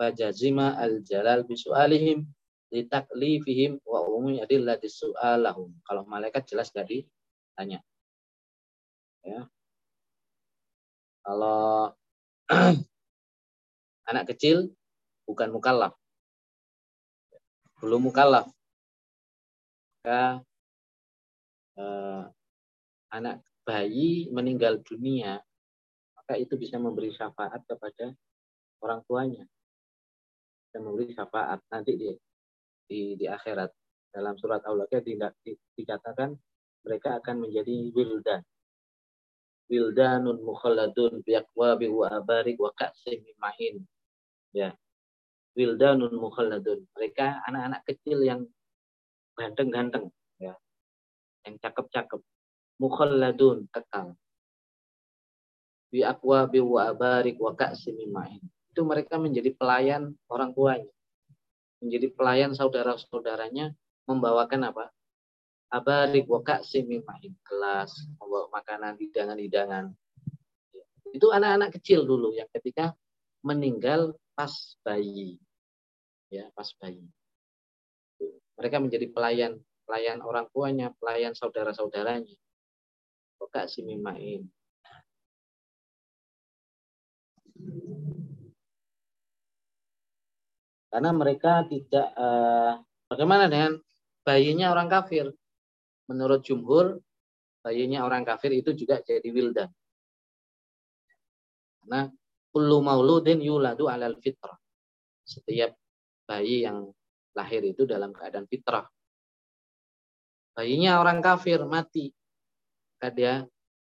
fajazima 0.00 0.80
al-jalal 0.80 1.44
bi 1.44 1.60
su'alihim 1.60 2.24
li 2.72 2.80
taklifihim 2.88 3.76
wa 3.84 4.08
umumi 4.08 4.40
adillati 4.40 4.88
su'alahum. 4.88 5.76
Kalau 5.84 6.08
malaikat 6.08 6.48
jelas 6.48 6.72
dari 6.72 7.04
tanya. 7.52 7.84
Ya. 9.20 9.44
Kalau 11.20 11.92
anak 14.10 14.24
kecil 14.32 14.72
bukan 15.28 15.52
mukallaf. 15.52 15.92
Belum 17.84 18.08
mukallaf. 18.08 18.48
Maka 20.00 20.40
eh, 21.76 22.24
anak 23.12 23.44
bayi 23.68 24.32
meninggal 24.32 24.80
dunia, 24.80 25.44
maka 26.16 26.40
itu 26.40 26.56
bisa 26.56 26.80
memberi 26.80 27.12
syafaat 27.12 27.60
kepada 27.68 28.16
orang 28.80 29.04
tuanya 29.04 29.44
dan 30.70 30.86
memberi 30.86 31.10
syafaat 31.12 31.60
nanti 31.70 31.92
di 31.98 32.10
di, 32.90 33.14
di 33.14 33.26
akhirat. 33.30 33.70
Dalam 34.10 34.34
surat 34.34 34.66
tidak 35.06 35.38
dikatakan 35.78 36.34
mereka 36.82 37.22
akan 37.22 37.46
menjadi 37.46 37.94
wildan. 37.94 38.42
Wildanun 39.70 40.42
mukhalladun 40.42 41.22
biaqwabi 41.22 41.86
wa 41.86 42.10
abarik 42.10 42.58
wa 42.58 42.74
ka'sim 42.74 43.22
mahin. 43.38 43.86
Ya. 44.50 44.74
Wildanun 45.54 46.10
mukhalladun. 46.18 46.90
Mereka 46.98 47.46
anak-anak 47.46 47.86
kecil 47.86 48.18
yang 48.26 48.50
ganteng-ganteng 49.38 50.10
ya. 50.42 50.58
Yang 51.46 51.62
cakep-cakep. 51.62 52.18
Mukhalladun 52.82 53.70
kekal. 53.70 54.18
Bi 55.94 56.02
aqwabi 56.02 56.58
wa 56.58 56.90
abarik 56.90 57.38
wa 57.38 57.54
ka'sim 57.54 57.94
mahin 58.10 58.42
itu 58.70 58.80
mereka 58.86 59.18
menjadi 59.18 59.50
pelayan 59.58 60.14
orang 60.30 60.54
tuanya. 60.54 60.94
Menjadi 61.82 62.06
pelayan 62.14 62.54
saudara-saudaranya 62.54 63.74
membawakan 64.06 64.70
apa? 64.70 64.94
Abarik 65.70 66.26
waka 66.26 66.62
simimahin 66.62 67.34
kelas 67.46 67.94
membawa 68.18 68.50
makanan 68.54 68.98
hidangan-hidangan. 68.98 69.94
Itu 71.10 71.34
anak-anak 71.34 71.78
kecil 71.78 72.06
dulu 72.06 72.34
yang 72.34 72.46
ketika 72.54 72.94
meninggal 73.42 74.14
pas 74.34 74.50
bayi. 74.86 75.38
Ya 76.30 76.46
pas 76.54 76.70
bayi. 76.78 77.02
Mereka 78.54 78.76
menjadi 78.78 79.10
pelayan 79.10 79.58
pelayan 79.86 80.22
orang 80.22 80.46
tuanya 80.54 80.94
pelayan 81.02 81.34
saudara-saudaranya. 81.34 82.38
Waka 83.42 83.66
simimahin 83.66 84.46
karena 90.90 91.10
mereka 91.14 91.64
tidak 91.70 92.06
uh, 92.18 92.82
bagaimana 93.06 93.46
dengan 93.46 93.78
bayinya 94.26 94.74
orang 94.74 94.90
kafir 94.90 95.30
menurut 96.10 96.42
jumhur 96.42 96.98
bayinya 97.60 98.04
orang 98.04 98.24
kafir 98.24 98.50
itu 98.56 98.72
juga 98.72 99.00
jadi 99.04 99.28
wildan. 99.28 99.70
Karena 101.80 102.08
kullu 102.50 102.80
mauludin 102.82 103.40
yuladu 103.40 103.86
alal 103.88 104.16
fitrah. 104.18 104.56
Setiap 105.22 105.76
bayi 106.26 106.66
yang 106.66 106.90
lahir 107.36 107.62
itu 107.62 107.86
dalam 107.86 108.10
keadaan 108.10 108.48
fitrah. 108.50 108.84
Bayinya 110.56 110.98
orang 110.98 111.22
kafir 111.22 111.62
mati. 111.64 112.10
Maka 112.98 113.08
dia 113.14 113.34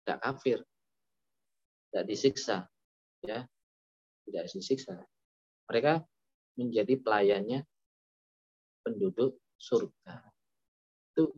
tidak 0.02 0.18
kafir. 0.20 0.58
Tidak 1.88 2.04
disiksa. 2.04 2.66
ya 3.24 3.46
Tidak 4.26 4.44
disiksa. 4.50 4.98
Mereka 5.70 6.04
menjadi 6.56 6.96
pelayannya 6.98 7.64
penduduk 8.82 9.38
surga. 9.60 10.24
Itu 11.12 11.32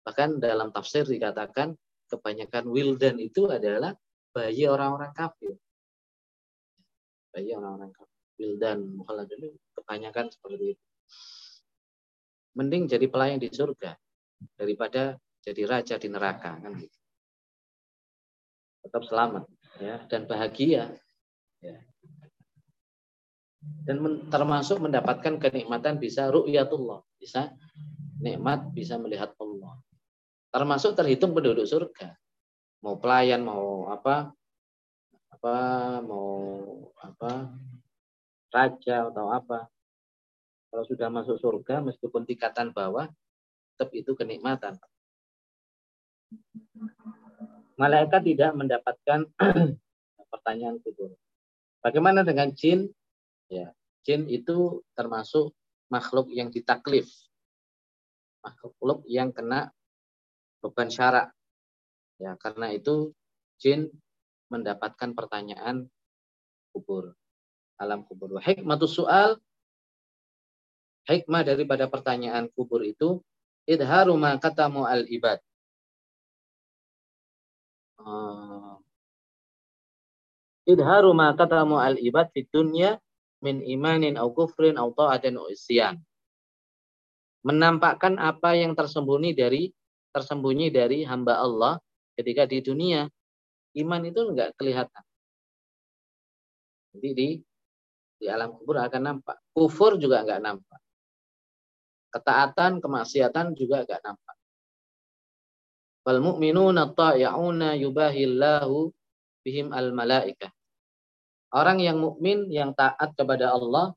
Bahkan 0.00 0.40
dalam 0.40 0.72
tafsir 0.72 1.04
dikatakan 1.04 1.76
kebanyakan 2.08 2.64
wildan 2.72 3.20
itu 3.20 3.46
adalah 3.46 3.92
bayi 4.32 4.64
orang-orang 4.66 5.12
kafir. 5.12 5.54
Bayi 7.30 7.52
orang-orang 7.54 7.92
kafir. 7.92 8.18
Wildan, 8.40 8.78
mukhalad 8.96 9.28
dulu 9.28 9.52
kebanyakan 9.76 10.32
seperti 10.32 10.74
itu. 10.74 10.86
Mending 12.56 12.88
jadi 12.88 13.06
pelayan 13.06 13.38
di 13.38 13.52
surga 13.52 13.92
daripada 14.56 15.20
jadi 15.44 15.62
raja 15.68 15.94
di 16.00 16.08
neraka 16.08 16.56
kan 16.56 16.72
gitu. 16.80 16.98
Tetap 18.80 19.02
selamat 19.04 19.44
ya 19.78 20.00
dan 20.08 20.24
bahagia 20.24 20.96
ya. 21.60 21.76
Dan 23.60 24.00
men, 24.00 24.14
termasuk 24.32 24.80
mendapatkan 24.80 25.36
kenikmatan 25.36 26.00
bisa 26.00 26.32
ru'yatullah, 26.32 27.04
bisa 27.20 27.52
nikmat 28.20 28.72
bisa 28.72 28.96
melihat 28.96 29.36
Allah 29.36 29.76
termasuk 30.50 30.98
terhitung 30.98 31.32
penduduk 31.32 31.64
surga. 31.64 32.18
Mau 32.82 32.98
pelayan, 32.98 33.42
mau 33.46 33.86
apa, 33.88 34.34
apa, 35.30 35.56
mau 36.02 36.30
apa, 36.98 37.54
raja 38.50 39.08
atau 39.08 39.30
apa. 39.30 39.70
Kalau 40.70 40.84
sudah 40.86 41.08
masuk 41.10 41.38
surga, 41.38 41.82
meskipun 41.82 42.26
tingkatan 42.26 42.70
bawah, 42.70 43.10
tetap 43.74 43.90
itu 43.94 44.14
kenikmatan. 44.14 44.78
Malaikat 47.74 48.22
tidak 48.22 48.54
mendapatkan 48.54 49.26
pertanyaan 50.32 50.78
kubur. 50.84 51.16
Bagaimana 51.80 52.22
dengan 52.22 52.52
jin? 52.54 52.92
Ya, 53.50 53.74
jin 54.06 54.30
itu 54.30 54.86
termasuk 54.94 55.50
makhluk 55.90 56.30
yang 56.30 56.54
ditaklif. 56.54 57.10
Makhluk 58.46 59.02
yang 59.10 59.34
kena 59.34 59.74
beban 60.62 60.86
syarak. 60.86 61.34
Ya, 62.22 62.38
karena 62.38 62.70
itu 62.70 63.10
jin 63.58 63.90
mendapatkan 64.54 65.12
pertanyaan 65.18 65.90
kubur, 66.70 67.18
alam 67.74 68.06
kubur. 68.06 68.38
Hikmatus 68.38 68.94
soal 68.94 69.42
hikmah 71.10 71.42
daripada 71.42 71.90
pertanyaan 71.90 72.46
kubur 72.54 72.86
itu 72.86 73.18
idharu 73.66 74.14
ma 74.14 74.38
katamu 74.38 74.86
al 74.86 75.10
ibad. 75.10 75.42
Uh, 77.98 78.78
idharu 80.70 81.10
ma 81.12 81.34
katamu 81.34 81.82
al 81.82 81.98
ibad 81.98 82.30
di 82.30 82.46
dunia 82.46 82.96
min 83.40 83.64
imanin 83.64 84.20
au 84.20 84.32
kufrin 84.32 84.76
au 84.76 84.92
ta'atin 84.92 85.36
au 85.36 85.48
isyan. 85.48 85.96
Menampakkan 87.40 88.20
apa 88.20 88.52
yang 88.52 88.76
tersembunyi 88.76 89.32
dari 89.32 89.72
tersembunyi 90.12 90.68
dari 90.68 91.08
hamba 91.08 91.40
Allah 91.40 91.80
ketika 92.18 92.44
di 92.44 92.60
dunia 92.60 93.08
iman 93.80 94.02
itu 94.04 94.20
enggak 94.28 94.52
kelihatan. 94.60 95.04
Jadi 96.92 97.08
di 97.16 97.28
di 98.20 98.26
alam 98.28 98.52
kubur 98.52 98.76
akan 98.76 99.02
nampak. 99.02 99.40
Kufur 99.56 99.96
juga 99.96 100.20
enggak 100.20 100.44
nampak. 100.44 100.80
Ketaatan, 102.12 102.84
kemaksiatan 102.84 103.56
juga 103.56 103.88
enggak 103.88 104.04
nampak. 104.04 104.36
Wal 106.04 106.20
mu'minuna 106.20 106.92
ta'i'una 106.92 107.78
yubahillahu 107.80 108.92
bihim 109.40 109.72
al 109.72 109.96
malaikah. 109.96 110.52
Orang 111.50 111.82
yang 111.82 111.98
mukmin 111.98 112.46
yang 112.46 112.70
taat 112.78 113.10
kepada 113.18 113.50
Allah 113.50 113.94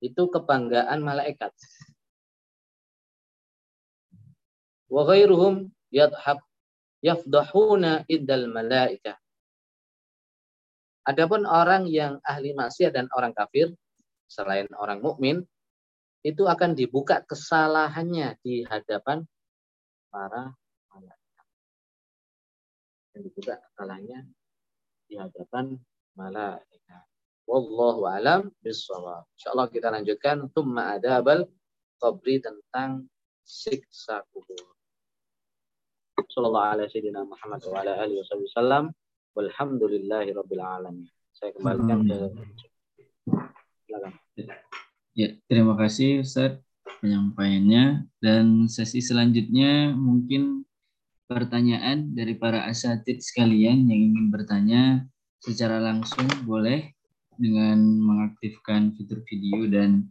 itu 0.00 0.28
kebanggaan 0.28 1.04
malaikat 1.04 1.52
wa 4.86 5.02
ghairuhum 5.04 5.68
yadhab 5.90 6.40
yafdahuna 7.02 8.06
iddal 8.08 8.48
malaika. 8.50 9.18
Adapun 11.06 11.46
orang 11.46 11.86
yang 11.86 12.18
ahli 12.26 12.50
maksiat 12.50 12.90
dan 12.90 13.06
orang 13.14 13.30
kafir 13.30 13.70
selain 14.26 14.66
orang 14.74 14.98
mukmin 14.98 15.46
itu 16.26 16.42
akan 16.42 16.74
dibuka 16.74 17.22
kesalahannya 17.22 18.34
di 18.42 18.66
hadapan 18.66 19.22
para 20.10 20.50
malaikat. 20.90 21.46
Yang 23.14 23.22
dibuka 23.30 23.54
kesalahannya 23.62 24.20
di 25.06 25.14
hadapan 25.14 25.78
malaikat. 26.16 27.04
Wallahu 27.46 28.10
alam 28.10 28.50
bisawab. 28.64 29.22
Insyaallah 29.38 29.68
kita 29.70 29.92
lanjutkan 29.94 30.50
tumma 30.50 30.98
adabal 30.98 31.46
qabri 32.02 32.42
tentang 32.42 33.06
siksa 33.46 34.26
kubur. 34.34 34.58
Sallallahu 36.26 36.66
alaihi 36.74 36.90
sayyidina 36.90 37.22
Muhammad 37.22 37.60
wa 37.70 37.76
ala 37.84 37.92
alihi 38.02 38.18
wasallam. 38.24 38.90
Walhamdulillahi 39.36 40.32
rabbil 40.32 40.64
alamin. 40.64 41.06
Saya 41.36 41.52
kembalikan 41.52 42.02
ke 42.08 42.16
silakan. 43.84 44.12
Ya, 45.16 45.28
terima 45.48 45.76
kasih 45.76 46.24
Ustaz 46.24 46.60
penyampaiannya 47.00 48.08
dan 48.20 48.66
sesi 48.66 49.04
selanjutnya 49.04 49.92
mungkin 49.92 50.64
pertanyaan 51.26 52.14
dari 52.14 52.38
para 52.38 52.64
asatid 52.66 53.20
sekalian 53.20 53.86
yang 53.90 54.00
ingin 54.12 54.26
bertanya 54.30 54.82
secara 55.46 55.78
langsung 55.78 56.26
boleh 56.42 56.90
dengan 57.38 57.78
mengaktifkan 57.78 58.90
fitur 58.98 59.22
video 59.22 59.70
dan 59.70 60.10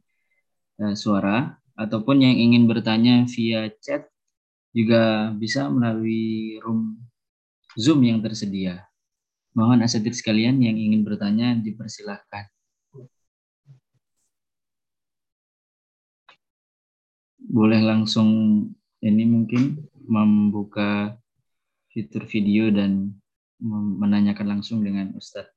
uh, 0.80 0.96
suara 0.96 1.60
ataupun 1.76 2.24
yang 2.24 2.36
ingin 2.40 2.64
bertanya 2.72 3.28
via 3.28 3.68
chat 3.84 4.08
juga 4.72 5.36
bisa 5.36 5.68
melalui 5.68 6.56
room 6.64 6.96
Zoom 7.76 8.08
yang 8.08 8.24
tersedia. 8.24 8.88
Mohon 9.52 9.84
asatid 9.84 10.16
sekalian 10.16 10.64
yang 10.64 10.80
ingin 10.80 11.04
bertanya 11.04 11.60
dipersilahkan. 11.60 12.48
Boleh 17.52 17.84
langsung 17.84 18.64
ini 19.04 19.24
mungkin 19.28 19.84
membuka 20.08 21.20
fitur 21.92 22.24
video 22.28 22.72
dan 22.72 23.16
menanyakan 23.62 24.58
langsung 24.60 24.84
dengan 24.84 25.16
Ustadz. 25.16 25.52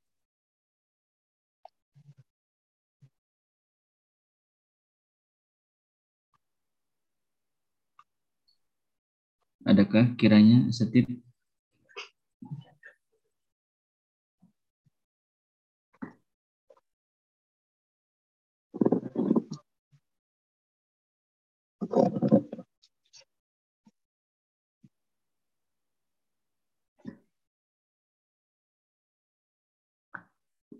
Adakah 9.69 10.17
kiranya 10.17 10.73
setip 10.73 11.05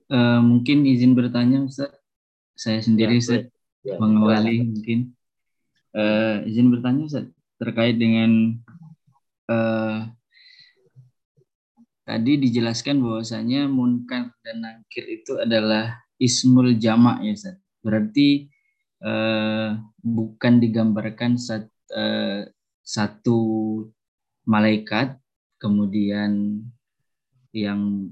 Uh, 0.09 0.41
mungkin 0.41 0.89
izin 0.89 1.13
bertanya 1.13 1.65
Ustaz. 1.65 1.93
Saya 2.57 2.81
sendiri 2.81 3.17
ya, 3.17 3.21
Ustaz 3.21 3.43
ya, 3.85 3.97
mengawali 4.01 4.57
ya. 4.61 4.65
mungkin. 4.65 4.99
Uh, 5.93 6.45
izin 6.49 6.73
bertanya 6.73 7.03
Ustaz 7.05 7.27
terkait 7.61 8.01
dengan 8.01 8.57
uh, 9.53 10.09
tadi 12.09 12.41
dijelaskan 12.41 13.05
bahwasanya 13.05 13.69
munkar 13.69 14.33
dan 14.41 14.65
nakir 14.65 15.05
itu 15.05 15.37
adalah 15.37 16.01
ismul 16.17 16.73
jamak 16.81 17.21
ya 17.21 17.33
Ustaz. 17.37 17.57
Berarti 17.85 18.49
uh, 19.05 19.77
bukan 20.01 20.57
digambarkan 20.57 21.37
sat, 21.37 21.69
uh, 21.93 22.49
satu 22.81 23.41
malaikat 24.49 25.21
kemudian 25.61 26.65
yang 27.53 28.09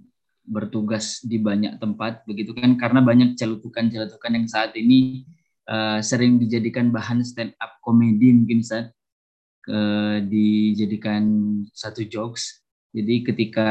bertugas 0.47 1.21
di 1.27 1.37
banyak 1.43 1.83
tempat 1.83 2.23
begitu 2.25 2.55
kan? 2.55 2.79
Karena 2.79 3.03
banyak 3.03 3.35
celutukan-celutukan 3.35 4.33
yang 4.33 4.47
saat 4.47 4.73
ini 4.79 5.27
uh, 5.69 5.99
sering 6.01 6.39
dijadikan 6.39 6.95
bahan 6.95 7.21
stand 7.27 7.53
up 7.59 7.79
komedi 7.83 8.33
mungkin 8.33 8.63
saat 8.63 8.95
uh, 9.69 10.23
dijadikan 10.23 11.23
satu 11.75 12.07
jokes. 12.07 12.63
Jadi 12.97 13.29
ketika 13.29 13.69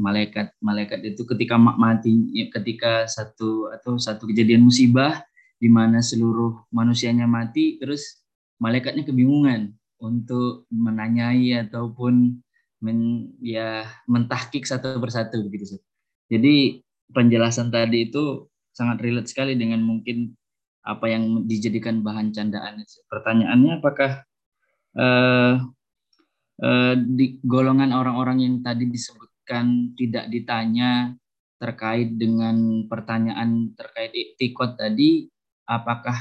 malaikat 0.00 0.56
malaikat 0.64 1.04
itu 1.04 1.28
ketika 1.28 1.60
mati 1.60 2.48
ketika 2.48 3.04
satu 3.04 3.68
atau 3.68 4.00
satu 4.00 4.24
kejadian 4.24 4.64
musibah 4.64 5.20
di 5.60 5.68
mana 5.68 6.00
seluruh 6.00 6.56
manusianya 6.72 7.28
mati 7.28 7.76
terus 7.76 8.24
malaikatnya 8.56 9.04
kebingungan 9.04 9.76
untuk 10.00 10.64
menanyai 10.72 11.68
ataupun 11.68 12.40
men, 12.82 12.98
ya 13.38 13.86
mentahkik 14.10 14.64
satu 14.64 14.98
persatu 14.98 15.38
begitu 15.44 15.76
sih 15.76 15.80
jadi 16.32 16.80
penjelasan 17.12 17.68
tadi 17.68 18.08
itu 18.08 18.48
sangat 18.72 19.04
relate 19.04 19.28
sekali 19.28 19.52
dengan 19.52 19.84
mungkin 19.84 20.32
apa 20.82 21.06
yang 21.12 21.44
dijadikan 21.44 22.00
bahan 22.00 22.32
candaan. 22.32 22.80
Pertanyaannya 23.06 23.72
apakah 23.78 24.24
uh, 24.96 25.60
uh, 26.64 26.94
di 26.96 27.38
golongan 27.44 27.92
orang-orang 27.92 28.42
yang 28.42 28.54
tadi 28.64 28.88
disebutkan 28.88 29.92
tidak 29.94 30.32
ditanya 30.32 31.12
terkait 31.60 32.18
dengan 32.18 32.88
pertanyaan 32.90 33.70
terkait 33.78 34.10
iktikot 34.10 34.74
tadi, 34.74 35.30
apakah 35.68 36.16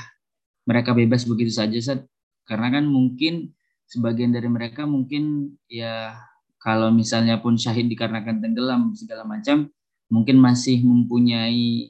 mereka 0.69 0.93
bebas 0.93 1.25
begitu 1.25 1.49
saja, 1.49 1.73
Seth? 1.81 2.05
Karena 2.45 2.69
kan 2.69 2.85
mungkin 2.85 3.49
sebagian 3.89 4.29
dari 4.29 4.45
mereka 4.45 4.85
mungkin 4.85 5.55
ya 5.65 6.13
kalau 6.61 6.93
misalnya 6.93 7.41
pun 7.41 7.57
syahid 7.57 7.89
dikarenakan 7.89 8.37
tenggelam 8.37 8.93
segala 8.93 9.25
macam, 9.25 9.65
mungkin 10.11 10.37
masih 10.37 10.83
mempunyai 10.83 11.89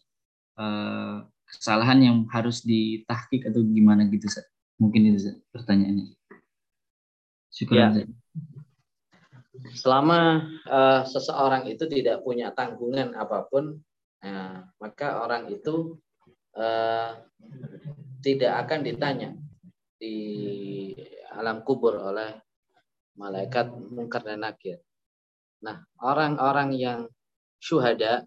uh, 0.56 1.26
kesalahan 1.50 2.00
yang 2.00 2.18
harus 2.30 2.62
ditahkik 2.62 3.50
atau 3.50 3.66
gimana 3.66 4.06
gitu 4.08 4.30
Seth. 4.30 4.48
Mungkin 4.78 5.12
itu 5.12 5.28
Seth, 5.28 5.42
pertanyaannya. 5.50 6.14
Syukur 7.52 7.82
ya. 7.82 7.90
Selama 9.76 10.48
uh, 10.70 11.02
seseorang 11.04 11.68
itu 11.68 11.90
tidak 11.90 12.24
punya 12.24 12.54
tanggungan 12.54 13.18
apa 13.18 13.50
pun, 13.50 13.82
uh, 14.24 14.58
maka 14.80 15.26
orang 15.26 15.50
itu 15.52 15.98
uh, 16.56 17.20
tidak 18.22 18.54
akan 18.66 18.80
ditanya 18.86 19.30
di 19.98 20.18
alam 21.34 21.66
kubur 21.66 21.98
oleh 21.98 22.38
malaikat 23.18 23.70
mungkar 23.70 24.24
dan 24.24 24.46
nakir. 24.46 24.82
Nah, 25.62 25.86
orang-orang 26.02 26.70
yang 26.74 27.00
syuhada 27.62 28.26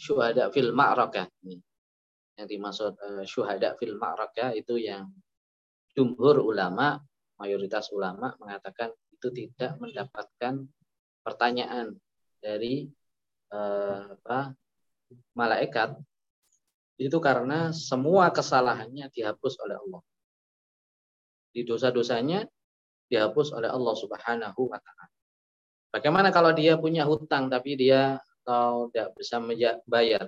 syuhada 0.00 0.48
fil 0.48 0.72
ma'rakah 0.72 1.28
yang 2.40 2.48
dimaksud 2.48 2.96
uh, 2.96 3.24
syuhada 3.28 3.76
fil 3.76 4.00
ma'rakah 4.00 4.56
itu 4.56 4.80
yang 4.80 5.12
jumhur 5.92 6.40
ulama 6.40 6.96
mayoritas 7.36 7.92
ulama 7.92 8.32
mengatakan 8.40 8.88
itu 9.12 9.28
tidak 9.36 9.76
mendapatkan 9.76 10.64
pertanyaan 11.20 11.92
dari 12.40 12.88
uh, 13.52 14.16
apa 14.16 14.56
malaikat. 15.36 15.96
Itu 17.00 17.16
karena 17.20 17.72
semua 17.72 18.28
kesalahannya 18.28 19.08
dihapus 19.08 19.56
oleh 19.64 19.76
Allah. 19.76 20.02
Di 21.50 21.64
dosa-dosanya 21.64 22.44
dihapus 23.08 23.56
oleh 23.56 23.72
Allah 23.72 23.94
Subhanahu 23.96 24.60
wa 24.68 24.78
taala. 24.80 25.06
Bagaimana 25.90 26.28
kalau 26.30 26.52
dia 26.54 26.76
punya 26.76 27.08
hutang 27.08 27.50
tapi 27.50 27.74
dia 27.74 28.20
atau 28.50 28.90
tidak 28.90 29.14
bisa 29.14 29.38
bayar. 29.86 30.26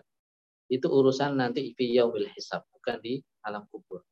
Itu 0.70 0.86
urusan 0.86 1.34
nanti 1.34 1.74
fi 1.74 1.90
yaumil 1.98 2.30
hisab 2.30 2.62
bukan 2.70 3.02
di 3.02 3.18
alam 3.42 3.66
kubur. 3.66 4.06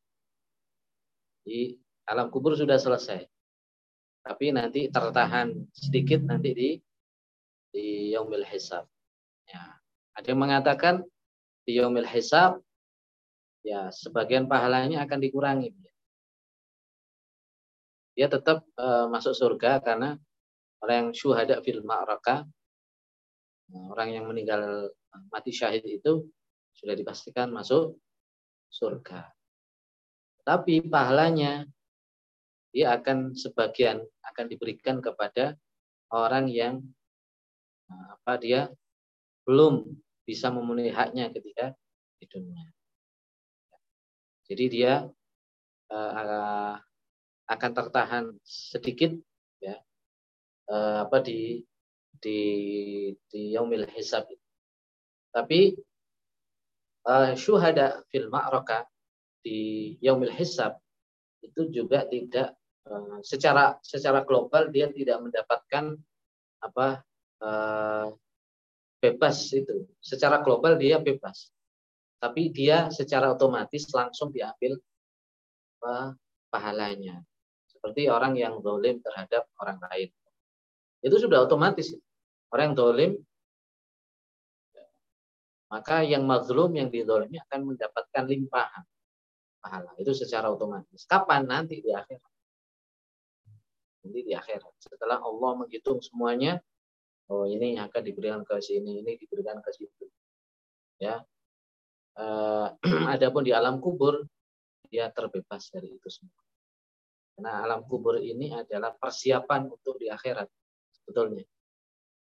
Di 1.46 1.78
alam 2.11 2.26
kubur 2.26 2.58
sudah 2.58 2.74
selesai. 2.74 3.22
Tapi 4.26 4.50
nanti 4.50 4.90
tertahan 4.90 5.54
sedikit 5.70 6.26
nanti 6.26 6.50
di 6.50 6.70
di 7.70 8.11
yaumil 8.11 8.42
hisab. 8.50 8.82
Ya 9.46 9.78
ada 10.18 10.26
yang 10.26 10.42
mengatakan 10.42 11.06
di 11.62 11.78
yaumil 11.78 12.11
hisab 12.11 12.58
ya 13.62 13.94
sebagian 13.94 14.50
pahalanya 14.50 15.07
akan 15.07 15.22
dikurangi. 15.22 15.70
Dia 18.18 18.26
tetap 18.26 18.66
uh, 18.74 19.07
masuk 19.07 19.38
surga 19.38 19.78
karena 19.80 20.18
orang 20.82 20.96
yang 20.99 21.11
syuhada 21.14 21.62
fil 21.62 21.87
ma'raka 21.87 22.42
orang 23.91 24.14
yang 24.14 24.25
meninggal 24.26 24.91
mati 25.30 25.51
syahid 25.55 25.87
itu 25.87 26.26
sudah 26.75 26.95
dipastikan 26.95 27.51
masuk 27.51 27.99
surga. 28.71 29.30
Tapi 30.47 30.83
pahalanya 30.87 31.67
dia 32.71 32.95
akan 32.95 33.34
sebagian 33.34 34.01
akan 34.22 34.47
diberikan 34.47 35.03
kepada 35.03 35.59
orang 36.14 36.47
yang 36.47 36.83
nah, 37.91 38.18
apa 38.18 38.38
dia 38.38 38.61
belum 39.47 39.87
bisa 40.22 40.49
memenuhi 40.55 40.95
haknya 40.95 41.34
ketika 41.34 41.75
di 42.22 42.26
dunia. 42.30 42.64
Jadi 44.47 44.64
dia 44.71 45.07
uh, 45.91 46.75
akan 47.51 47.71
tertahan 47.75 48.25
sedikit 48.47 49.14
ya 49.59 49.79
uh, 50.71 51.07
apa 51.07 51.18
di 51.22 51.63
di 52.21 52.41
di 53.26 53.57
yaumil 53.57 53.88
hisab. 53.91 54.29
Tapi 55.33 55.75
uh, 57.09 57.33
syuhada 57.34 58.05
fil 58.13 58.29
ma'raka 58.29 58.84
di 59.41 59.97
yaumil 60.05 60.33
hisab 60.37 60.76
itu 61.41 61.72
juga 61.72 62.05
tidak 62.05 62.55
uh, 62.87 63.18
secara 63.25 63.80
secara 63.80 64.22
global 64.29 64.68
dia 64.68 64.92
tidak 64.92 65.18
mendapatkan 65.25 65.97
apa 66.61 67.01
uh, 67.41 68.13
bebas 69.01 69.49
itu. 69.57 69.88
Secara 69.99 70.45
global 70.45 70.76
dia 70.76 71.01
bebas. 71.01 71.49
Tapi 72.21 72.53
dia 72.53 72.92
secara 72.92 73.33
otomatis 73.33 73.88
langsung 73.97 74.29
diambil 74.29 74.76
uh, 75.80 76.13
pahalanya. 76.53 77.25
Seperti 77.64 78.13
orang 78.13 78.37
yang 78.37 78.61
zalim 78.61 79.01
terhadap 79.01 79.49
orang 79.57 79.80
lain. 79.88 80.13
Itu 81.01 81.17
sudah 81.17 81.49
otomatis 81.49 81.97
orang 82.50 82.64
yang 82.70 82.76
dolim, 82.76 83.12
maka 85.70 86.02
yang 86.02 86.26
mazlum, 86.26 86.74
yang 86.74 86.90
didolimi 86.90 87.38
akan 87.46 87.74
mendapatkan 87.74 88.24
limpahan 88.26 88.84
pahala. 89.62 89.92
Itu 90.00 90.16
secara 90.16 90.50
otomatis. 90.50 91.06
Kapan? 91.06 91.46
Nanti 91.46 91.78
di 91.78 91.94
akhirat. 91.94 92.32
Nanti 94.02 94.20
di 94.24 94.32
akhirat. 94.34 94.74
Setelah 94.80 95.22
Allah 95.22 95.50
menghitung 95.60 96.02
semuanya, 96.02 96.58
oh 97.30 97.46
ini 97.46 97.78
akan 97.78 98.02
diberikan 98.02 98.42
ke 98.42 98.58
sini, 98.58 99.04
ini 99.04 99.14
diberikan 99.20 99.60
ke 99.62 99.70
situ. 99.70 100.08
Ya. 100.98 101.22
Eh, 102.18 102.68
adapun 103.14 103.46
di 103.46 103.54
alam 103.54 103.78
kubur, 103.78 104.26
dia 104.90 105.12
terbebas 105.12 105.70
dari 105.70 105.94
itu 105.94 106.08
semua. 106.10 106.42
Karena 107.36 107.62
alam 107.62 107.86
kubur 107.86 108.18
ini 108.18 108.50
adalah 108.50 108.90
persiapan 108.96 109.70
untuk 109.70 110.02
di 110.02 110.10
akhirat 110.10 110.50
sebetulnya. 110.98 111.46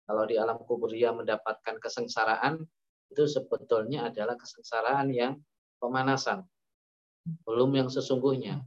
Kalau 0.06 0.24
di 0.30 0.38
alam 0.38 0.62
kubur 0.62 0.94
dia 0.94 1.10
mendapatkan 1.10 1.82
kesengsaraan, 1.82 2.62
itu 3.10 3.24
sebetulnya 3.26 4.10
adalah 4.10 4.38
kesengsaraan 4.38 5.10
yang 5.10 5.34
pemanasan. 5.82 6.46
Belum 7.42 7.74
yang 7.74 7.90
sesungguhnya. 7.90 8.62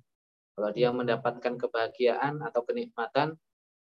Kalau 0.59 0.71
dia 0.75 0.91
mendapatkan 0.91 1.55
kebahagiaan 1.55 2.43
atau 2.43 2.67
kenikmatan, 2.67 3.39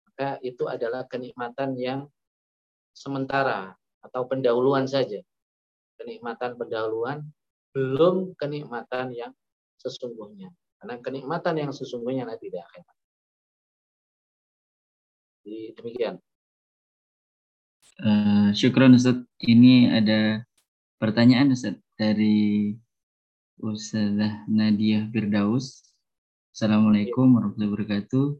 maka 0.09 0.41
itu 0.41 0.65
adalah 0.65 1.05
kenikmatan 1.05 1.77
yang 1.77 2.09
sementara 2.97 3.77
atau 4.01 4.25
pendahuluan 4.25 4.89
saja. 4.89 5.21
Kenikmatan 6.01 6.57
pendahuluan 6.57 7.21
belum 7.77 8.33
kenikmatan 8.41 9.13
yang 9.13 9.31
sesungguhnya. 9.77 10.49
Karena 10.81 10.97
kenikmatan 10.97 11.61
yang 11.61 11.69
sesungguhnya 11.69 12.25
nanti 12.25 12.49
di 12.49 12.57
akhirat. 12.57 12.95
Jadi 15.45 15.77
demikian. 15.77 16.15
Uh, 17.95 18.51
syukron 18.51 18.91
Ustaz. 18.99 19.23
Ini 19.39 19.87
ada 19.87 20.43
pertanyaan 20.99 21.55
Ustaz 21.55 21.79
dari 21.95 22.75
Ustazah 23.55 24.43
Nadia 24.51 25.07
Firdaus. 25.15 25.95
Assalamualaikum 26.51 27.39
warahmatullahi 27.39 27.71
wabarakatuh. 27.71 28.35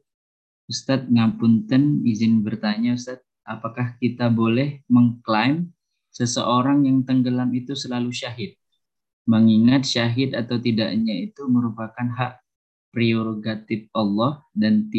Ustadz 0.67 1.07
ngapunten 1.07 2.03
izin 2.03 2.43
bertanya 2.43 2.99
Ustadz, 2.99 3.23
apakah 3.47 3.95
kita 4.03 4.27
boleh 4.27 4.83
mengklaim 4.91 5.71
seseorang 6.11 6.83
yang 6.83 7.07
tenggelam 7.07 7.47
itu 7.55 7.79
selalu 7.79 8.11
syahid? 8.11 8.59
Mengingat 9.23 9.87
syahid 9.87 10.35
atau 10.35 10.59
tidaknya 10.59 11.31
itu 11.31 11.47
merupakan 11.47 12.11
hak 12.11 12.43
prerogatif 12.91 13.87
Allah 13.95 14.43
dan 14.51 14.91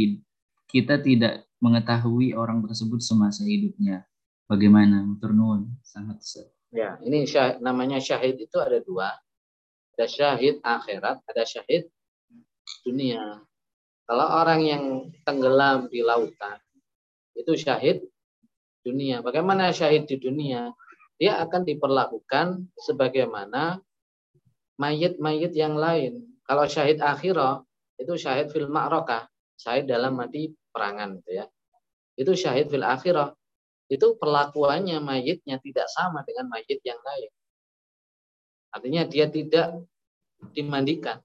kita 0.65 0.97
tidak 1.05 1.45
mengetahui 1.61 2.33
orang 2.33 2.65
tersebut 2.65 3.05
semasa 3.05 3.45
hidupnya. 3.45 4.09
Bagaimana? 4.47 5.03
Turnun 5.19 5.83
sangat 5.83 6.23
Ustaz. 6.23 6.49
Ya, 6.71 6.99
ini 7.03 7.27
syahid, 7.27 7.63
namanya 7.63 7.99
syahid 7.99 8.39
itu 8.39 8.57
ada 8.59 8.79
dua. 8.83 9.11
Ada 9.97 10.07
syahid 10.07 10.63
akhirat, 10.63 11.23
ada 11.27 11.43
syahid 11.47 11.91
dunia. 12.87 13.43
Kalau 14.07 14.27
orang 14.39 14.61
yang 14.63 14.85
tenggelam 15.27 15.91
di 15.91 16.03
lautan, 16.03 16.59
itu 17.35 17.59
syahid 17.59 18.07
dunia. 18.87 19.19
Bagaimana 19.19 19.75
syahid 19.75 20.07
di 20.07 20.23
dunia? 20.23 20.71
Dia 21.19 21.43
akan 21.43 21.67
diperlakukan 21.67 22.71
sebagaimana 22.77 23.81
mayit-mayit 24.79 25.57
yang 25.57 25.75
lain. 25.75 26.23
Kalau 26.47 26.69
syahid 26.71 27.03
akhirah, 27.03 27.65
itu 27.97 28.15
syahid 28.15 28.53
fil 28.53 28.69
ma'rokah. 28.69 29.27
Syahid 29.57 29.89
dalam 29.89 30.15
mati 30.15 30.53
perangan. 30.71 31.19
Gitu 31.19 31.41
ya. 31.41 31.47
Itu 32.15 32.37
syahid 32.37 32.69
fil 32.69 32.85
akhirah. 32.85 33.33
Itu 33.87 34.19
perlakuannya 34.19 34.99
mayitnya 34.99 35.63
tidak 35.63 35.87
sama 35.93 36.27
dengan 36.27 36.51
mayit 36.51 36.83
yang 36.83 36.99
lain. 37.03 37.31
Artinya 38.75 39.03
dia 39.07 39.31
tidak 39.31 39.87
dimandikan 40.53 41.23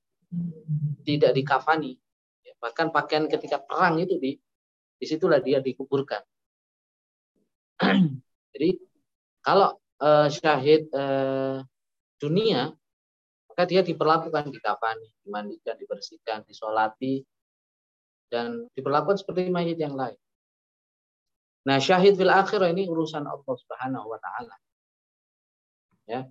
tidak 1.04 1.32
dikafani. 1.36 2.00
Bahkan 2.62 2.94
pakaian 2.94 3.26
ketika 3.26 3.60
perang 3.60 4.00
itu 4.00 4.16
di 4.22 4.38
di 5.02 5.06
situlah 5.10 5.42
dia 5.42 5.60
dikuburkan. 5.60 6.22
Jadi 8.54 8.70
kalau 9.42 9.74
uh, 9.98 10.30
syahid 10.30 10.88
uh, 10.94 11.66
dunia 12.22 12.70
maka 13.50 13.64
dia 13.68 13.82
diperlakukan 13.84 14.48
dikafani, 14.54 15.10
dimandikan, 15.26 15.76
dibersihkan, 15.76 16.46
disolati 16.48 17.26
dan 18.32 18.70
diperlakukan 18.78 19.20
seperti 19.20 19.52
mayit 19.52 19.76
yang 19.76 19.98
lain. 19.98 20.16
Nah, 21.62 21.78
syahid 21.78 22.18
fil 22.18 22.34
akhirah 22.34 22.74
ini 22.74 22.90
urusan 22.90 23.22
Allah 23.26 23.56
Subhanahu 23.56 24.06
wa 24.10 24.18
taala. 24.18 24.56
Ya. 26.10 26.22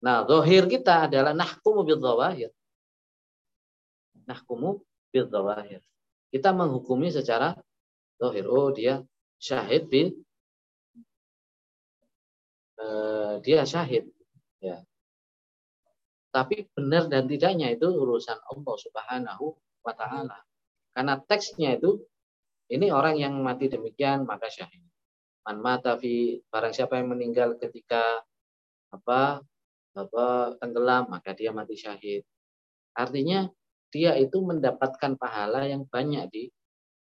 Nah, 0.00 0.24
zahir 0.24 0.64
kita 0.70 1.10
adalah 1.10 1.34
nahkumu 1.34 1.84
bil 1.84 2.00
zawahir 2.00 2.50
nahkumu 4.30 4.78
bil 5.10 5.26
zawahir. 5.26 5.82
Kita 6.30 6.54
menghukumi 6.54 7.10
secara 7.10 7.58
zahir. 8.22 8.46
Oh, 8.46 8.70
dia 8.70 9.02
syahid 9.42 9.90
bil 9.90 10.14
uh, 12.78 13.42
dia 13.42 13.66
syahid. 13.66 14.06
Ya. 14.62 14.86
Tapi 16.30 16.70
benar 16.78 17.10
dan 17.10 17.26
tidaknya 17.26 17.74
itu 17.74 17.90
urusan 17.90 18.38
Allah 18.38 18.74
Subhanahu 18.78 19.58
wa 19.82 19.94
taala. 19.98 20.38
Karena 20.94 21.18
teksnya 21.18 21.74
itu 21.74 21.98
ini 22.70 22.86
orang 22.94 23.18
yang 23.18 23.34
mati 23.42 23.66
demikian 23.66 24.22
maka 24.22 24.46
syahid. 24.46 24.86
Man 25.42 25.58
mata 25.58 25.98
fi 25.98 26.38
barang 26.46 26.70
siapa 26.70 27.02
yang 27.02 27.10
meninggal 27.10 27.58
ketika 27.58 28.22
apa 28.94 29.42
apa 29.98 30.26
tenggelam 30.62 31.10
maka 31.10 31.34
dia 31.34 31.50
mati 31.50 31.74
syahid. 31.74 32.22
Artinya 32.94 33.50
dia 33.90 34.14
itu 34.14 34.38
mendapatkan 34.38 35.18
pahala 35.18 35.66
yang 35.66 35.82
banyak 35.82 36.30
di 36.30 36.42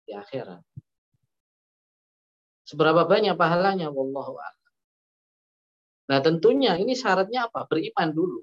di 0.10 0.12
akhirat. 0.18 0.66
Seberapa 2.66 3.06
banyak 3.06 3.34
pahalanya 3.38 3.90
wallahu 3.94 4.38
a'lam. 4.38 4.74
Nah, 6.10 6.20
tentunya 6.26 6.74
ini 6.78 6.98
syaratnya 6.98 7.50
apa? 7.50 7.70
Beriman 7.70 8.10
dulu. 8.10 8.41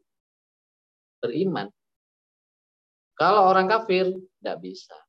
Beriman. 1.19 1.67
Kalau 3.19 3.51
orang 3.51 3.67
kafir 3.67 4.15
tidak 4.15 4.57
bisa. 4.63 5.06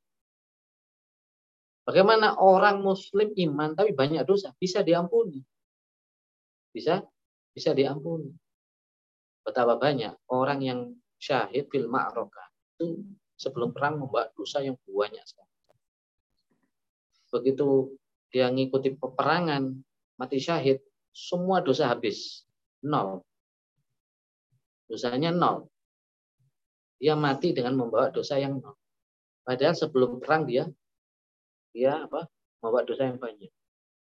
Bagaimana 1.88 2.36
orang 2.36 2.84
muslim 2.84 3.32
iman 3.32 3.72
tapi 3.72 3.96
banyak 3.96 4.20
dosa 4.28 4.52
bisa 4.60 4.84
diampuni? 4.84 5.40
Bisa 6.68 7.00
bisa 7.56 7.72
diampuni. 7.72 8.28
Betapa 9.40 9.80
banyak 9.80 10.28
orang 10.28 10.60
yang 10.60 10.80
syahid 11.16 11.64
fil 11.72 11.88
ma'rokah 11.88 12.44
itu 12.76 13.08
sebelum 13.40 13.72
perang 13.72 14.04
membawa 14.04 14.28
dosa 14.36 14.60
yang 14.60 14.76
banyak 14.84 15.24
sekali. 15.24 15.48
Begitu 17.32 17.96
dia 18.28 18.52
ngikuti 18.52 18.92
peperangan, 19.00 19.72
mati 20.20 20.36
syahid, 20.36 20.84
semua 21.16 21.64
dosa 21.64 21.88
habis. 21.88 22.44
Nol. 22.84 23.24
Dosanya 24.92 25.32
nol. 25.32 25.72
Dia 27.00 27.16
mati 27.16 27.56
dengan 27.56 27.80
membawa 27.80 28.12
dosa 28.12 28.36
yang 28.36 28.60
nol. 28.60 28.76
Padahal 29.40 29.72
sebelum 29.72 30.20
perang 30.20 30.44
dia 30.44 30.68
dia 31.78 32.02
apa? 32.02 32.26
membawa 32.58 32.82
dosa 32.82 33.06
yang 33.06 33.22
banyak. 33.22 33.54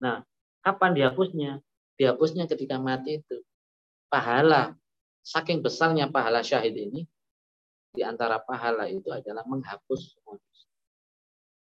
Nah, 0.03 0.27
kapan 0.67 0.99
dihapusnya? 0.99 1.63
Dihapusnya 1.95 2.51
ketika 2.51 2.83
mati 2.83 3.23
itu. 3.23 3.39
Pahala, 4.11 4.75
saking 5.23 5.63
besarnya 5.63 6.11
pahala 6.11 6.43
syahid 6.43 6.75
ini, 6.75 7.07
di 7.95 8.03
antara 8.03 8.43
pahala 8.43 8.91
itu 8.91 9.15
adalah 9.15 9.47
menghapus 9.47 10.19
semua 10.19 10.35
dosa. 10.43 10.67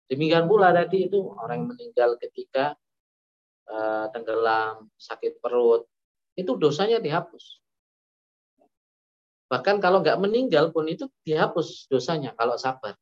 Demikian 0.06 0.46
pula 0.46 0.70
tadi 0.70 1.10
itu 1.10 1.18
orang 1.34 1.66
yang 1.66 1.68
meninggal 1.74 2.10
ketika 2.22 2.78
uh, 3.66 4.06
tenggelam, 4.14 4.86
sakit 4.96 5.42
perut, 5.42 5.84
itu 6.38 6.54
dosanya 6.54 7.02
dihapus. 7.02 7.58
Bahkan 9.50 9.82
kalau 9.82 10.04
nggak 10.04 10.20
meninggal 10.22 10.70
pun 10.70 10.86
itu 10.86 11.10
dihapus 11.26 11.90
dosanya 11.90 12.36
kalau 12.38 12.54
sabar. 12.54 12.94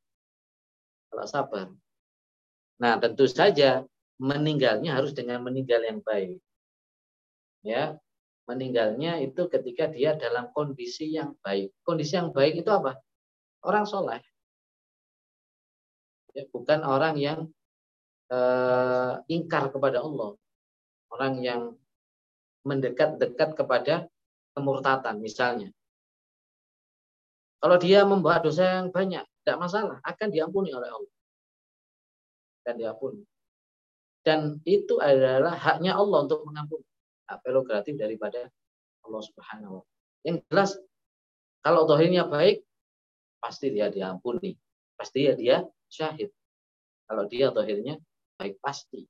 Kalau 1.13 1.27
sabar. 1.29 1.67
Nah 2.83 3.01
tentu 3.01 3.25
saja 3.29 3.85
meninggalnya 4.17 4.97
harus 4.97 5.13
dengan 5.13 5.45
meninggal 5.45 5.85
yang 5.85 6.01
baik. 6.01 6.41
Ya, 7.67 7.99
meninggalnya 8.47 9.19
itu 9.21 9.51
ketika 9.51 9.91
dia 9.91 10.15
dalam 10.15 10.55
kondisi 10.55 11.13
yang 11.13 11.35
baik. 11.43 11.75
Kondisi 11.83 12.15
yang 12.15 12.31
baik 12.31 12.63
itu 12.63 12.71
apa? 12.71 13.01
orang 13.67 13.85
soleh. 13.85 14.23
Ya, 16.37 16.47
bukan 16.55 16.87
orang 16.87 17.19
yang 17.19 17.41
uh, 18.31 19.19
ingkar 19.27 19.75
kepada 19.75 20.05
Allah. 20.07 20.39
Orang 21.11 21.43
yang 21.43 21.75
mendekat-dekat 22.63 23.59
kepada 23.59 24.07
kemurtatan 24.55 25.19
misalnya. 25.19 25.71
Kalau 27.59 27.77
dia 27.81 28.05
membawa 28.05 28.39
dosa 28.39 28.83
yang 28.83 28.93
banyak, 28.93 29.25
tidak 29.43 29.59
masalah, 29.59 29.99
akan 30.05 30.29
diampuni 30.29 30.71
oleh 30.77 30.91
Allah. 30.93 31.15
Akan 32.67 32.83
diampuni. 32.83 33.23
Dan 34.27 34.59
itu 34.67 34.99
adalah 34.99 35.55
haknya 35.55 35.95
Allah 35.95 36.27
untuk 36.27 36.43
mengampuni. 36.43 36.83
Hak 37.31 37.47
prerogatif 37.47 37.95
daripada 37.95 38.51
Allah 39.07 39.23
Subhanahu 39.23 39.79
wa 39.79 39.83
Yang 40.27 40.43
jelas, 40.51 40.71
kalau 41.63 41.87
dohirnya 41.87 42.27
baik, 42.27 42.67
pasti 43.39 43.71
dia 43.71 43.87
diampuni. 43.87 44.59
Pasti 44.99 45.31
ya 45.31 45.39
dia 45.39 45.63
syahid. 45.87 46.35
Kalau 47.07 47.31
dia 47.31 47.55
akhirnya 47.55 48.03
baik 48.35 48.59
pasti. 48.59 49.07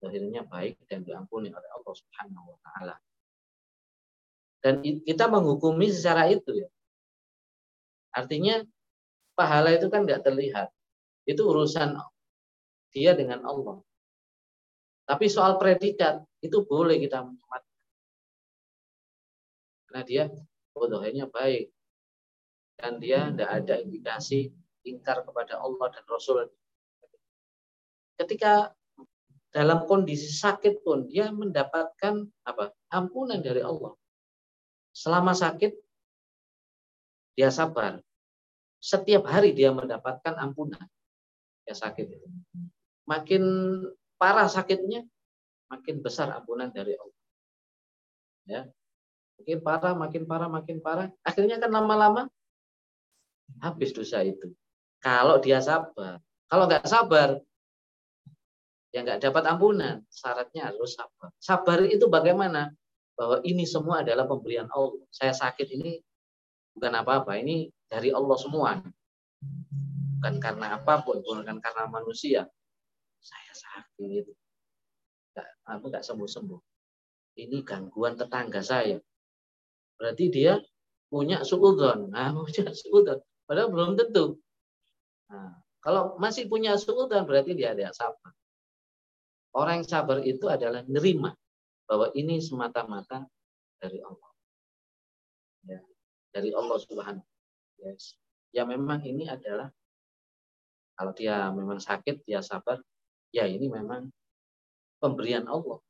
Akhirnya 0.00 0.48
baik 0.48 0.80
dan 0.88 1.04
diampuni 1.04 1.52
oleh 1.52 1.70
Allah 1.76 1.94
Subhanahu 1.96 2.56
wa 2.56 2.58
taala. 2.64 2.96
Dan 4.64 4.80
kita 4.80 5.28
menghukumi 5.28 5.92
secara 5.92 6.28
itu 6.32 6.64
ya. 6.64 6.68
Artinya 8.16 8.64
pahala 9.36 9.76
itu 9.76 9.92
kan 9.92 10.08
nggak 10.08 10.24
terlihat. 10.24 10.72
Itu 11.28 11.52
urusan 11.52 12.00
dia 12.94 13.12
dengan 13.18 13.42
Allah. 13.42 13.82
Tapi 15.04 15.26
soal 15.28 15.60
predikat 15.60 16.24
itu 16.40 16.64
boleh 16.64 16.96
kita 16.96 17.20
menyematkan. 17.26 17.76
Karena 19.84 20.02
dia 20.06 20.24
bodohnya 20.72 21.28
baik. 21.28 21.68
Dan 22.74 22.98
dia 22.98 23.30
tidak 23.30 23.50
ada 23.50 23.74
indikasi 23.82 24.50
ingkar 24.86 25.22
kepada 25.26 25.60
Allah 25.60 25.86
dan 25.92 26.04
Rasul. 26.08 26.48
Ketika 28.16 28.72
dalam 29.54 29.86
kondisi 29.86 30.30
sakit 30.34 30.82
pun 30.82 31.06
dia 31.06 31.30
mendapatkan 31.30 32.26
apa? 32.46 32.74
ampunan 32.90 33.38
dari 33.38 33.62
Allah. 33.62 33.94
Selama 34.94 35.34
sakit 35.34 35.74
dia 37.34 37.50
sabar. 37.50 37.98
Setiap 38.78 39.26
hari 39.26 39.54
dia 39.54 39.70
mendapatkan 39.74 40.34
ampunan. 40.38 40.86
Ya 41.64 41.74
sakit. 41.74 42.18
Makin 43.04 43.42
parah 44.16 44.48
sakitnya, 44.48 45.04
makin 45.68 46.00
besar 46.00 46.32
ampunan 46.32 46.72
dari 46.72 46.96
Allah. 46.96 47.20
Ya. 48.44 48.62
Makin 49.40 49.58
parah, 49.60 49.92
makin 49.92 50.22
parah, 50.24 50.48
makin 50.48 50.78
parah. 50.80 51.08
Akhirnya 51.26 51.60
kan 51.60 51.68
lama-lama 51.68 52.30
habis 53.60 53.92
dosa 53.92 54.24
itu. 54.24 54.52
Kalau 55.04 55.36
dia 55.42 55.60
sabar. 55.60 56.16
Kalau 56.48 56.64
nggak 56.64 56.86
sabar, 56.88 57.36
ya 58.94 59.04
nggak 59.04 59.20
dapat 59.20 59.42
ampunan. 59.50 60.00
Syaratnya 60.08 60.72
harus 60.72 60.96
sabar. 60.96 61.28
Sabar 61.36 61.84
itu 61.84 62.08
bagaimana? 62.08 62.72
Bahwa 63.14 63.38
ini 63.46 63.62
semua 63.68 64.02
adalah 64.02 64.26
pemberian 64.26 64.66
Allah. 64.72 65.04
Saya 65.12 65.36
sakit 65.36 65.68
ini 65.76 66.00
bukan 66.74 66.92
apa-apa. 66.94 67.36
Ini 67.38 67.68
dari 67.90 68.10
Allah 68.10 68.38
semua. 68.40 68.80
Bukan 70.18 70.34
karena 70.40 70.80
apa 70.80 71.04
pun, 71.04 71.20
bukan 71.20 71.60
karena 71.60 71.84
manusia. 71.90 72.48
Saya 73.24 73.52
sakit. 73.56 74.24
Nggak 75.34 75.48
apa 75.64 75.84
nggak 75.88 76.04
sembuh 76.04 76.28
sembuh 76.28 76.60
ini 77.40 77.64
gangguan 77.66 78.14
tetangga 78.14 78.62
saya. 78.62 79.00
Berarti 79.98 80.24
dia 80.30 80.60
punya 81.08 81.42
suudon. 81.42 82.06
Nah 82.14 82.30
punya 82.36 82.70
suudon. 82.70 83.18
Padahal 83.48 83.68
belum 83.72 83.98
tentu. 83.98 84.38
Nah, 85.32 85.58
kalau 85.82 86.14
masih 86.20 86.46
punya 86.46 86.78
suudon 86.78 87.26
berarti 87.26 87.56
dia 87.56 87.74
ada 87.74 87.90
sabar. 87.90 88.30
Orang 89.54 89.82
yang 89.82 89.88
sabar 89.88 90.18
itu 90.22 90.46
adalah 90.50 90.82
nerima 90.86 91.34
bahwa 91.86 92.10
ini 92.14 92.38
semata-mata 92.38 93.26
dari 93.78 93.98
Allah. 94.02 94.30
Ya 95.64 95.80
dari 96.34 96.50
Allah 96.50 96.78
Subhanahu 96.82 97.26
yes. 97.78 98.18
ya 98.50 98.66
memang 98.66 99.06
ini 99.06 99.30
adalah 99.30 99.70
kalau 100.98 101.14
dia 101.14 101.46
memang 101.54 101.78
sakit 101.78 102.26
dia 102.26 102.42
sabar 102.42 102.82
ya 103.34 103.50
ini 103.50 103.66
memang 103.66 104.06
pemberian 105.02 105.50
Allah. 105.50 105.82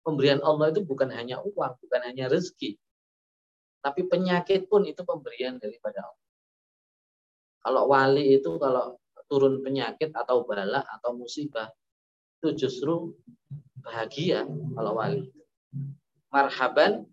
Pemberian 0.00 0.40
Allah 0.40 0.72
itu 0.72 0.80
bukan 0.80 1.12
hanya 1.12 1.44
uang, 1.44 1.76
bukan 1.76 2.00
hanya 2.08 2.32
rezeki. 2.32 2.80
Tapi 3.84 4.08
penyakit 4.08 4.64
pun 4.64 4.88
itu 4.88 5.04
pemberian 5.04 5.60
daripada 5.60 6.08
Allah. 6.08 6.28
Kalau 7.60 7.82
wali 7.92 8.40
itu 8.40 8.56
kalau 8.56 8.96
turun 9.28 9.60
penyakit 9.60 10.16
atau 10.16 10.48
bala 10.48 10.80
atau 10.80 11.12
musibah 11.12 11.68
itu 12.40 12.66
justru 12.66 13.12
bahagia 13.84 14.48
kalau 14.48 14.96
wali. 14.96 15.28
Marhaban 16.32 17.04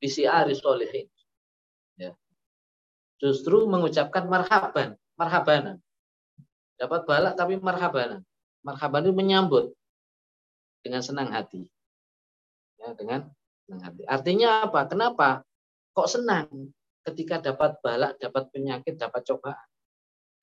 bisiari 0.00 0.52
solehin. 0.56 1.08
Ya. 1.96 2.12
Justru 3.20 3.64
mengucapkan 3.64 4.28
marhaban, 4.28 5.00
marhabanan. 5.16 5.80
Dapat 6.84 7.00
balak 7.08 7.32
tapi 7.40 7.56
marhabanan 7.56 8.20
marhaban 8.64 9.04
itu 9.04 9.14
menyambut 9.14 9.64
dengan 10.80 11.04
senang 11.04 11.30
hati. 11.30 11.68
Ya, 12.80 12.96
dengan 12.96 13.28
senang 13.68 13.82
hati. 13.84 14.02
Artinya 14.08 14.66
apa? 14.66 14.88
Kenapa? 14.88 15.28
Kok 15.94 16.08
senang 16.08 16.48
ketika 17.04 17.38
dapat 17.44 17.78
balak, 17.84 18.16
dapat 18.18 18.48
penyakit, 18.50 18.96
dapat 18.96 19.22
cobaan? 19.28 19.68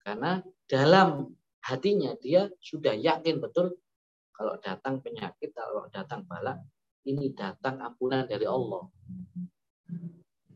Karena 0.01 0.41
dalam 0.69 1.33
hatinya 1.61 2.13
dia 2.17 2.49
sudah 2.61 2.93
yakin 2.93 3.41
betul 3.41 3.77
kalau 4.33 4.57
datang 4.57 4.97
penyakit, 5.05 5.53
kalau 5.53 5.85
datang 5.93 6.25
balak, 6.25 6.57
ini 7.05 7.29
datang 7.37 7.77
ampunan 7.85 8.25
dari 8.25 8.49
Allah. 8.49 8.89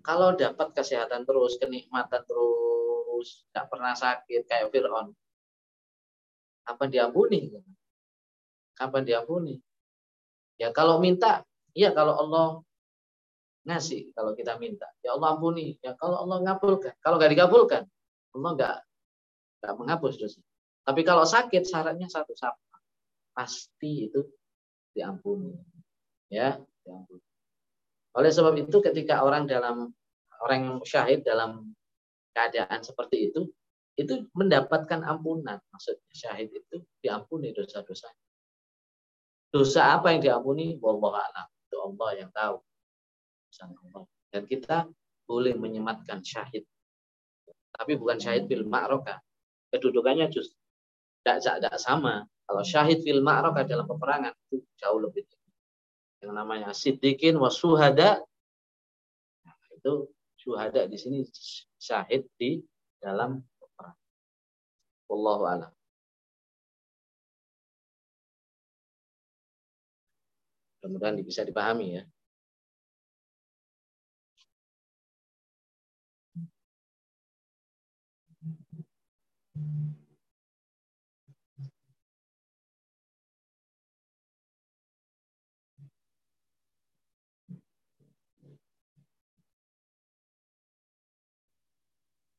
Kalau 0.02 0.34
dapat 0.34 0.74
kesehatan 0.74 1.26
terus, 1.30 1.62
kenikmatan 1.62 2.26
terus, 2.26 3.46
tidak 3.50 3.66
pernah 3.70 3.94
sakit 3.94 4.42
kayak 4.50 4.74
Fir'aun, 4.74 5.14
Kapan 6.66 6.90
diampuni? 6.90 7.54
Kapan 8.76 9.04
diampuni? 9.06 9.56
Ya 10.58 10.74
kalau 10.74 10.98
minta, 10.98 11.46
ya 11.78 11.94
kalau 11.94 12.18
Allah 12.18 12.48
ngasih, 13.66 14.14
kalau 14.18 14.34
kita 14.34 14.58
minta, 14.58 14.90
ya 15.06 15.14
Allah 15.14 15.38
ampuni. 15.38 15.78
Ya 15.84 15.94
kalau 15.98 16.26
Allah 16.26 16.42
ngabulkan, 16.42 16.96
kalau 17.02 17.22
nggak 17.22 17.32
dikabulkan, 17.34 17.84
Allah 18.34 18.52
nggak 18.58 18.76
nggak 19.62 19.74
menghapus 19.78 20.16
dosa. 20.22 20.40
Tapi 20.86 21.02
kalau 21.02 21.26
sakit 21.26 21.66
syaratnya 21.66 22.06
satu 22.06 22.38
sama, 22.38 22.62
pasti 23.34 24.10
itu 24.10 24.22
diampuni. 24.94 25.54
Ya, 26.30 26.62
diampuni. 26.86 27.26
Oleh 28.16 28.32
sebab 28.32 28.56
itu 28.56 28.78
ketika 28.80 29.26
orang 29.26 29.50
dalam 29.50 29.92
orang 30.40 30.80
syahid 30.86 31.26
dalam 31.26 31.74
keadaan 32.32 32.86
seperti 32.86 33.34
itu, 33.34 33.50
itu 33.96 34.28
mendapatkan 34.36 35.04
ampunan. 35.08 35.60
Maksudnya 35.72 36.12
syahid 36.12 36.52
itu 36.52 36.84
diampuni 37.00 37.56
dosa-dosa. 37.56 38.12
Dosa 39.52 39.96
apa 39.96 40.12
yang 40.12 40.22
diampuni? 40.22 40.76
Wallahu 40.84 41.16
a'lam. 41.16 41.48
Itu 41.68 41.80
Allah 41.80 42.10
yang 42.20 42.32
tahu. 42.36 42.60
Dan 44.36 44.44
kita 44.44 44.84
boleh 45.24 45.56
menyematkan 45.56 46.20
syahid. 46.20 46.68
Tapi 47.72 47.96
bukan 47.96 48.20
syahid 48.20 48.52
fil 48.52 48.68
ma'roka. 48.68 49.20
Kedudukannya 49.72 50.28
justru 50.28 50.60
tidak, 51.24 51.80
sama. 51.80 52.28
Kalau 52.46 52.62
syahid 52.68 53.00
fil 53.02 53.24
ma'roka 53.24 53.64
dalam 53.64 53.88
peperangan 53.88 54.36
itu 54.52 54.60
jauh 54.76 55.00
lebih 55.00 55.24
tinggi. 55.24 55.52
Yang 56.20 56.34
namanya 56.36 56.70
siddiqin 56.76 57.40
wa 57.40 57.48
suhada. 57.48 58.20
Nah, 59.48 59.56
itu 59.72 60.12
suhada 60.36 60.84
di 60.86 61.00
sini 61.00 61.24
syahid 61.80 62.28
di 62.36 62.60
dalam 63.02 63.40
Wallahu 65.10 65.44
a'lam. 65.46 65.72
Mudah-mudahan 70.86 71.18
bisa 71.26 71.42
dipahami 71.42 71.98
ya. 71.98 72.04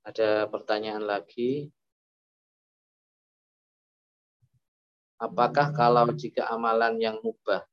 Ada 0.06 0.46
pertanyaan 0.46 1.02
lagi? 1.02 1.74
Apakah 5.16 5.72
kalau 5.72 6.12
jika 6.12 6.44
amalan 6.52 7.00
yang 7.00 7.16
mubah 7.24 7.64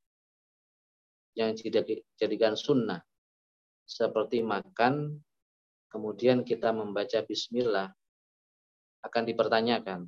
yang 1.35 1.51
dijadikan 1.57 2.55
sunnah 2.55 3.03
seperti 3.83 4.39
makan 4.39 5.19
kemudian 5.91 6.47
kita 6.47 6.71
membaca 6.71 7.19
bismillah 7.27 7.91
akan 9.03 9.23
dipertanyakan. 9.27 10.07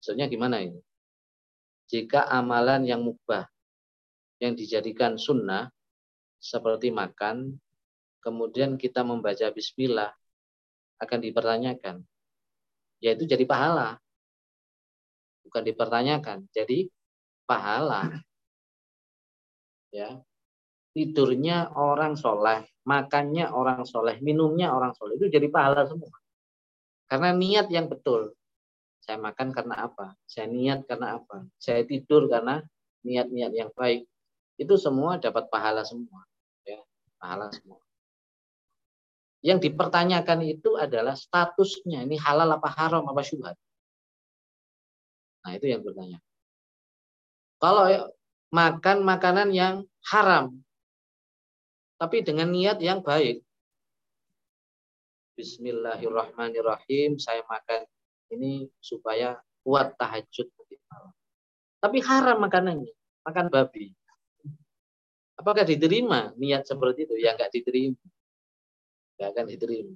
Maksudnya 0.00 0.26
gimana 0.32 0.64
ini? 0.64 0.80
Jika 1.92 2.26
amalan 2.32 2.88
yang 2.88 3.04
mubah 3.04 3.44
yang 4.40 4.56
dijadikan 4.56 5.20
sunnah 5.20 5.68
seperti 6.40 6.88
makan 6.88 7.60
kemudian 8.24 8.80
kita 8.80 9.04
membaca 9.04 9.52
bismillah 9.52 10.10
akan 10.96 11.18
dipertanyakan. 11.20 12.00
Yaitu 13.04 13.28
jadi 13.28 13.44
pahala 13.44 14.00
bukan 15.46 15.62
dipertanyakan. 15.66 16.48
Jadi 16.50 16.88
pahala. 17.44 18.08
Ya. 19.92 20.22
Tidurnya 20.92 21.72
orang 21.72 22.20
soleh, 22.20 22.68
makannya 22.84 23.48
orang 23.48 23.88
soleh, 23.88 24.20
minumnya 24.20 24.76
orang 24.76 24.92
soleh 24.92 25.16
itu 25.16 25.32
jadi 25.32 25.48
pahala 25.48 25.88
semua. 25.88 26.12
Karena 27.08 27.32
niat 27.32 27.72
yang 27.72 27.88
betul. 27.88 28.36
Saya 29.00 29.16
makan 29.16 29.56
karena 29.56 29.88
apa? 29.88 30.14
Saya 30.28 30.52
niat 30.52 30.84
karena 30.84 31.16
apa? 31.16 31.48
Saya 31.56 31.82
tidur 31.88 32.28
karena 32.28 32.60
niat-niat 33.02 33.52
yang 33.56 33.70
baik. 33.74 34.06
Itu 34.60 34.78
semua 34.78 35.18
dapat 35.18 35.50
pahala 35.50 35.82
semua. 35.82 36.22
Ya, 36.62 36.78
pahala 37.18 37.50
semua. 37.50 37.82
Yang 39.42 39.72
dipertanyakan 39.72 40.46
itu 40.46 40.78
adalah 40.78 41.18
statusnya. 41.18 42.06
Ini 42.06 42.14
halal 42.22 42.46
apa 42.46 42.70
haram 42.70 43.02
apa 43.10 43.26
syubhat. 43.26 43.58
Nah 45.42 45.52
itu 45.58 45.66
yang 45.66 45.82
bertanya. 45.82 46.18
Kalau 47.58 47.86
makan 48.50 48.98
makanan 49.06 49.48
yang 49.54 49.86
haram, 50.10 50.62
tapi 51.98 52.26
dengan 52.26 52.50
niat 52.50 52.82
yang 52.82 52.98
baik. 52.98 53.42
Bismillahirrahmanirrahim. 55.38 57.16
Saya 57.18 57.46
makan 57.46 57.86
ini 58.34 58.66
supaya 58.82 59.38
kuat 59.62 59.94
tahajud. 59.94 60.50
Tapi 61.82 61.98
haram 62.02 62.38
makanannya, 62.42 62.90
makan 63.26 63.46
babi. 63.50 63.94
Apakah 65.38 65.66
diterima 65.66 66.30
niat 66.38 66.66
seperti 66.66 67.06
itu? 67.06 67.14
Ya 67.18 67.34
enggak 67.34 67.50
diterima. 67.50 67.98
Enggak 69.18 69.28
akan 69.34 69.46
diterima. 69.50 69.94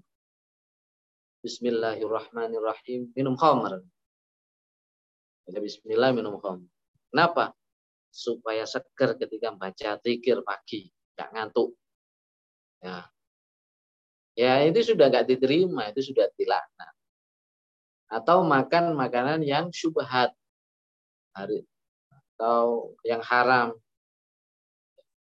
Bismillahirrahmanirrahim. 1.46 3.14
Minum 3.14 3.38
khamr. 3.38 3.82
Baca 5.46 5.62
bismillah 5.62 6.10
minum 6.10 6.42
khamr. 6.42 6.66
Kenapa? 7.14 7.54
Supaya 8.10 8.66
seger 8.66 9.14
ketika 9.14 9.54
baca 9.54 9.94
zikir 10.02 10.42
pagi, 10.42 10.90
enggak 11.14 11.28
ngantuk. 11.30 11.70
Ya. 12.82 13.06
Ya 14.34 14.52
itu 14.66 14.92
sudah 14.92 15.06
nggak 15.06 15.30
diterima, 15.30 15.94
itu 15.94 16.10
sudah 16.10 16.26
dilaknat. 16.34 16.92
Atau 18.10 18.42
makan 18.42 18.98
makanan 18.98 19.46
yang 19.46 19.70
syubhat. 19.70 20.34
Atau 21.30 22.98
yang 23.06 23.22
haram. 23.22 23.78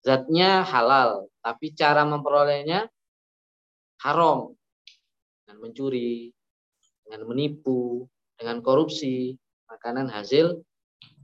Zatnya 0.05 0.65
halal, 0.69 1.33
tapi 1.41 1.73
cara 1.73 2.05
memperolehnya 2.05 2.93
haram. 4.05 4.53
Dengan 5.43 5.57
mencuri, 5.65 6.29
dengan 7.03 7.25
menipu, 7.25 8.05
dengan 8.37 8.61
korupsi. 8.61 9.33
Makanan 9.71 10.11
hasil 10.11 10.67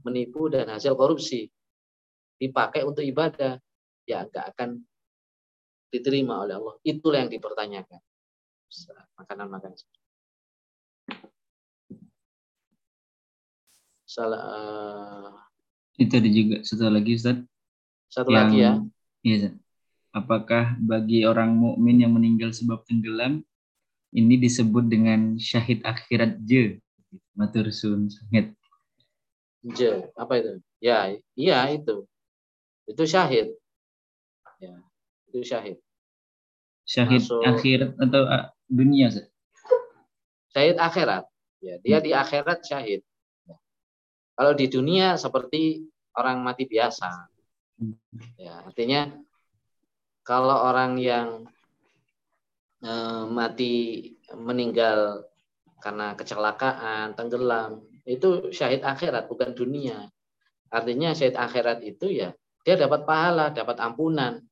menipu 0.07 0.47
dan 0.47 0.71
hasil 0.71 0.95
korupsi. 0.95 1.51
Dipakai 2.39 2.87
untuk 2.87 3.03
ibadah. 3.03 3.59
Ya 4.07 4.23
nggak 4.23 4.55
akan 4.55 4.87
diterima 5.91 6.47
oleh 6.47 6.55
Allah. 6.55 6.75
Itulah 6.87 7.27
yang 7.27 7.31
dipertanyakan. 7.31 7.99
Makanan-makanan. 9.19 9.75
Salah. 14.07 14.39
Uh, 14.39 15.35
itu 15.99 16.13
ada 16.15 16.29
juga 16.31 16.55
satu 16.63 16.87
lagi 16.87 17.19
Ustaz. 17.19 17.37
Satu 18.07 18.31
yang, 18.31 18.47
lagi 18.47 18.57
ya. 18.63 18.71
Iya 19.27 19.35
Ustaz. 19.35 19.53
Apakah 20.15 20.79
bagi 20.79 21.27
orang 21.27 21.51
mukmin 21.51 21.99
yang 21.99 22.15
meninggal 22.15 22.55
sebab 22.55 22.87
tenggelam 22.87 23.43
ini 24.15 24.39
disebut 24.39 24.87
dengan 24.87 25.35
syahid 25.35 25.83
akhirat 25.83 26.39
je? 26.47 26.79
Matur 27.37 27.69
sun 27.71 28.11
sangat. 28.11 28.51
Je, 29.63 30.07
apa 30.15 30.33
itu? 30.39 30.51
Ya, 30.79 31.11
iya 31.35 31.67
itu. 31.71 32.07
Itu 32.87 33.03
syahid. 33.03 33.51
Ya 34.61 34.77
itu 35.37 35.43
syahid. 35.43 35.77
Syahid 36.87 37.21
Masuk, 37.21 37.43
akhirat 37.43 37.91
atau 37.99 38.23
uh, 38.25 38.47
dunia? 38.65 39.11
Syahid 40.55 40.79
akhirat. 40.79 41.27
Ya, 41.59 41.75
dia 41.83 41.97
hmm. 41.99 42.05
di 42.07 42.11
akhirat 42.15 42.59
syahid. 42.63 43.01
Kalau 44.37 44.53
di 44.53 44.65
dunia 44.69 45.17
seperti 45.17 45.89
orang 46.15 46.41
mati 46.45 46.69
biasa. 46.69 47.09
Hmm. 47.81 47.97
Ya, 48.37 48.61
artinya 48.65 49.09
kalau 50.21 50.53
orang 50.53 51.01
yang 51.01 51.27
eh, 52.85 53.23
mati 53.25 53.73
meninggal 54.37 55.25
karena 55.77 56.17
kecelakaan, 56.17 57.13
tenggelam, 57.13 57.85
itu 58.07 58.49
syahid 58.49 58.81
akhirat 58.81 59.29
bukan 59.29 59.53
dunia. 59.53 60.09
Artinya 60.73 61.13
syahid 61.13 61.37
akhirat 61.37 61.83
itu 61.85 62.11
ya 62.11 62.33
dia 62.67 62.75
dapat 62.75 63.07
pahala, 63.07 63.55
dapat 63.55 63.79
ampunan 63.79 64.43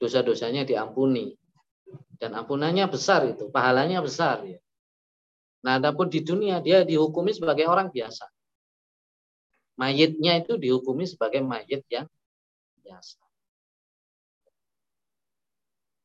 dosa-dosanya 0.00 0.64
diampuni. 0.64 1.36
Dan 2.18 2.34
ampunannya 2.34 2.88
besar 2.90 3.28
itu, 3.28 3.52
pahalanya 3.52 4.00
besar 4.00 4.42
ya. 4.42 4.58
Nah, 5.62 5.76
adapun 5.76 6.06
di 6.08 6.22
dunia 6.22 6.62
dia 6.62 6.86
dihukumi 6.86 7.34
sebagai 7.34 7.66
orang 7.66 7.90
biasa. 7.90 8.26
Mayitnya 9.78 10.42
itu 10.42 10.58
dihukumi 10.58 11.06
sebagai 11.06 11.38
mayit 11.44 11.86
yang 11.92 12.06
biasa. 12.82 13.20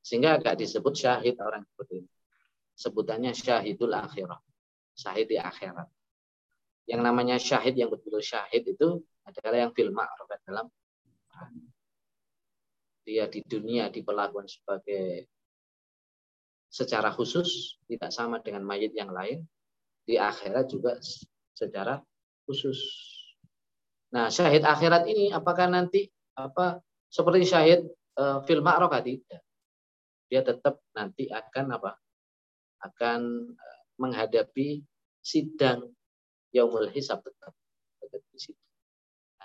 Sehingga 0.03 0.37
agak 0.37 0.59
disebut 0.59 0.93
syahid 0.93 1.39
orang 1.39 1.65
seperti 1.65 2.05
ini. 2.05 2.11
Sebutannya 2.75 3.31
syahidul 3.33 3.93
akhirah. 3.95 4.41
Syahid 4.93 5.27
di 5.29 5.37
akhirat. 5.37 5.89
Yang 6.89 7.01
namanya 7.01 7.35
syahid 7.39 7.79
yang 7.79 7.89
betul-betul 7.89 8.23
syahid 8.23 8.63
itu 8.67 8.99
adalah 9.23 9.57
yang 9.67 9.71
fil 9.71 9.89
ma'ruf 9.89 10.27
dalam 10.43 10.67
dia 13.03 13.27
di 13.27 13.43
dunia 13.43 13.91
diperlakukan 13.91 14.47
sebagai 14.47 15.27
secara 16.71 17.11
khusus 17.11 17.77
tidak 17.85 18.09
sama 18.09 18.39
dengan 18.39 18.63
mayit 18.63 18.95
yang 18.95 19.11
lain 19.11 19.43
di 20.07 20.17
akhirat 20.17 20.71
juga 20.71 20.97
secara 21.53 21.99
khusus. 22.47 22.79
Nah, 24.15 24.31
syahid 24.31 24.63
akhirat 24.63 25.05
ini 25.05 25.29
apakah 25.29 25.69
nanti 25.69 26.09
apa 26.33 26.81
seperti 27.11 27.45
syahid 27.45 27.81
uh, 28.17 28.41
fil 28.47 28.63
ma'ruf 28.63 28.89
tidak? 29.03 29.43
Dia 30.31 30.41
tetap 30.41 30.81
nanti 30.97 31.29
akan 31.29 31.65
apa? 31.77 31.91
Akan 32.83 33.21
uh, 33.53 33.72
menghadapi 33.97 34.81
sidang 35.23 35.93
yaumul 36.53 36.89
hisab 36.91 37.21
tetap. 37.23 37.53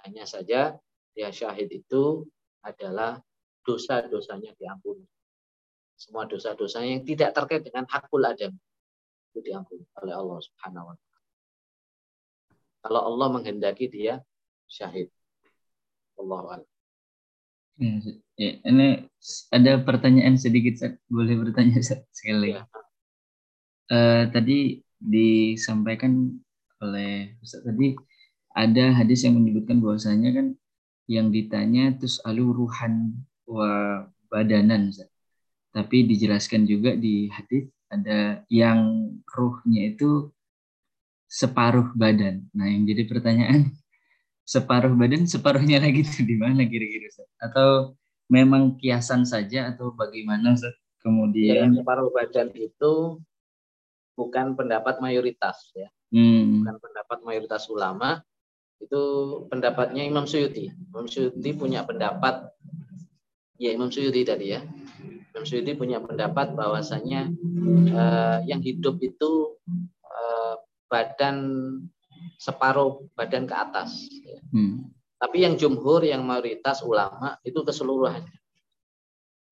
Hanya 0.05 0.25
saja 0.25 0.77
dia 1.13 1.29
syahid 1.35 1.69
itu 1.73 2.25
adalah 2.63 3.21
dosa-dosanya 3.67 4.55
diampuni. 4.57 5.05
Semua 5.99 6.25
dosa-dosa 6.31 6.87
yang 6.87 7.03
tidak 7.03 7.35
terkait 7.35 7.67
dengan 7.67 7.85
hakul 7.91 8.23
adam 8.23 8.55
itu 9.29 9.39
diampuni 9.43 9.85
oleh 9.99 10.15
Allah 10.15 10.39
Subhanahu 10.41 10.89
wa 10.89 10.95
taala. 10.95 11.21
Kalau 12.87 13.01
Allah 13.03 13.29
menghendaki 13.35 13.91
dia 13.91 14.23
syahid. 14.71 15.11
Allah 16.19 16.63
ya, 17.79 17.95
ya, 18.35 18.53
ini 18.67 19.07
ada 19.55 19.79
pertanyaan 19.83 20.35
sedikit, 20.35 20.83
boleh 21.07 21.35
bertanya 21.39 21.79
sekali. 22.11 22.59
Ya. 22.59 22.67
Uh, 23.89 24.29
tadi 24.29 24.85
disampaikan 25.01 26.37
oleh 26.85 27.35
Ustaz 27.41 27.65
tadi 27.65 27.97
ada 28.53 28.93
hadis 28.93 29.25
yang 29.25 29.39
menyebutkan 29.39 29.79
bahwasanya 29.81 30.31
kan 30.35 30.47
yang 31.09 31.33
ditanya 31.33 31.97
terus 31.97 32.21
aluruhan 32.27 33.17
wa 33.49 34.05
badanan. 34.29 34.93
Tapi 35.73 36.05
dijelaskan 36.05 36.69
juga 36.69 36.93
di 36.99 37.33
hadis 37.33 37.71
ada 37.89 38.45
yang 38.53 39.09
ruhnya 39.25 39.97
itu 39.97 40.29
separuh 41.29 41.93
badan. 41.97 42.45
Nah, 42.53 42.69
yang 42.69 42.85
jadi 42.85 43.09
pertanyaan 43.09 43.73
separuh 44.53 44.93
badan, 44.93 45.25
separuhnya 45.25 45.81
lagi 45.81 46.05
itu 46.05 46.25
di 46.25 46.37
mana 46.37 46.65
kira-kira 46.65 47.09
Atau 47.41 47.97
memang 48.29 48.77
kiasan 48.77 49.25
saja 49.25 49.73
atau 49.73 49.93
bagaimana 49.97 50.57
Ustaz? 50.57 50.77
Kemudian 50.99 51.73
ya, 51.73 51.81
separuh 51.81 52.11
badan 52.13 52.53
itu 52.53 53.23
bukan 54.19 54.59
pendapat 54.59 54.99
mayoritas 54.99 55.71
ya. 55.79 55.87
Hmm. 56.11 56.67
Bukan 56.67 56.77
pendapat 56.83 57.19
mayoritas 57.23 57.71
ulama, 57.71 58.19
itu 58.83 59.03
pendapatnya 59.47 60.03
Imam 60.03 60.27
Suyuti. 60.27 60.75
Imam 60.91 61.07
Suyuti 61.07 61.55
punya 61.55 61.87
pendapat 61.87 62.51
ya 63.63 63.71
Imam 63.71 63.95
Suyuti 63.95 64.27
tadi 64.27 64.59
ya. 64.59 64.67
Imam 65.31 65.45
Suyuti 65.47 65.79
punya 65.79 66.03
pendapat 66.03 66.59
bahwasanya 66.59 67.31
uh, 67.95 68.39
yang 68.43 68.59
hidup 68.59 68.99
itu 68.99 69.55
uh, 70.03 70.59
badan 70.91 71.39
separuh 72.43 73.07
badan 73.15 73.47
ke 73.47 73.55
atas. 73.55 74.11
Ya. 74.27 74.43
Hmm. 74.51 74.91
Tapi 75.19 75.47
yang 75.47 75.55
jumhur, 75.59 76.03
yang 76.03 76.27
mayoritas 76.27 76.83
ulama 76.83 77.39
itu 77.43 77.63
keseluruhannya 77.63 78.39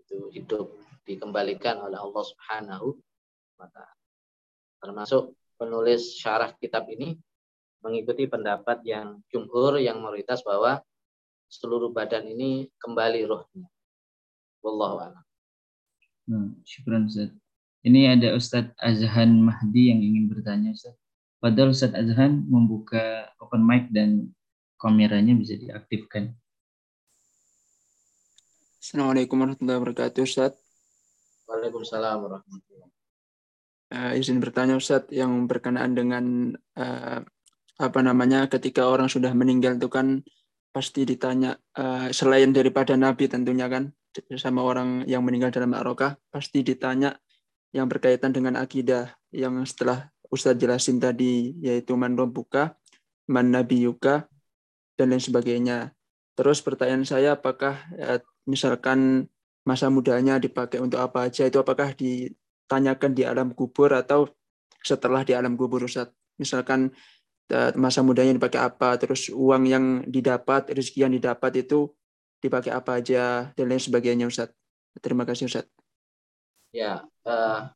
itu 0.06 0.30
hidup 0.30 0.70
dikembalikan 1.02 1.82
oleh 1.82 1.98
Allah 1.98 2.22
Subhanahu 2.22 2.94
wa 3.58 3.66
taala. 3.74 3.95
Termasuk 4.80 5.34
penulis 5.56 6.20
syarah 6.20 6.52
kitab 6.56 6.86
ini 6.92 7.16
mengikuti 7.80 8.26
pendapat 8.26 8.82
yang 8.82 9.22
jumhur, 9.30 9.78
yang 9.80 10.02
mayoritas 10.02 10.42
bahwa 10.42 10.82
seluruh 11.46 11.94
badan 11.94 12.26
ini 12.26 12.68
kembali 12.82 13.22
rohnya. 13.24 13.66
Wallahu 14.60 14.98
a'lam. 14.98 15.24
Hmm, 16.26 16.58
syukran 16.66 17.06
Ustaz. 17.06 17.30
Ini 17.86 18.18
ada 18.18 18.34
Ustadz 18.34 18.74
Azhan 18.82 19.46
Mahdi 19.46 19.94
yang 19.94 20.02
ingin 20.02 20.26
bertanya 20.26 20.74
Ustaz. 20.74 20.98
Padahal 21.38 21.70
Ustadz 21.70 21.94
Azhan 21.94 22.42
membuka 22.50 23.30
open 23.38 23.62
mic 23.62 23.86
dan 23.94 24.34
kameranya 24.82 25.38
bisa 25.38 25.54
diaktifkan. 25.54 26.34
Assalamualaikum 28.82 29.38
warahmatullahi 29.38 29.78
wabarakatuh 29.78 30.20
Ustaz. 30.26 30.58
Waalaikumsalam 31.46 32.26
warahmatullahi 32.26 32.85
uh, 33.92 34.12
izin 34.14 34.42
bertanya 34.42 34.78
Ustadz 34.78 35.12
yang 35.12 35.46
berkenaan 35.46 35.92
dengan 35.94 36.54
uh, 36.78 37.20
apa 37.76 38.00
namanya 38.00 38.48
ketika 38.48 38.88
orang 38.88 39.06
sudah 39.12 39.30
meninggal 39.36 39.76
itu 39.76 39.92
kan 39.92 40.24
pasti 40.72 41.04
ditanya 41.04 41.56
uh, 41.76 42.08
selain 42.12 42.52
daripada 42.52 42.96
Nabi 42.96 43.28
tentunya 43.28 43.68
kan 43.68 43.92
sama 44.40 44.64
orang 44.64 45.04
yang 45.04 45.20
meninggal 45.20 45.52
dalam 45.52 45.76
Arokah 45.76 46.16
pasti 46.32 46.64
ditanya 46.64 47.16
yang 47.76 47.88
berkaitan 47.88 48.32
dengan 48.32 48.56
akidah 48.56 49.12
yang 49.28 49.60
setelah 49.68 50.08
Ustadz 50.32 50.58
jelasin 50.58 50.98
tadi 50.98 51.54
yaitu 51.60 51.94
man 51.94 52.16
buka, 52.16 52.74
man 53.28 53.52
yuka, 53.68 54.26
dan 54.96 55.12
lain 55.12 55.22
sebagainya. 55.22 55.92
Terus 56.36 56.64
pertanyaan 56.64 57.04
saya 57.04 57.36
apakah 57.36 57.76
ya, 57.94 58.20
misalkan 58.48 59.28
masa 59.66 59.90
mudanya 59.90 60.38
dipakai 60.38 60.78
untuk 60.78 61.02
apa 61.02 61.28
aja 61.28 61.46
itu 61.46 61.58
apakah 61.58 61.92
ditanyakan 62.66 63.14
di 63.14 63.22
alam 63.22 63.54
kubur 63.54 63.94
atau 63.94 64.26
setelah 64.82 65.22
di 65.22 65.32
alam 65.38 65.54
kubur 65.54 65.86
Ustadz? 65.86 66.14
Misalkan 66.36 66.92
Eh, 67.46 67.70
masa 67.78 68.02
mudanya 68.02 68.34
dipakai 68.34 68.58
apa, 68.58 68.98
terus 68.98 69.30
uang 69.30 69.70
yang 69.70 69.84
didapat, 70.02 70.66
rezeki 70.66 71.06
yang 71.06 71.14
didapat 71.14 71.62
itu 71.62 71.94
dipakai 72.42 72.74
apa 72.74 72.98
aja 72.98 73.54
dan 73.54 73.70
lain 73.70 73.78
sebagainya 73.78 74.26
Ustaz. 74.26 74.50
Terima 74.98 75.22
kasih 75.22 75.46
Ustaz. 75.46 75.70
Ya, 76.74 77.06
uh, 77.22 77.70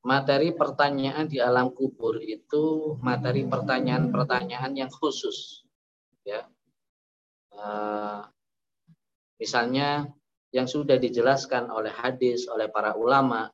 materi 0.00 0.56
pertanyaan 0.56 1.28
di 1.28 1.44
alam 1.44 1.68
kubur 1.76 2.24
itu 2.24 2.96
materi 3.04 3.44
pertanyaan-pertanyaan 3.44 4.72
yang 4.72 4.88
khusus. 4.88 5.60
Ya, 6.24 6.48
uh, 7.52 8.24
misalnya 9.36 10.08
yang 10.56 10.64
sudah 10.64 10.96
dijelaskan 10.96 11.68
oleh 11.68 11.92
hadis 11.92 12.48
oleh 12.48 12.72
para 12.72 12.96
ulama 12.96 13.52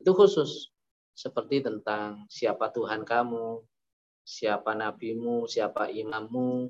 itu 0.00 0.10
khusus 0.12 0.70
seperti 1.16 1.64
tentang 1.64 2.28
siapa 2.28 2.68
Tuhan 2.68 3.02
kamu, 3.08 3.64
siapa 4.26 4.76
nabimu, 4.76 5.48
siapa 5.48 5.88
imammu. 5.88 6.68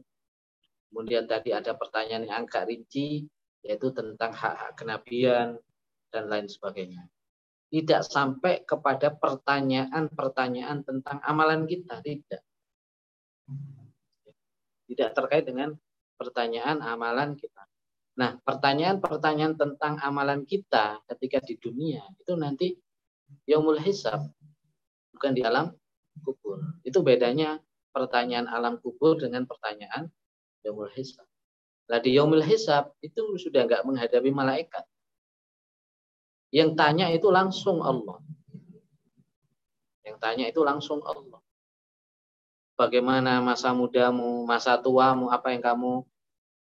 Kemudian 0.87 1.27
tadi 1.27 1.51
ada 1.51 1.75
pertanyaan 1.75 2.25
yang 2.31 2.47
agak 2.47 2.71
rinci, 2.71 3.27
yaitu 3.67 3.91
tentang 3.91 4.31
hak-hak 4.31 4.79
kenabian 4.79 5.59
dan 6.15 6.31
lain 6.31 6.47
sebagainya. 6.47 7.11
Tidak 7.67 8.07
sampai 8.07 8.63
kepada 8.63 9.11
pertanyaan-pertanyaan 9.11 10.87
tentang 10.87 11.19
amalan 11.27 11.67
kita, 11.67 11.99
tidak. 12.07 12.47
Tidak 14.87 15.11
terkait 15.11 15.43
dengan 15.51 15.75
pertanyaan 16.15 16.79
amalan 16.79 17.35
kita. 17.35 17.67
Nah, 18.17 18.39
pertanyaan-pertanyaan 18.41 19.59
tentang 19.59 19.99
amalan 20.01 20.47
kita 20.47 21.03
ketika 21.11 21.43
di 21.45 21.59
dunia 21.59 22.07
itu 22.17 22.33
nanti 22.39 22.73
yaumul 23.47 23.79
hisab, 23.81 24.27
bukan 25.15 25.33
di 25.33 25.43
alam 25.47 25.73
kubur. 26.21 26.61
Itu 26.83 27.01
bedanya 27.01 27.63
pertanyaan 27.95 28.51
alam 28.51 28.77
kubur 28.83 29.17
dengan 29.17 29.49
pertanyaan 29.49 30.11
yaumul 30.67 30.91
hisab. 30.93 31.25
Nah 31.87 32.03
di 32.03 32.19
yaumul 32.19 32.43
hisab 32.43 32.93
itu 33.01 33.39
sudah 33.39 33.65
nggak 33.65 33.87
menghadapi 33.87 34.31
malaikat. 34.35 34.85
Yang 36.51 36.71
tanya 36.79 37.07
itu 37.11 37.29
langsung 37.31 37.83
Allah. 37.83 38.19
Yang 40.07 40.17
tanya 40.23 40.45
itu 40.47 40.61
langsung 40.63 41.03
Allah. 41.03 41.43
Bagaimana 42.77 43.41
masa 43.41 43.73
mudamu, 43.73 44.45
masa 44.45 44.77
tuamu, 44.77 45.33
apa 45.33 45.51
yang 45.51 45.65
kamu 45.65 46.05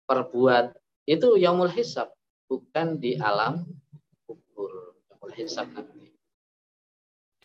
perbuat. 0.09 0.73
Itu 1.05 1.37
yaumul 1.37 1.71
hisab. 1.71 2.11
Bukan 2.49 2.97
di 2.97 3.21
alam 3.21 3.69
kubur. 4.25 4.97
Yaumul 5.13 5.35
hisab 5.37 5.69
nanti. 5.77 6.08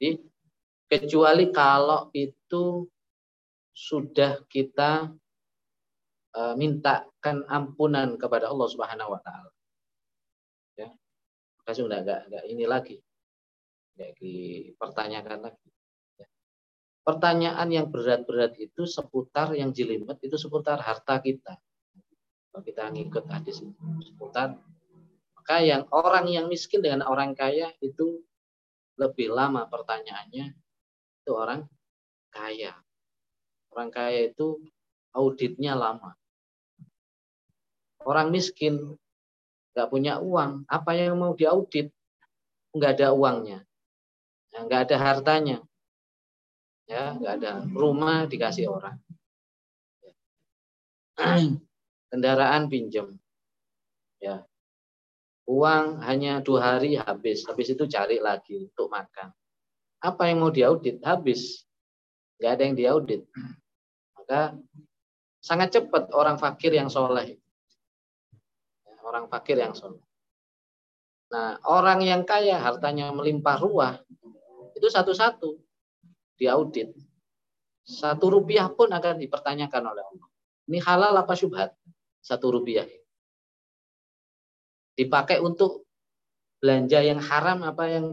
Jadi 0.04 0.20
kecuali 0.92 1.48
kalau 1.56 2.12
itu 2.12 2.84
sudah 3.72 4.44
kita 4.52 5.08
uh, 6.36 6.54
mintakan 6.60 7.48
ampunan 7.48 8.20
kepada 8.20 8.52
Allah 8.52 8.68
Subhanahu 8.68 9.16
wa 9.16 9.22
taala. 9.24 9.48
Ya. 10.76 10.92
Maka 11.64 11.72
sudah 11.72 12.04
enggak, 12.04 12.28
enggak 12.28 12.44
ini 12.52 12.66
lagi. 12.68 13.00
Enggak 13.96 14.12
dipertanyakan 14.20 15.40
lagi. 15.48 15.68
Ya. 16.20 16.28
Pertanyaan 17.08 17.68
yang 17.72 17.88
berat-berat 17.88 18.60
itu 18.60 18.84
seputar 18.84 19.56
yang 19.56 19.72
jelimet 19.72 20.20
itu 20.20 20.36
seputar 20.36 20.84
harta 20.84 21.24
kita. 21.24 21.56
Kalau 22.52 22.60
kita 22.60 22.92
ngikut 22.92 23.24
hadis 23.32 23.64
itu 23.64 23.88
seputar 24.04 24.60
maka 25.32 25.64
yang 25.64 25.88
orang 25.96 26.28
yang 26.28 26.52
miskin 26.52 26.84
dengan 26.84 27.08
orang 27.08 27.40
kaya 27.40 27.72
itu 27.80 28.20
lebih 28.98 29.34
lama 29.34 29.66
pertanyaannya 29.66 30.54
itu 31.24 31.32
orang 31.32 31.66
kaya. 32.30 32.74
Orang 33.74 33.90
kaya 33.90 34.30
itu 34.30 34.62
auditnya 35.14 35.74
lama. 35.74 36.14
Orang 38.04 38.30
miskin 38.30 39.00
nggak 39.74 39.90
punya 39.90 40.22
uang, 40.22 40.70
apa 40.70 40.92
yang 40.94 41.18
mau 41.18 41.34
diaudit? 41.34 41.90
Nggak 42.74 42.98
ada 42.98 43.14
uangnya, 43.14 43.60
ya, 44.50 44.66
nggak 44.66 44.82
ada 44.90 44.98
hartanya, 44.98 45.58
ya 46.90 47.14
nggak 47.14 47.34
ada 47.38 47.52
rumah 47.70 48.26
dikasih 48.26 48.66
orang, 48.66 48.98
kendaraan 52.10 52.66
pinjam, 52.74 53.14
ya 54.18 54.42
uang 55.48 56.04
hanya 56.04 56.40
dua 56.40 56.78
hari 56.78 56.96
habis, 56.96 57.44
habis 57.48 57.72
itu 57.72 57.84
cari 57.88 58.20
lagi 58.20 58.64
untuk 58.64 58.88
makan. 58.88 59.32
Apa 60.04 60.28
yang 60.32 60.44
mau 60.44 60.52
diaudit? 60.52 61.00
Habis. 61.04 61.64
Nggak 62.40 62.52
ada 62.60 62.64
yang 62.64 62.76
diaudit. 62.76 63.22
Maka 64.16 64.56
sangat 65.44 65.76
cepat 65.76 66.12
orang 66.16 66.36
fakir 66.40 66.76
yang 66.76 66.88
soleh. 66.88 67.40
Orang 69.04 69.28
fakir 69.28 69.60
yang 69.60 69.76
soleh. 69.76 70.00
Nah, 71.32 71.58
orang 71.66 72.04
yang 72.06 72.22
kaya 72.24 72.62
hartanya 72.62 73.10
melimpah 73.10 73.58
ruah, 73.58 73.98
itu 74.78 74.86
satu-satu 74.86 75.58
diaudit. 76.38 76.94
Satu 77.84 78.32
rupiah 78.32 78.70
pun 78.72 78.88
akan 78.92 79.20
dipertanyakan 79.20 79.84
oleh 79.92 80.04
Allah. 80.04 80.28
Ini 80.70 80.80
halal 80.80 81.14
apa 81.20 81.36
syubhat? 81.36 81.76
Satu 82.24 82.54
rupiah. 82.56 82.88
Dipakai 84.94 85.42
untuk 85.42 85.86
belanja 86.62 87.02
yang 87.02 87.20
haram 87.20 87.66
apa 87.66 87.84
yang 87.90 88.06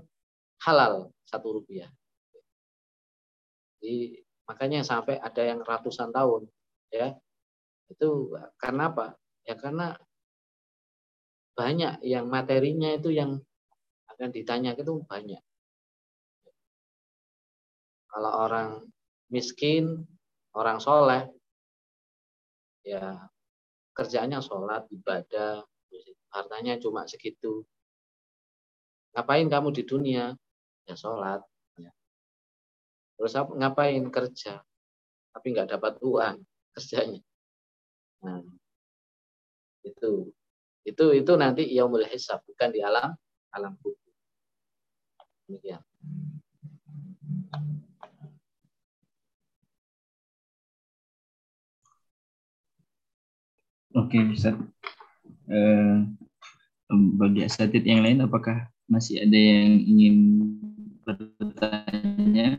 halal? 0.64 1.12
satu 1.30 1.62
rupiah. 1.62 1.86
Jadi 3.78 4.18
makanya 4.50 4.82
sampai 4.82 5.22
ada 5.22 5.46
yang 5.46 5.62
ratusan 5.62 6.10
tahun, 6.10 6.50
ya 6.90 7.14
itu 7.86 8.34
karena 8.58 8.90
apa? 8.90 9.14
Ya 9.46 9.54
karena 9.54 9.94
banyak 11.54 12.02
yang 12.02 12.26
materinya 12.26 12.90
itu 12.90 13.14
yang 13.14 13.38
akan 14.10 14.28
ditanya 14.34 14.74
itu 14.74 15.00
banyak. 15.06 15.38
Kalau 18.10 18.32
orang 18.42 18.90
miskin, 19.30 20.02
orang 20.50 20.82
soleh, 20.82 21.30
ya 22.82 23.30
kerjanya 23.94 24.42
sholat, 24.42 24.90
ibadah, 24.90 25.62
hartanya 26.30 26.78
cuma 26.78 27.06
segitu. 27.06 27.66
Ngapain 29.14 29.50
kamu 29.50 29.68
di 29.74 29.82
dunia? 29.82 30.34
ya 30.90 30.98
sholat. 30.98 31.40
Ya. 31.78 31.94
Terus 33.14 33.34
ngapain 33.36 34.02
kerja, 34.10 34.58
tapi 35.30 35.46
nggak 35.54 35.78
dapat 35.78 36.02
uang 36.02 36.42
kerjanya. 36.74 37.22
Nah, 38.26 38.42
itu 39.86 40.34
itu 40.82 41.04
itu 41.14 41.32
nanti 41.38 41.62
yaumul 41.70 42.04
hisab 42.10 42.42
bukan 42.42 42.74
di 42.74 42.82
alam 42.82 43.14
alam 43.54 43.78
kubur. 43.78 44.10
Demikian. 45.46 45.82
Oke, 53.90 54.22
Ustaz. 54.30 54.54
Eh, 55.50 55.98
bagi 56.90 57.46
asatid 57.46 57.86
yang 57.86 58.02
lain, 58.02 58.26
apakah 58.26 58.66
masih 58.90 59.22
ada 59.22 59.38
yang 59.38 59.78
ingin 59.86 60.16
bertanya? 61.06 62.58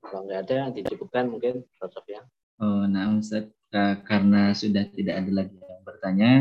Kalau 0.00 0.26
nggak 0.26 0.40
ada 0.48 0.54
yang 0.66 0.70
dicukupkan 0.74 1.24
mungkin 1.30 1.62
Prof. 1.78 1.94
ya. 2.10 2.26
Oh, 2.58 2.82
nah 2.90 3.14
Ustaz, 3.14 3.46
uh, 3.70 3.94
karena 4.02 4.50
sudah 4.56 4.88
tidak 4.90 5.22
ada 5.22 5.30
lagi 5.30 5.54
yang 5.54 5.82
bertanya, 5.86 6.32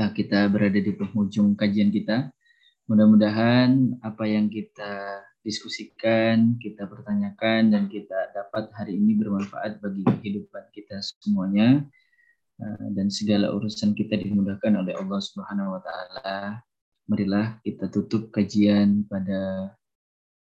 uh, 0.00 0.10
kita 0.10 0.50
berada 0.50 0.80
di 0.80 0.90
penghujung 0.90 1.54
kajian 1.54 1.94
kita. 1.94 2.34
Mudah-mudahan 2.90 4.00
apa 4.04 4.24
yang 4.28 4.50
kita 4.52 5.22
diskusikan, 5.44 6.56
kita 6.56 6.88
pertanyakan, 6.88 7.68
dan 7.68 7.84
kita 7.92 8.32
dapat 8.32 8.72
hari 8.72 8.96
ini 8.96 9.14
bermanfaat 9.20 9.78
bagi 9.78 10.00
kehidupan 10.02 10.72
kita 10.72 10.98
semuanya. 11.04 11.84
Eh, 12.58 12.88
dan 12.96 13.12
segala 13.12 13.52
urusan 13.52 13.92
kita 13.92 14.16
dimudahkan 14.16 14.72
oleh 14.72 14.96
Allah 14.96 15.20
Subhanahu 15.20 15.76
wa 15.76 15.80
taala. 15.84 16.64
Marilah 17.04 17.60
kita 17.60 17.92
tutup 17.92 18.32
kajian 18.32 19.04
pada 19.04 19.74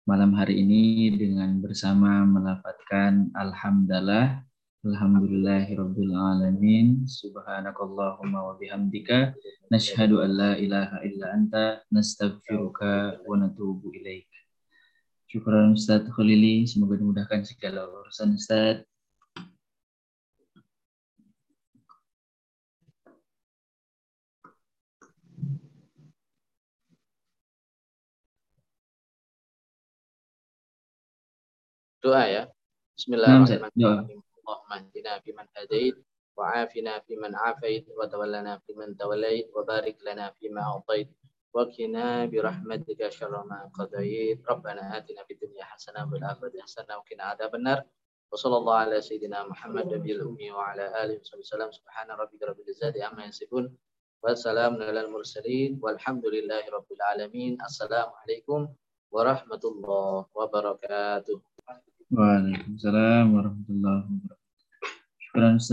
malam 0.07 0.31
hari 0.37 0.63
ini 0.63 1.11
dengan 1.11 1.59
bersama 1.59 2.23
melafatkan 2.23 3.31
Alhamdulillah 3.35 4.39
Alhamdulillahirabbil 4.83 6.11
alamin 6.11 7.07
subhanakallahumma 7.07 8.35
wa 8.35 8.59
bihamdika 8.59 9.31
nashhadu 9.71 10.19
an 10.19 10.35
la 10.35 10.51
ilaha 10.59 10.99
illa 11.07 11.31
anta 11.31 11.79
nastaghfiruka 11.87 13.23
wa 13.23 13.35
natubu 13.39 13.95
ilaik 13.95 14.27
Syukuran 15.33 15.73
Ustaz 15.73 16.05
Khalili 16.13 16.61
semoga 16.69 16.93
dimudahkan 16.93 17.41
segala 17.41 17.89
urusan 17.89 18.37
Ustaz 18.37 18.85
doa 31.97 32.29
ya. 32.29 32.43
Bismillahirrahmanirrahim. 32.93 34.21
Allahumma 34.21 34.85
hdina 34.85 35.17
fiman 35.25 35.49
hadait 35.57 35.97
wa 36.37 36.45
afina 36.61 37.01
fiman 37.09 37.33
afait 37.33 37.89
wa 37.97 38.05
tawallana 38.05 38.61
fiman 38.69 38.93
tawallait 38.93 39.49
wa 39.49 39.65
barik 39.65 39.97
lana 40.05 40.29
fima 40.37 40.61
a'tait 40.61 41.09
wa 41.53 41.69
qina 41.69 42.25
bi 42.25 42.41
rahmatika 42.41 43.13
syarra 43.13 43.45
ma 43.45 43.69
qadait. 43.77 44.41
Rabbana 44.41 44.97
atina 44.97 45.21
fid 45.29 45.37
dunya 45.37 45.63
hasanah 45.69 46.09
wa 46.09 46.17
fil 46.17 46.25
akhirati 46.25 46.57
hasanah 46.65 46.97
wa 46.97 47.05
qina 47.05 47.23
adzabannar. 47.37 47.85
Wa 48.33 48.35
sallallahu 48.41 48.81
ala 48.89 48.97
sayyidina 48.97 49.45
Muhammad 49.45 49.93
nabiyil 49.93 50.25
ummi 50.25 50.49
wa 50.49 50.73
ala 50.73 50.89
alihi 51.05 51.21
wa 51.21 51.45
sallam 51.45 51.69
subhana 51.69 52.17
rabbika 52.17 52.49
rabbil 52.49 52.65
izzati 52.65 53.05
amma 53.05 53.29
yasifun. 53.29 53.69
Wassalamu 54.25 54.81
alal 54.81 55.13
mursalin 55.13 55.77
walhamdulillahi 55.77 56.65
rabbil 56.73 57.03
alamin. 57.13 57.53
Assalamualaikum 57.61 58.73
warahmatullahi 59.13 60.25
wabarakatuh. 60.33 61.37
Waalaikumsalam 62.09 63.25
warahmatullahi 63.29 64.05
wabarakatuh. 64.09 64.41
Syukur 65.21 65.43
Ustaz. 65.53 65.69